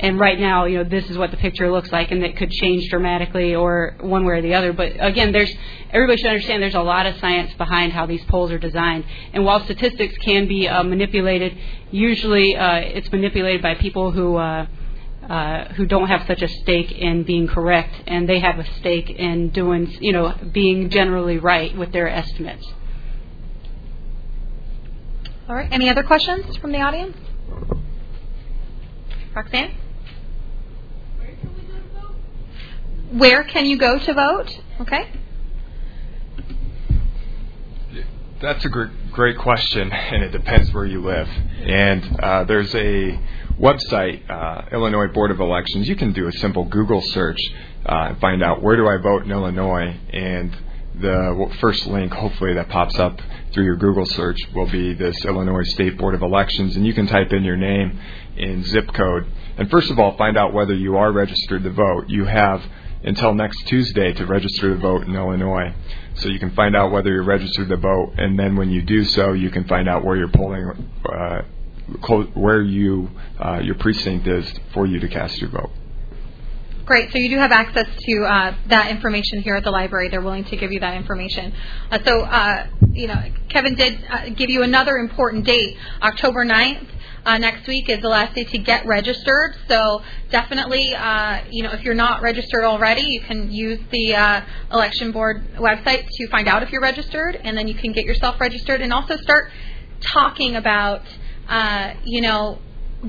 And 0.00 0.20
right 0.20 0.38
now, 0.38 0.66
you 0.66 0.78
know, 0.78 0.84
this 0.84 1.10
is 1.10 1.18
what 1.18 1.32
the 1.32 1.36
picture 1.36 1.70
looks 1.72 1.90
like, 1.90 2.12
and 2.12 2.22
it 2.22 2.36
could 2.36 2.50
change 2.50 2.88
dramatically 2.88 3.54
or 3.54 3.96
one 4.00 4.24
way 4.24 4.34
or 4.34 4.42
the 4.42 4.54
other. 4.54 4.72
But 4.72 4.92
again, 5.00 5.32
there's 5.32 5.52
everybody 5.90 6.18
should 6.20 6.30
understand 6.30 6.62
there's 6.62 6.74
a 6.74 6.80
lot 6.80 7.06
of 7.06 7.18
science 7.18 7.52
behind 7.54 7.92
how 7.92 8.06
these 8.06 8.22
polls 8.26 8.52
are 8.52 8.58
designed. 8.58 9.04
And 9.32 9.44
while 9.44 9.64
statistics 9.64 10.16
can 10.18 10.46
be 10.46 10.68
uh, 10.68 10.84
manipulated, 10.84 11.56
usually 11.90 12.56
uh, 12.56 12.76
it's 12.76 13.10
manipulated 13.10 13.62
by 13.62 13.74
people 13.74 14.10
who. 14.12 14.36
Uh, 14.36 14.66
uh, 15.28 15.74
who 15.74 15.84
don't 15.84 16.08
have 16.08 16.26
such 16.26 16.40
a 16.40 16.48
stake 16.48 16.90
in 16.90 17.22
being 17.22 17.46
correct, 17.46 17.94
and 18.06 18.26
they 18.26 18.38
have 18.38 18.58
a 18.58 18.64
stake 18.76 19.10
in 19.10 19.50
doing, 19.50 19.86
you 20.00 20.10
know, 20.10 20.34
being 20.52 20.88
generally 20.88 21.36
right 21.36 21.76
with 21.76 21.92
their 21.92 22.08
estimates. 22.08 22.66
All 25.48 25.54
right. 25.54 25.72
Any 25.72 25.88
other 25.88 26.02
questions 26.02 26.56
from 26.58 26.72
the 26.72 26.78
audience? 26.78 27.16
Roxanne? 29.34 29.74
Where 33.12 33.44
can 33.44 33.64
you 33.64 33.78
go 33.78 33.98
to 33.98 34.12
vote? 34.12 34.60
Okay. 34.82 35.10
That's 38.42 38.62
a 38.64 38.68
great, 38.68 38.90
great 39.10 39.38
question, 39.38 39.90
and 39.90 40.22
it 40.22 40.32
depends 40.32 40.72
where 40.74 40.84
you 40.84 41.02
live. 41.02 41.26
And 41.28 42.20
uh, 42.20 42.44
there's 42.44 42.74
a 42.74 43.18
website, 43.58 44.30
uh, 44.30 44.66
Illinois 44.70 45.08
Board 45.08 45.30
of 45.30 45.40
Elections. 45.40 45.88
You 45.88 45.96
can 45.96 46.12
do 46.12 46.28
a 46.28 46.32
simple 46.32 46.64
Google 46.64 47.00
search 47.00 47.40
uh, 47.86 48.08
and 48.10 48.20
find 48.20 48.42
out 48.42 48.62
where 48.62 48.76
do 48.76 48.86
I 48.86 48.98
vote 48.98 49.24
in 49.24 49.32
Illinois, 49.32 49.96
and 50.10 50.54
the 51.00 51.56
first 51.60 51.86
link, 51.86 52.12
hopefully, 52.12 52.54
that 52.54 52.68
pops 52.68 52.98
up 52.98 53.20
through 53.52 53.64
your 53.64 53.76
Google 53.76 54.06
search 54.06 54.38
will 54.54 54.70
be 54.70 54.94
this 54.94 55.24
Illinois 55.24 55.64
State 55.64 55.96
Board 55.96 56.14
of 56.14 56.22
Elections, 56.22 56.76
and 56.76 56.86
you 56.86 56.92
can 56.92 57.06
type 57.06 57.32
in 57.32 57.44
your 57.44 57.56
name 57.56 57.98
and 58.36 58.64
zip 58.66 58.92
code. 58.92 59.26
And 59.56 59.70
first 59.70 59.90
of 59.90 59.98
all, 59.98 60.16
find 60.16 60.36
out 60.36 60.52
whether 60.52 60.74
you 60.74 60.96
are 60.96 61.10
registered 61.10 61.62
to 61.64 61.70
vote. 61.70 62.08
You 62.08 62.24
have 62.24 62.62
until 63.04 63.34
next 63.34 63.66
Tuesday 63.66 64.12
to 64.12 64.26
register 64.26 64.74
to 64.74 64.80
vote 64.80 65.06
in 65.06 65.14
Illinois. 65.14 65.72
So 66.14 66.28
you 66.28 66.38
can 66.38 66.50
find 66.50 66.74
out 66.76 66.90
whether 66.90 67.10
you're 67.10 67.22
registered 67.22 67.68
to 67.68 67.76
vote, 67.76 68.14
and 68.18 68.38
then 68.38 68.56
when 68.56 68.70
you 68.70 68.82
do 68.82 69.04
so, 69.04 69.32
you 69.32 69.50
can 69.50 69.64
find 69.64 69.88
out 69.88 70.04
where 70.04 70.16
your 70.16 70.28
polling, 70.28 70.90
uh, 71.04 71.42
where 72.34 72.60
you 72.60 73.10
uh, 73.38 73.60
your 73.62 73.76
precinct 73.76 74.26
is 74.26 74.52
for 74.74 74.86
you 74.86 74.98
to 75.00 75.08
cast 75.08 75.38
your 75.38 75.50
vote. 75.50 75.70
Great. 76.88 77.12
So 77.12 77.18
you 77.18 77.28
do 77.28 77.36
have 77.36 77.52
access 77.52 77.86
to 77.98 78.24
uh, 78.24 78.54
that 78.68 78.90
information 78.90 79.42
here 79.42 79.56
at 79.56 79.62
the 79.62 79.70
library. 79.70 80.08
They're 80.08 80.22
willing 80.22 80.46
to 80.46 80.56
give 80.56 80.72
you 80.72 80.80
that 80.80 80.94
information. 80.94 81.52
Uh, 81.90 81.98
so, 82.02 82.22
uh, 82.22 82.66
you 82.92 83.06
know, 83.06 83.22
Kevin 83.50 83.74
did 83.74 84.02
uh, 84.08 84.30
give 84.30 84.48
you 84.48 84.62
another 84.62 84.96
important 84.96 85.44
date, 85.44 85.76
October 86.00 86.46
9th. 86.46 86.86
Uh, 87.26 87.36
next 87.36 87.68
week 87.68 87.90
is 87.90 88.00
the 88.00 88.08
last 88.08 88.34
day 88.34 88.44
to 88.44 88.56
get 88.56 88.86
registered. 88.86 89.54
So 89.68 90.00
definitely, 90.30 90.94
uh, 90.94 91.42
you 91.50 91.62
know, 91.62 91.72
if 91.72 91.82
you're 91.82 91.92
not 91.92 92.22
registered 92.22 92.64
already, 92.64 93.02
you 93.02 93.20
can 93.20 93.52
use 93.52 93.80
the 93.90 94.44
election 94.72 95.12
board 95.12 95.44
website 95.56 96.06
to 96.08 96.28
find 96.28 96.48
out 96.48 96.62
if 96.62 96.72
you're 96.72 96.80
registered, 96.80 97.36
and 97.36 97.54
then 97.54 97.68
you 97.68 97.74
can 97.74 97.92
get 97.92 98.06
yourself 98.06 98.40
registered 98.40 98.80
and 98.80 98.94
also 98.94 99.18
start 99.18 99.50
talking 100.00 100.56
about, 100.56 101.02
you 102.04 102.22
know, 102.22 102.60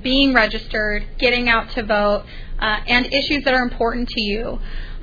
being 0.03 0.33
registered, 0.33 1.07
getting 1.17 1.47
out 1.47 1.69
to 1.71 1.83
vote 1.83 2.25
uh, 2.59 2.79
and 2.87 3.05
issues 3.07 3.43
that 3.45 3.53
are 3.53 3.63
important 3.63 4.09
to 4.09 4.21
you. 4.21 4.59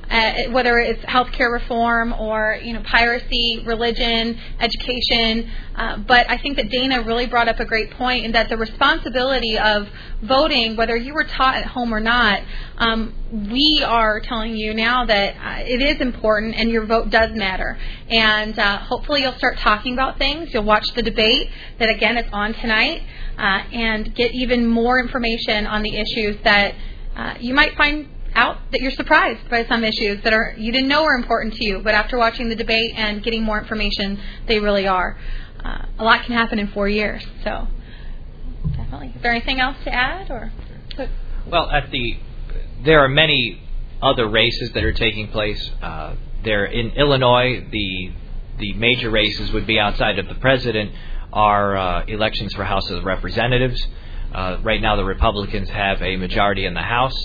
Uh, 0.09 0.45
whether 0.51 0.79
it's 0.79 1.03
healthcare 1.07 1.53
reform 1.53 2.13
or 2.13 2.57
you 2.63 2.73
know 2.73 2.81
piracy, 2.85 3.61
religion, 3.67 4.39
education. 4.61 5.51
Uh, 5.75 5.97
but 5.97 6.31
I 6.31 6.39
think 6.39 6.55
that 6.59 6.71
Dana 6.71 7.03
really 7.03 7.27
brought 7.27 7.49
up 7.49 7.59
a 7.59 7.65
great 7.65 7.91
point 7.91 8.25
in 8.25 8.31
that 8.31 8.49
the 8.49 8.57
responsibility 8.57 9.59
of 9.59 9.89
voting, 10.23 10.77
whether 10.77 10.97
you 10.97 11.13
were 11.13 11.25
taught 11.25 11.57
at 11.57 11.67
home 11.67 11.93
or 11.93 11.99
not, 11.99 12.41
um, 12.77 13.15
we 13.51 13.83
are 13.85 14.21
telling 14.21 14.55
you 14.55 14.75
now 14.75 15.05
that 15.07 15.35
uh, 15.37 15.65
it 15.65 15.83
is 15.83 16.01
important 16.01 16.55
and 16.55 16.71
your 16.71 16.87
vote 16.87 17.11
does 17.11 17.35
matter. 17.35 17.77
And 18.09 18.57
uh, 18.57 18.79
hopefully 18.79 19.23
you'll 19.23 19.37
start 19.39 19.59
talking 19.59 19.93
about 19.93 20.19
things. 20.19 20.55
You'll 20.55 20.63
watch 20.63 20.87
the 20.95 21.03
debate 21.03 21.51
that 21.81 21.89
again 21.89 22.17
is 22.17 22.31
on 22.33 22.55
tonight, 22.55 23.03
uh, 23.37 23.41
and 23.73 24.15
get 24.15 24.31
even 24.33 24.69
more 24.69 25.01
information 25.01 25.67
on 25.67 25.83
the 25.83 25.97
issues 25.97 26.37
that 26.45 26.77
uh, 27.17 27.35
you 27.41 27.55
might 27.55 27.77
find 27.77 28.09
out 28.35 28.59
that 28.71 28.81
you're 28.81 28.93
surprised 28.93 29.49
by 29.49 29.65
some 29.65 29.83
issues 29.83 30.23
that 30.23 30.33
are 30.33 30.55
you 30.59 30.71
didn't 30.71 30.89
know 30.89 31.03
were 31.03 31.15
important 31.15 31.55
to 31.55 31.65
you, 31.65 31.81
but 31.83 31.95
after 31.95 32.19
watching 32.19 32.49
the 32.49 32.55
debate 32.55 32.93
and 32.95 33.23
getting 33.23 33.43
more 33.43 33.59
information, 33.59 34.21
they 34.47 34.61
really 34.61 34.87
are. 34.87 35.19
Uh, 35.65 35.87
a 35.99 36.05
lot 36.05 36.23
can 36.25 36.35
happen 36.35 36.59
in 36.59 36.69
four 36.69 36.89
years, 36.89 37.25
so 37.43 37.67
definitely. 38.77 39.13
Is 39.17 39.23
there 39.23 39.33
anything 39.33 39.61
else 39.61 39.77
to 39.85 39.93
add, 39.93 40.31
or? 40.31 40.53
Well, 41.47 41.71
at 41.71 41.91
the 41.91 42.19
there 42.85 43.03
are 43.03 43.09
many 43.09 43.63
other 44.03 44.29
races 44.29 44.71
that 44.73 44.85
are 44.85 44.93
taking 44.93 45.29
place. 45.29 45.71
Uh, 45.81 46.17
there 46.45 46.67
in 46.67 46.91
Illinois, 46.91 47.67
the 47.71 48.13
the 48.59 48.75
major 48.75 49.11
races 49.11 49.51
would 49.53 49.67
be 49.67 49.79
outside 49.79 50.19
of 50.19 50.29
the 50.29 50.35
president 50.35 50.93
are 51.33 51.77
uh, 51.77 52.05
elections 52.07 52.55
for 52.55 52.65
House 52.65 52.89
of 52.91 53.05
Representatives. 53.05 53.87
Uh, 54.33 54.59
right 54.63 54.81
now, 54.81 54.97
the 54.97 55.05
Republicans 55.05 55.69
have 55.71 56.03
a 56.03 56.17
majority 56.17 56.67
in 56.67 56.75
the 56.75 56.83
House. 56.83 57.17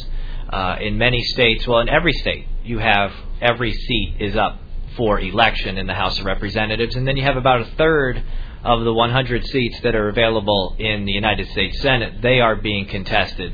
Uh, 0.49 0.77
in 0.79 0.97
many 0.97 1.23
states, 1.23 1.67
well, 1.67 1.79
in 1.79 1.89
every 1.89 2.13
state, 2.13 2.45
you 2.63 2.79
have 2.79 3.11
every 3.41 3.73
seat 3.73 4.15
is 4.19 4.35
up 4.35 4.59
for 4.95 5.19
election 5.19 5.77
in 5.77 5.87
the 5.87 5.93
House 5.93 6.19
of 6.19 6.25
Representatives, 6.25 6.95
and 6.95 7.07
then 7.07 7.15
you 7.17 7.23
have 7.23 7.37
about 7.37 7.61
a 7.61 7.65
third 7.77 8.23
of 8.63 8.83
the 8.83 8.93
100 8.93 9.45
seats 9.45 9.79
that 9.81 9.95
are 9.95 10.09
available 10.09 10.75
in 10.77 11.05
the 11.05 11.11
United 11.11 11.47
States 11.49 11.79
Senate. 11.81 12.21
They 12.21 12.39
are 12.39 12.55
being 12.55 12.85
contested, 12.85 13.53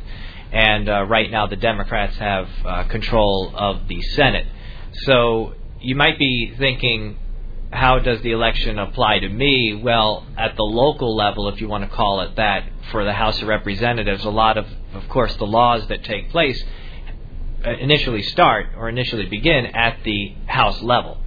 and 0.51 0.89
uh, 0.89 1.03
right 1.03 1.29
now 1.29 1.47
the 1.47 1.55
Democrats 1.55 2.17
have 2.17 2.49
uh, 2.65 2.83
control 2.85 3.51
of 3.55 3.87
the 3.87 4.01
Senate. 4.01 4.47
So 5.03 5.53
you 5.79 5.95
might 5.95 6.17
be 6.17 6.53
thinking, 6.57 7.17
how 7.71 7.99
does 7.99 8.21
the 8.21 8.31
election 8.31 8.79
apply 8.79 9.19
to 9.19 9.29
me? 9.29 9.73
Well, 9.83 10.25
at 10.37 10.55
the 10.55 10.63
local 10.63 11.15
level, 11.15 11.49
if 11.49 11.59
you 11.59 11.67
want 11.67 11.83
to 11.83 11.89
call 11.89 12.21
it 12.21 12.35
that, 12.37 12.63
for 12.91 13.03
the 13.03 13.13
House 13.13 13.41
of 13.41 13.47
Representatives, 13.47 14.23
a 14.23 14.29
lot 14.29 14.57
of, 14.57 14.65
of 14.93 15.07
course, 15.09 15.35
the 15.35 15.45
laws 15.45 15.87
that 15.87 16.03
take 16.03 16.29
place 16.31 16.63
uh, 17.65 17.71
initially 17.71 18.23
start 18.23 18.67
or 18.77 18.87
initially 18.87 19.25
begin 19.25 19.65
at 19.65 20.03
the 20.03 20.33
House 20.45 20.81
level. 20.81 21.17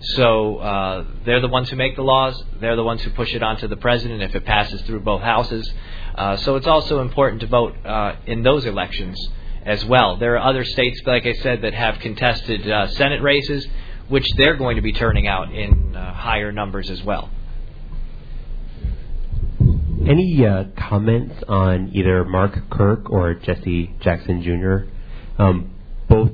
So 0.00 0.56
uh, 0.58 1.04
they're 1.26 1.40
the 1.40 1.48
ones 1.48 1.68
who 1.68 1.76
make 1.76 1.96
the 1.96 2.02
laws. 2.02 2.42
They're 2.60 2.76
the 2.76 2.84
ones 2.84 3.02
who 3.02 3.10
push 3.10 3.34
it 3.34 3.42
onto 3.42 3.68
the 3.68 3.76
president 3.76 4.22
if 4.22 4.34
it 4.34 4.44
passes 4.44 4.80
through 4.82 5.00
both 5.00 5.20
houses. 5.22 5.70
Uh, 6.14 6.36
so 6.38 6.56
it's 6.56 6.66
also 6.66 7.00
important 7.00 7.40
to 7.42 7.46
vote 7.46 7.74
uh, 7.84 8.16
in 8.26 8.42
those 8.42 8.64
elections 8.64 9.18
as 9.64 9.84
well. 9.84 10.16
There 10.16 10.36
are 10.36 10.48
other 10.48 10.64
states, 10.64 11.00
like 11.04 11.26
I 11.26 11.34
said, 11.34 11.62
that 11.62 11.74
have 11.74 11.98
contested 11.98 12.70
uh, 12.70 12.88
Senate 12.88 13.20
races, 13.20 13.66
which 14.10 14.26
they're 14.36 14.56
going 14.56 14.76
to 14.76 14.82
be 14.82 14.92
turning 14.92 15.26
out 15.26 15.52
in 15.52 15.96
uh, 15.96 16.12
higher 16.12 16.52
numbers 16.52 16.90
as 16.90 17.02
well. 17.02 17.30
Any 20.06 20.44
uh, 20.44 20.64
comments 20.76 21.36
on 21.48 21.90
either 21.94 22.24
Mark 22.24 22.68
Kirk 22.70 23.08
or 23.10 23.34
Jesse 23.34 23.94
Jackson 24.00 24.42
Jr.? 24.42 24.90
Um, 25.40 25.74
both 26.08 26.32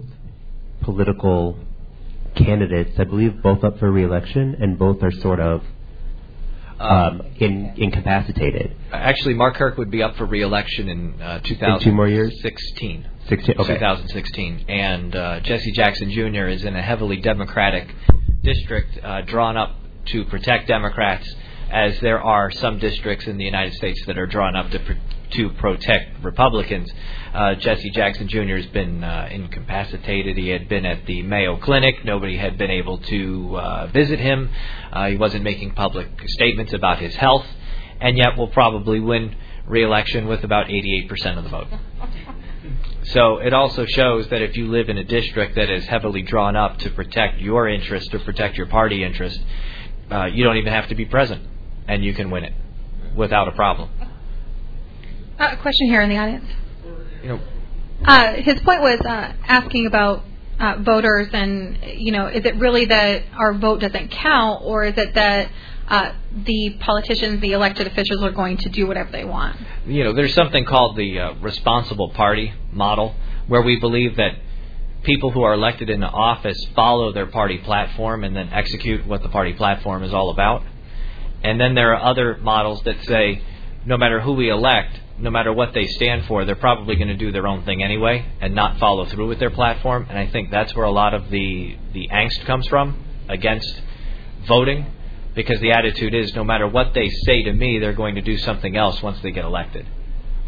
political 0.81 1.59
candidates, 2.35 2.93
I 2.99 3.05
believe, 3.05 3.43
both 3.43 3.65
up 3.65 3.79
for 3.79 3.91
reelection, 3.91 4.57
and 4.61 4.79
both 4.79 5.03
are 5.03 5.11
sort 5.11 5.41
of 5.41 5.63
um, 6.79 7.23
in, 7.39 7.75
incapacitated. 7.77 8.75
Actually, 8.93 9.35
Mark 9.35 9.57
Kirk 9.57 9.77
would 9.77 9.91
be 9.91 10.03
up 10.03 10.17
for 10.17 10.27
reelection 10.27 10.89
in 10.89 11.21
uh, 11.21 11.41
2016. 11.41 11.69
In 11.69 11.81
two 11.81 11.93
more 11.93 12.09
years? 12.09 12.39
16. 13.29 13.57
16, 13.57 13.61
okay. 13.61 13.75
2016. 13.75 14.65
And 14.69 15.17
uh, 15.17 15.41
Jesse 15.41 15.73
Jackson 15.73 16.11
Jr. 16.11 16.47
is 16.47 16.65
in 16.65 16.77
a 16.77 16.83
heavily 16.83 17.17
Democratic 17.17 17.93
district 18.43 18.99
uh, 19.03 19.23
drawn 19.23 19.57
up 19.57 19.77
to 20.07 20.25
protect 20.27 20.69
Democrats, 20.69 21.29
as 21.71 21.99
there 22.01 22.21
are 22.21 22.51
some 22.53 22.79
districts 22.79 23.27
in 23.27 23.37
the 23.39 23.45
United 23.45 23.75
States 23.75 24.01
that 24.07 24.17
are 24.17 24.27
drawn 24.27 24.55
up 24.55 24.71
to 24.71 24.79
pr- 24.79 24.93
to 25.33 25.51
protect 25.51 26.23
Republicans. 26.23 26.89
Uh, 27.35 27.57
Jesse 27.57 27.91
Jackson 27.91 28.29
Jr. 28.29 28.57
has 28.57 28.67
been 28.67 29.03
uh, 29.03 29.29
incapacitated. 29.31 30.37
He 30.37 30.49
had 30.49 30.69
been 30.69 30.87
at 30.87 31.05
the 31.07 31.23
Mayo 31.23 31.57
Clinic. 31.57 32.05
Nobody 32.05 32.37
had 32.37 32.57
been 32.57 32.71
able 32.71 32.99
to 32.99 33.59
uh, 33.59 33.87
visit 33.89 34.21
him. 34.21 34.49
Uh, 34.93 35.09
he 35.09 35.17
wasn't 35.17 35.43
making 35.43 35.75
public 35.75 36.09
statements 36.27 36.73
about 36.73 37.01
his 37.01 37.17
health, 37.17 37.47
and 38.01 38.17
yet 38.17 38.39
will 38.39 38.49
probably 38.49 39.01
win 39.01 39.35
re-election 39.67 40.29
with 40.29 40.45
about 40.45 40.67
88% 40.67 41.39
of 41.39 41.45
the 41.45 41.51
vote. 41.51 41.67
So 43.13 43.39
it 43.39 43.53
also 43.53 43.85
shows 43.87 44.29
that 44.29 44.43
if 44.43 44.57
you 44.57 44.69
live 44.69 44.89
in 44.89 44.99
a 44.99 45.05
district 45.05 45.55
that 45.55 45.71
is 45.71 45.85
heavily 45.87 46.23
drawn 46.23 46.57
up 46.57 46.79
to 46.79 46.91
protect 46.91 47.41
your 47.41 47.69
interest, 47.69 48.13
or 48.15 48.19
protect 48.19 48.57
your 48.57 48.67
party 48.67 49.05
interest, 49.05 49.41
uh, 50.11 50.25
you 50.27 50.43
don't 50.45 50.57
even 50.57 50.73
have 50.73 50.89
to 50.89 50.95
be 50.95 51.05
present, 51.05 51.43
and 51.87 52.05
you 52.05 52.15
can 52.15 52.31
win 52.31 52.45
it 52.45 52.53
without 53.15 53.49
a 53.49 53.53
problem. 53.53 53.91
Uh, 55.39 55.51
a 55.53 55.57
question 55.57 55.89
here 55.89 56.03
in 56.03 56.09
the 56.09 56.19
audience. 56.19 56.47
You 57.23 57.29
know, 57.29 57.41
Uh, 58.05 58.35
his 58.35 58.61
point 58.61 58.83
was 58.83 59.01
uh, 59.01 59.33
asking 59.47 59.87
about 59.87 60.23
uh, 60.59 60.77
voters, 60.81 61.29
and 61.33 61.79
you 61.97 62.13
know, 62.13 62.27
is 62.27 62.45
it 62.45 62.57
really 62.57 62.87
that 62.87 63.23
our 63.37 63.55
vote 63.55 63.81
doesn't 63.81 64.11
count, 64.11 64.63
or 64.65 64.85
is 64.85 64.97
it 64.99 65.15
that 65.15 65.49
uh, 65.89 66.13
the 66.45 66.77
politicians, 66.81 67.41
the 67.41 67.53
elected 67.53 67.87
officials, 67.87 68.23
are 68.23 68.31
going 68.31 68.57
to 68.59 68.69
do 68.69 68.87
whatever 68.87 69.11
they 69.11 69.25
want? 69.25 69.57
you 69.87 70.03
know, 70.05 70.13
there's 70.13 70.35
something 70.35 70.65
called 70.65 70.97
the 70.97 71.19
uh, 71.19 71.35
responsible 71.35 72.11
party 72.11 72.53
model, 72.73 73.15
where 73.47 73.63
we 73.63 73.79
believe 73.79 74.17
that 74.17 74.37
people 75.05 75.31
who 75.31 75.43
are 75.43 75.55
elected 75.55 75.89
into 75.89 76.07
office 76.07 76.59
follow 76.75 77.13
their 77.13 77.27
party 77.27 77.59
platform 77.59 78.25
and 78.25 78.35
then 78.35 78.49
execute 78.53 79.07
what 79.07 79.23
the 79.23 79.29
party 79.29 79.53
platform 79.53 80.03
is 80.03 80.13
all 80.13 80.31
about. 80.31 80.63
And 81.45 81.61
then 81.61 81.75
there 81.75 81.95
are 81.95 82.03
other 82.03 82.37
models 82.39 82.83
that 82.85 82.97
say 83.05 83.43
no 83.85 83.97
matter 83.97 84.21
who 84.21 84.33
we 84.33 84.51
elect, 84.51 84.99
no 85.19 85.31
matter 85.31 85.53
what 85.53 85.73
they 85.73 85.87
stand 85.87 86.27
for, 86.27 86.45
they're 86.45 86.57
probably 86.57 86.97
going 86.97 87.09
to 87.09 87.17
do 87.17 87.31
their 87.31 87.47
own 87.47 87.65
thing 87.65 87.85
anyway 87.85 88.27
and 88.41 88.55
not 88.55 88.79
follow 88.81 89.07
through 89.07 89.29
with 89.29 89.39
their 89.39 89.51
platform. 89.51 90.07
And 90.09 90.19
I 90.19 90.27
think 90.27 90.51
that's 90.51 90.75
where 90.75 90.85
a 90.85 90.91
lot 90.91 91.15
of 91.15 91.31
the, 91.31 91.77
the 91.93 92.09
angst 92.13 92.45
comes 92.45 92.67
from 92.67 93.05
against 93.29 93.81
voting 94.49 94.87
because 95.37 95.61
the 95.61 95.71
attitude 95.71 96.15
is 96.15 96.35
no 96.35 96.43
matter 96.43 96.67
what 96.67 96.95
they 96.95 97.09
say 97.09 97.45
to 97.45 97.53
me, 97.53 97.79
they're 97.79 97.93
going 97.93 98.17
to 98.17 98.23
do 98.23 98.37
something 98.39 98.77
else 98.77 99.01
once 99.03 99.21
they 99.23 99.31
get 99.31 99.45
elected. 99.45 99.87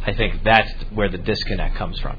I 0.05 0.15
think 0.15 0.43
that's 0.43 0.73
where 0.93 1.09
the 1.09 1.19
disconnect 1.19 1.77
comes 1.77 2.01
from. 2.01 2.19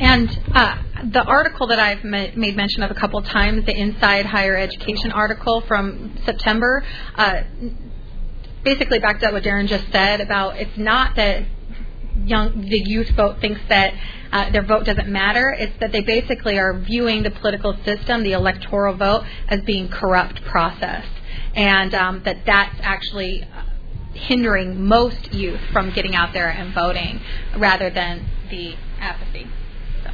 And 0.00 0.28
uh, 0.54 0.76
the 1.04 1.22
article 1.22 1.68
that 1.68 1.78
I've 1.78 2.04
ma- 2.04 2.26
made 2.36 2.56
mention 2.56 2.82
of 2.82 2.90
a 2.90 2.94
couple 2.94 3.22
times, 3.22 3.64
the 3.64 3.74
Inside 3.74 4.26
Higher 4.26 4.56
Education 4.56 5.12
article 5.12 5.62
from 5.62 6.18
September, 6.26 6.84
uh, 7.14 7.42
basically 8.64 8.98
backed 8.98 9.22
up 9.22 9.32
what 9.32 9.42
Darren 9.42 9.66
just 9.66 9.90
said 9.92 10.20
about 10.20 10.56
it's 10.56 10.76
not 10.76 11.16
that 11.16 11.44
young 12.24 12.60
the 12.62 12.82
youth 12.84 13.10
vote 13.10 13.40
thinks 13.40 13.60
that 13.68 13.94
uh, 14.32 14.50
their 14.50 14.64
vote 14.64 14.84
doesn't 14.84 15.08
matter. 15.08 15.54
It's 15.58 15.78
that 15.80 15.92
they 15.92 16.02
basically 16.02 16.58
are 16.58 16.78
viewing 16.78 17.22
the 17.22 17.30
political 17.30 17.76
system, 17.84 18.22
the 18.22 18.32
electoral 18.32 18.94
vote, 18.96 19.24
as 19.48 19.62
being 19.62 19.88
corrupt 19.88 20.44
process, 20.44 21.04
and 21.58 21.92
um, 21.92 22.22
that 22.24 22.46
that's 22.46 22.78
actually 22.82 23.42
uh, 23.42 23.64
hindering 24.14 24.84
most 24.84 25.32
youth 25.34 25.60
from 25.72 25.90
getting 25.90 26.14
out 26.14 26.32
there 26.32 26.48
and 26.48 26.72
voting, 26.72 27.20
rather 27.58 27.90
than 27.90 28.24
the 28.48 28.76
apathy. 29.00 29.44
So 30.04 30.10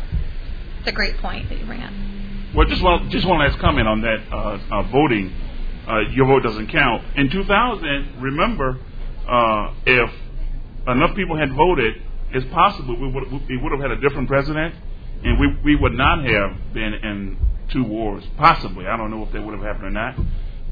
it's 0.79 0.89
a 0.89 0.93
great 0.93 1.19
point 1.19 1.51
that 1.51 1.59
you 1.59 1.67
bring 1.67 1.83
up. 1.83 1.93
Well, 2.57 2.67
just 2.67 2.83
one, 2.83 3.11
just 3.11 3.27
one 3.27 3.41
last 3.41 3.59
comment 3.59 3.87
on 3.87 4.01
that 4.01 4.21
uh, 4.33 4.59
uh, 4.71 4.83
voting. 4.85 5.35
Uh, 5.87 5.99
your 6.13 6.27
vote 6.27 6.43
doesn't 6.43 6.69
count. 6.69 7.05
In 7.15 7.29
2000, 7.29 8.23
remember, 8.23 8.79
uh, 9.29 9.75
if 9.85 10.11
enough 10.89 11.15
people 11.15 11.37
had 11.37 11.53
voted, 11.53 12.01
it's 12.33 12.47
possible 12.55 12.99
we 12.99 13.09
would 13.13 13.31
we 13.51 13.59
would 13.59 13.71
have 13.71 13.83
had 13.83 13.91
a 13.91 14.01
different 14.01 14.29
president, 14.29 14.75
and 15.23 15.39
we 15.39 15.59
we 15.63 15.77
would 15.77 15.93
not 15.93 16.25
have 16.25 16.73
been 16.73 16.95
in 16.95 17.37
two 17.71 17.85
wars. 17.85 18.25
Possibly, 18.39 18.87
I 18.87 18.97
don't 18.97 19.11
know 19.11 19.25
if 19.25 19.33
that 19.33 19.45
would 19.45 19.55
have 19.55 19.63
happened 19.63 19.85
or 19.85 19.91
not, 19.91 20.17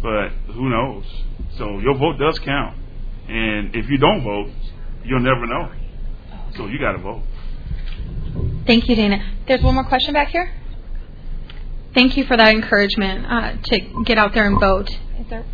but 0.03 0.28
who 0.53 0.68
knows? 0.68 1.05
So 1.57 1.78
your 1.78 1.96
vote 1.96 2.18
does 2.18 2.38
count, 2.40 2.76
and 3.28 3.74
if 3.74 3.88
you 3.88 3.98
don't 3.98 4.24
vote, 4.24 4.50
you'll 5.05 5.20
never 5.20 5.46
know. 5.46 5.72
So 6.57 6.66
you 6.66 6.78
got 6.78 6.92
to 6.92 6.98
vote. 6.98 7.22
Thank 8.66 8.88
you, 8.88 8.96
Dana. 8.96 9.36
There's 9.46 9.62
one 9.62 9.74
more 9.74 9.84
question 9.84 10.14
back 10.14 10.28
here. 10.28 10.53
Thank 11.94 12.16
you 12.16 12.24
for 12.24 12.36
that 12.36 12.55
encouragement 12.55 13.26
uh, 13.26 13.57
to 13.64 14.05
get 14.05 14.18
out 14.18 14.34
there 14.34 14.46
and 14.46 14.59
vote. 14.59 14.90
Is 14.90 15.26
there? 15.28 15.44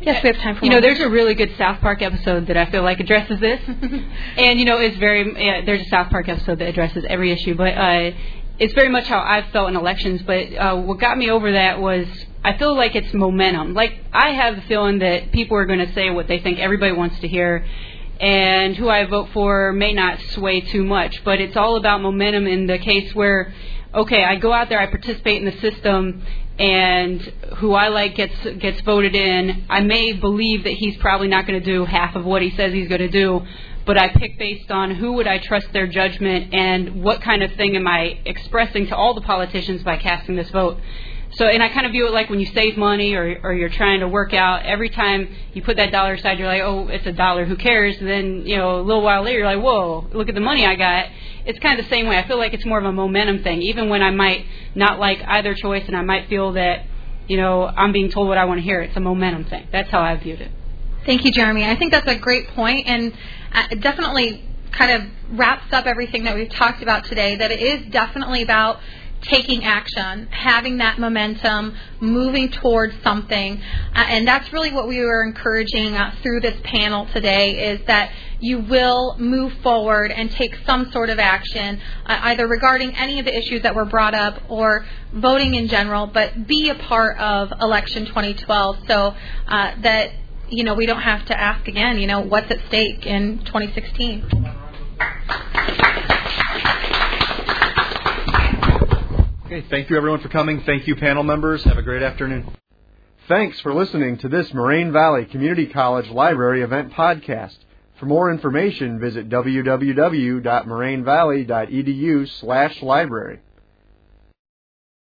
Yes, 0.00 0.22
we 0.22 0.28
have 0.28 0.38
time 0.38 0.56
for 0.56 0.64
You 0.64 0.70
know, 0.70 0.80
there's 0.80 1.00
a 1.00 1.08
really 1.08 1.34
good 1.34 1.56
South 1.58 1.80
Park 1.80 2.02
episode 2.02 2.46
that 2.46 2.56
I 2.56 2.70
feel 2.70 2.82
like 2.82 3.00
addresses 3.00 3.40
this, 3.40 3.60
and 4.36 4.58
you 4.58 4.64
know, 4.64 4.78
it's 4.78 4.96
very. 4.96 5.24
Yeah, 5.44 5.64
there's 5.64 5.82
a 5.82 5.88
South 5.88 6.10
Park 6.10 6.28
episode 6.28 6.60
that 6.60 6.68
addresses 6.68 7.04
every 7.08 7.32
issue, 7.32 7.54
but 7.54 7.76
uh, 7.76 8.10
it's 8.58 8.74
very 8.74 8.88
much 8.88 9.06
how 9.06 9.20
I've 9.20 9.50
felt 9.52 9.68
in 9.68 9.76
elections. 9.76 10.22
But 10.22 10.54
uh, 10.54 10.76
what 10.76 10.98
got 10.98 11.16
me 11.16 11.30
over 11.30 11.52
that 11.52 11.80
was 11.80 12.06
I 12.44 12.56
feel 12.56 12.76
like 12.76 12.94
it's 12.94 13.12
momentum. 13.14 13.74
Like 13.74 13.98
I 14.12 14.30
have 14.30 14.56
the 14.56 14.62
feeling 14.62 14.98
that 15.00 15.32
people 15.32 15.56
are 15.56 15.66
going 15.66 15.84
to 15.86 15.92
say 15.92 16.10
what 16.10 16.28
they 16.28 16.40
think 16.40 16.58
everybody 16.58 16.92
wants 16.92 17.18
to 17.20 17.28
hear, 17.28 17.64
and 18.20 18.76
who 18.76 18.88
I 18.88 19.04
vote 19.06 19.30
for 19.32 19.72
may 19.72 19.92
not 19.92 20.20
sway 20.30 20.60
too 20.60 20.84
much. 20.84 21.22
But 21.24 21.40
it's 21.40 21.56
all 21.56 21.76
about 21.76 22.00
momentum 22.00 22.46
in 22.46 22.66
the 22.66 22.78
case 22.78 23.14
where, 23.14 23.52
okay, 23.94 24.24
I 24.24 24.36
go 24.36 24.52
out 24.52 24.68
there, 24.68 24.80
I 24.80 24.86
participate 24.86 25.42
in 25.42 25.44
the 25.44 25.60
system, 25.60 26.22
and 26.58 27.20
who 27.58 27.72
I 27.74 27.88
like 27.88 28.16
gets 28.16 28.34
gets 28.58 28.80
voted 28.80 29.14
in. 29.14 29.66
I 29.70 29.80
may 29.82 30.12
believe 30.14 30.64
that 30.64 30.72
he's 30.72 30.96
probably 30.96 31.28
not 31.28 31.46
going 31.46 31.60
to 31.62 31.64
do 31.64 31.84
half 31.84 32.16
of 32.16 32.24
what 32.24 32.42
he 32.42 32.50
says 32.50 32.72
he's 32.72 32.88
going 32.88 33.00
to 33.00 33.08
do, 33.08 33.46
but 33.88 33.96
I 33.96 34.08
pick 34.08 34.38
based 34.38 34.70
on 34.70 34.94
who 34.96 35.14
would 35.14 35.26
I 35.26 35.38
trust 35.38 35.72
their 35.72 35.86
judgment 35.86 36.52
and 36.52 37.02
what 37.02 37.22
kind 37.22 37.42
of 37.42 37.50
thing 37.54 37.74
am 37.74 37.88
I 37.88 38.18
expressing 38.26 38.86
to 38.88 38.94
all 38.94 39.14
the 39.14 39.22
politicians 39.22 39.82
by 39.82 39.96
casting 39.96 40.36
this 40.36 40.50
vote. 40.50 40.78
So, 41.30 41.46
and 41.46 41.62
I 41.62 41.70
kind 41.70 41.86
of 41.86 41.92
view 41.92 42.06
it 42.06 42.12
like 42.12 42.28
when 42.28 42.38
you 42.38 42.44
save 42.52 42.76
money 42.76 43.14
or, 43.14 43.40
or 43.42 43.54
you're 43.54 43.70
trying 43.70 44.00
to 44.00 44.08
work 44.08 44.34
out, 44.34 44.66
every 44.66 44.90
time 44.90 45.34
you 45.54 45.62
put 45.62 45.78
that 45.78 45.90
dollar 45.90 46.12
aside, 46.12 46.38
you're 46.38 46.48
like, 46.48 46.60
oh, 46.60 46.88
it's 46.88 47.06
a 47.06 47.12
dollar, 47.12 47.46
who 47.46 47.56
cares? 47.56 47.96
And 47.96 48.06
then, 48.06 48.46
you 48.46 48.58
know, 48.58 48.78
a 48.78 48.82
little 48.82 49.02
while 49.02 49.22
later, 49.22 49.38
you're 49.38 49.54
like, 49.54 49.64
whoa, 49.64 50.06
look 50.12 50.28
at 50.28 50.34
the 50.34 50.42
money 50.42 50.66
I 50.66 50.74
got. 50.74 51.06
It's 51.46 51.58
kind 51.58 51.78
of 51.78 51.86
the 51.86 51.90
same 51.90 52.06
way. 52.06 52.18
I 52.18 52.28
feel 52.28 52.36
like 52.36 52.52
it's 52.52 52.66
more 52.66 52.78
of 52.78 52.84
a 52.84 52.92
momentum 52.92 53.42
thing, 53.42 53.62
even 53.62 53.88
when 53.88 54.02
I 54.02 54.10
might 54.10 54.44
not 54.74 54.98
like 54.98 55.22
either 55.26 55.54
choice 55.54 55.84
and 55.86 55.96
I 55.96 56.02
might 56.02 56.28
feel 56.28 56.52
that, 56.52 56.84
you 57.26 57.38
know, 57.38 57.64
I'm 57.64 57.92
being 57.92 58.10
told 58.10 58.28
what 58.28 58.36
I 58.36 58.44
want 58.44 58.58
to 58.58 58.64
hear. 58.64 58.82
It's 58.82 58.96
a 58.98 59.00
momentum 59.00 59.46
thing. 59.46 59.66
That's 59.72 59.88
how 59.88 60.00
I 60.00 60.14
viewed 60.16 60.42
it. 60.42 60.50
Thank 61.06 61.24
you, 61.24 61.32
Jeremy. 61.32 61.64
I 61.64 61.74
think 61.74 61.90
that's 61.90 62.06
a 62.06 62.16
great 62.16 62.48
point, 62.48 62.86
and 62.86 63.14
it 63.70 63.80
definitely 63.80 64.44
kind 64.72 65.02
of 65.02 65.38
wraps 65.38 65.72
up 65.72 65.86
everything 65.86 66.24
that 66.24 66.34
we've 66.34 66.50
talked 66.50 66.82
about 66.82 67.04
today. 67.04 67.36
That 67.36 67.50
it 67.50 67.60
is 67.60 67.90
definitely 67.90 68.42
about 68.42 68.78
taking 69.22 69.64
action, 69.64 70.28
having 70.30 70.78
that 70.78 70.98
momentum, 70.98 71.76
moving 72.00 72.50
towards 72.50 72.94
something, 73.02 73.60
uh, 73.94 74.04
and 74.08 74.26
that's 74.26 74.52
really 74.52 74.72
what 74.72 74.86
we 74.86 75.00
were 75.00 75.24
encouraging 75.24 75.94
uh, 75.94 76.14
through 76.22 76.40
this 76.40 76.58
panel 76.62 77.06
today. 77.12 77.72
Is 77.72 77.86
that 77.86 78.12
you 78.40 78.60
will 78.60 79.16
move 79.18 79.52
forward 79.62 80.12
and 80.12 80.30
take 80.30 80.54
some 80.64 80.92
sort 80.92 81.10
of 81.10 81.18
action, 81.18 81.80
uh, 82.06 82.18
either 82.22 82.46
regarding 82.46 82.94
any 82.94 83.18
of 83.18 83.24
the 83.24 83.36
issues 83.36 83.62
that 83.62 83.74
were 83.74 83.84
brought 83.84 84.14
up 84.14 84.40
or 84.48 84.86
voting 85.12 85.54
in 85.54 85.66
general, 85.66 86.06
but 86.06 86.46
be 86.46 86.68
a 86.68 86.74
part 86.76 87.18
of 87.18 87.50
election 87.60 88.06
2012 88.06 88.76
so 88.86 89.14
uh, 89.48 89.72
that 89.82 90.12
you 90.50 90.64
know 90.64 90.74
we 90.74 90.86
don't 90.86 91.00
have 91.00 91.24
to 91.26 91.38
ask 91.38 91.68
again. 91.68 91.98
You 91.98 92.06
know 92.06 92.20
what's 92.20 92.50
at 92.50 92.58
stake 92.68 93.06
in 93.06 93.38
2016. 93.44 94.24
Okay, 99.46 99.64
thank 99.70 99.88
you 99.88 99.96
everyone 99.96 100.20
for 100.20 100.28
coming. 100.28 100.60
Thank 100.62 100.86
you, 100.86 100.94
panel 100.94 101.22
members. 101.22 101.64
Have 101.64 101.78
a 101.78 101.82
great 101.82 102.02
afternoon. 102.02 102.54
Thanks 103.28 103.58
for 103.60 103.74
listening 103.74 104.18
to 104.18 104.28
this 104.28 104.52
Moraine 104.52 104.92
Valley 104.92 105.24
Community 105.24 105.66
College 105.66 106.10
Library 106.10 106.62
event 106.62 106.92
podcast. 106.92 107.56
For 107.98 108.06
more 108.06 108.30
information, 108.30 109.00
visit 109.00 109.28
www.morainevalley.edu 109.28 112.28
slash 112.40 112.82
library. 112.82 113.40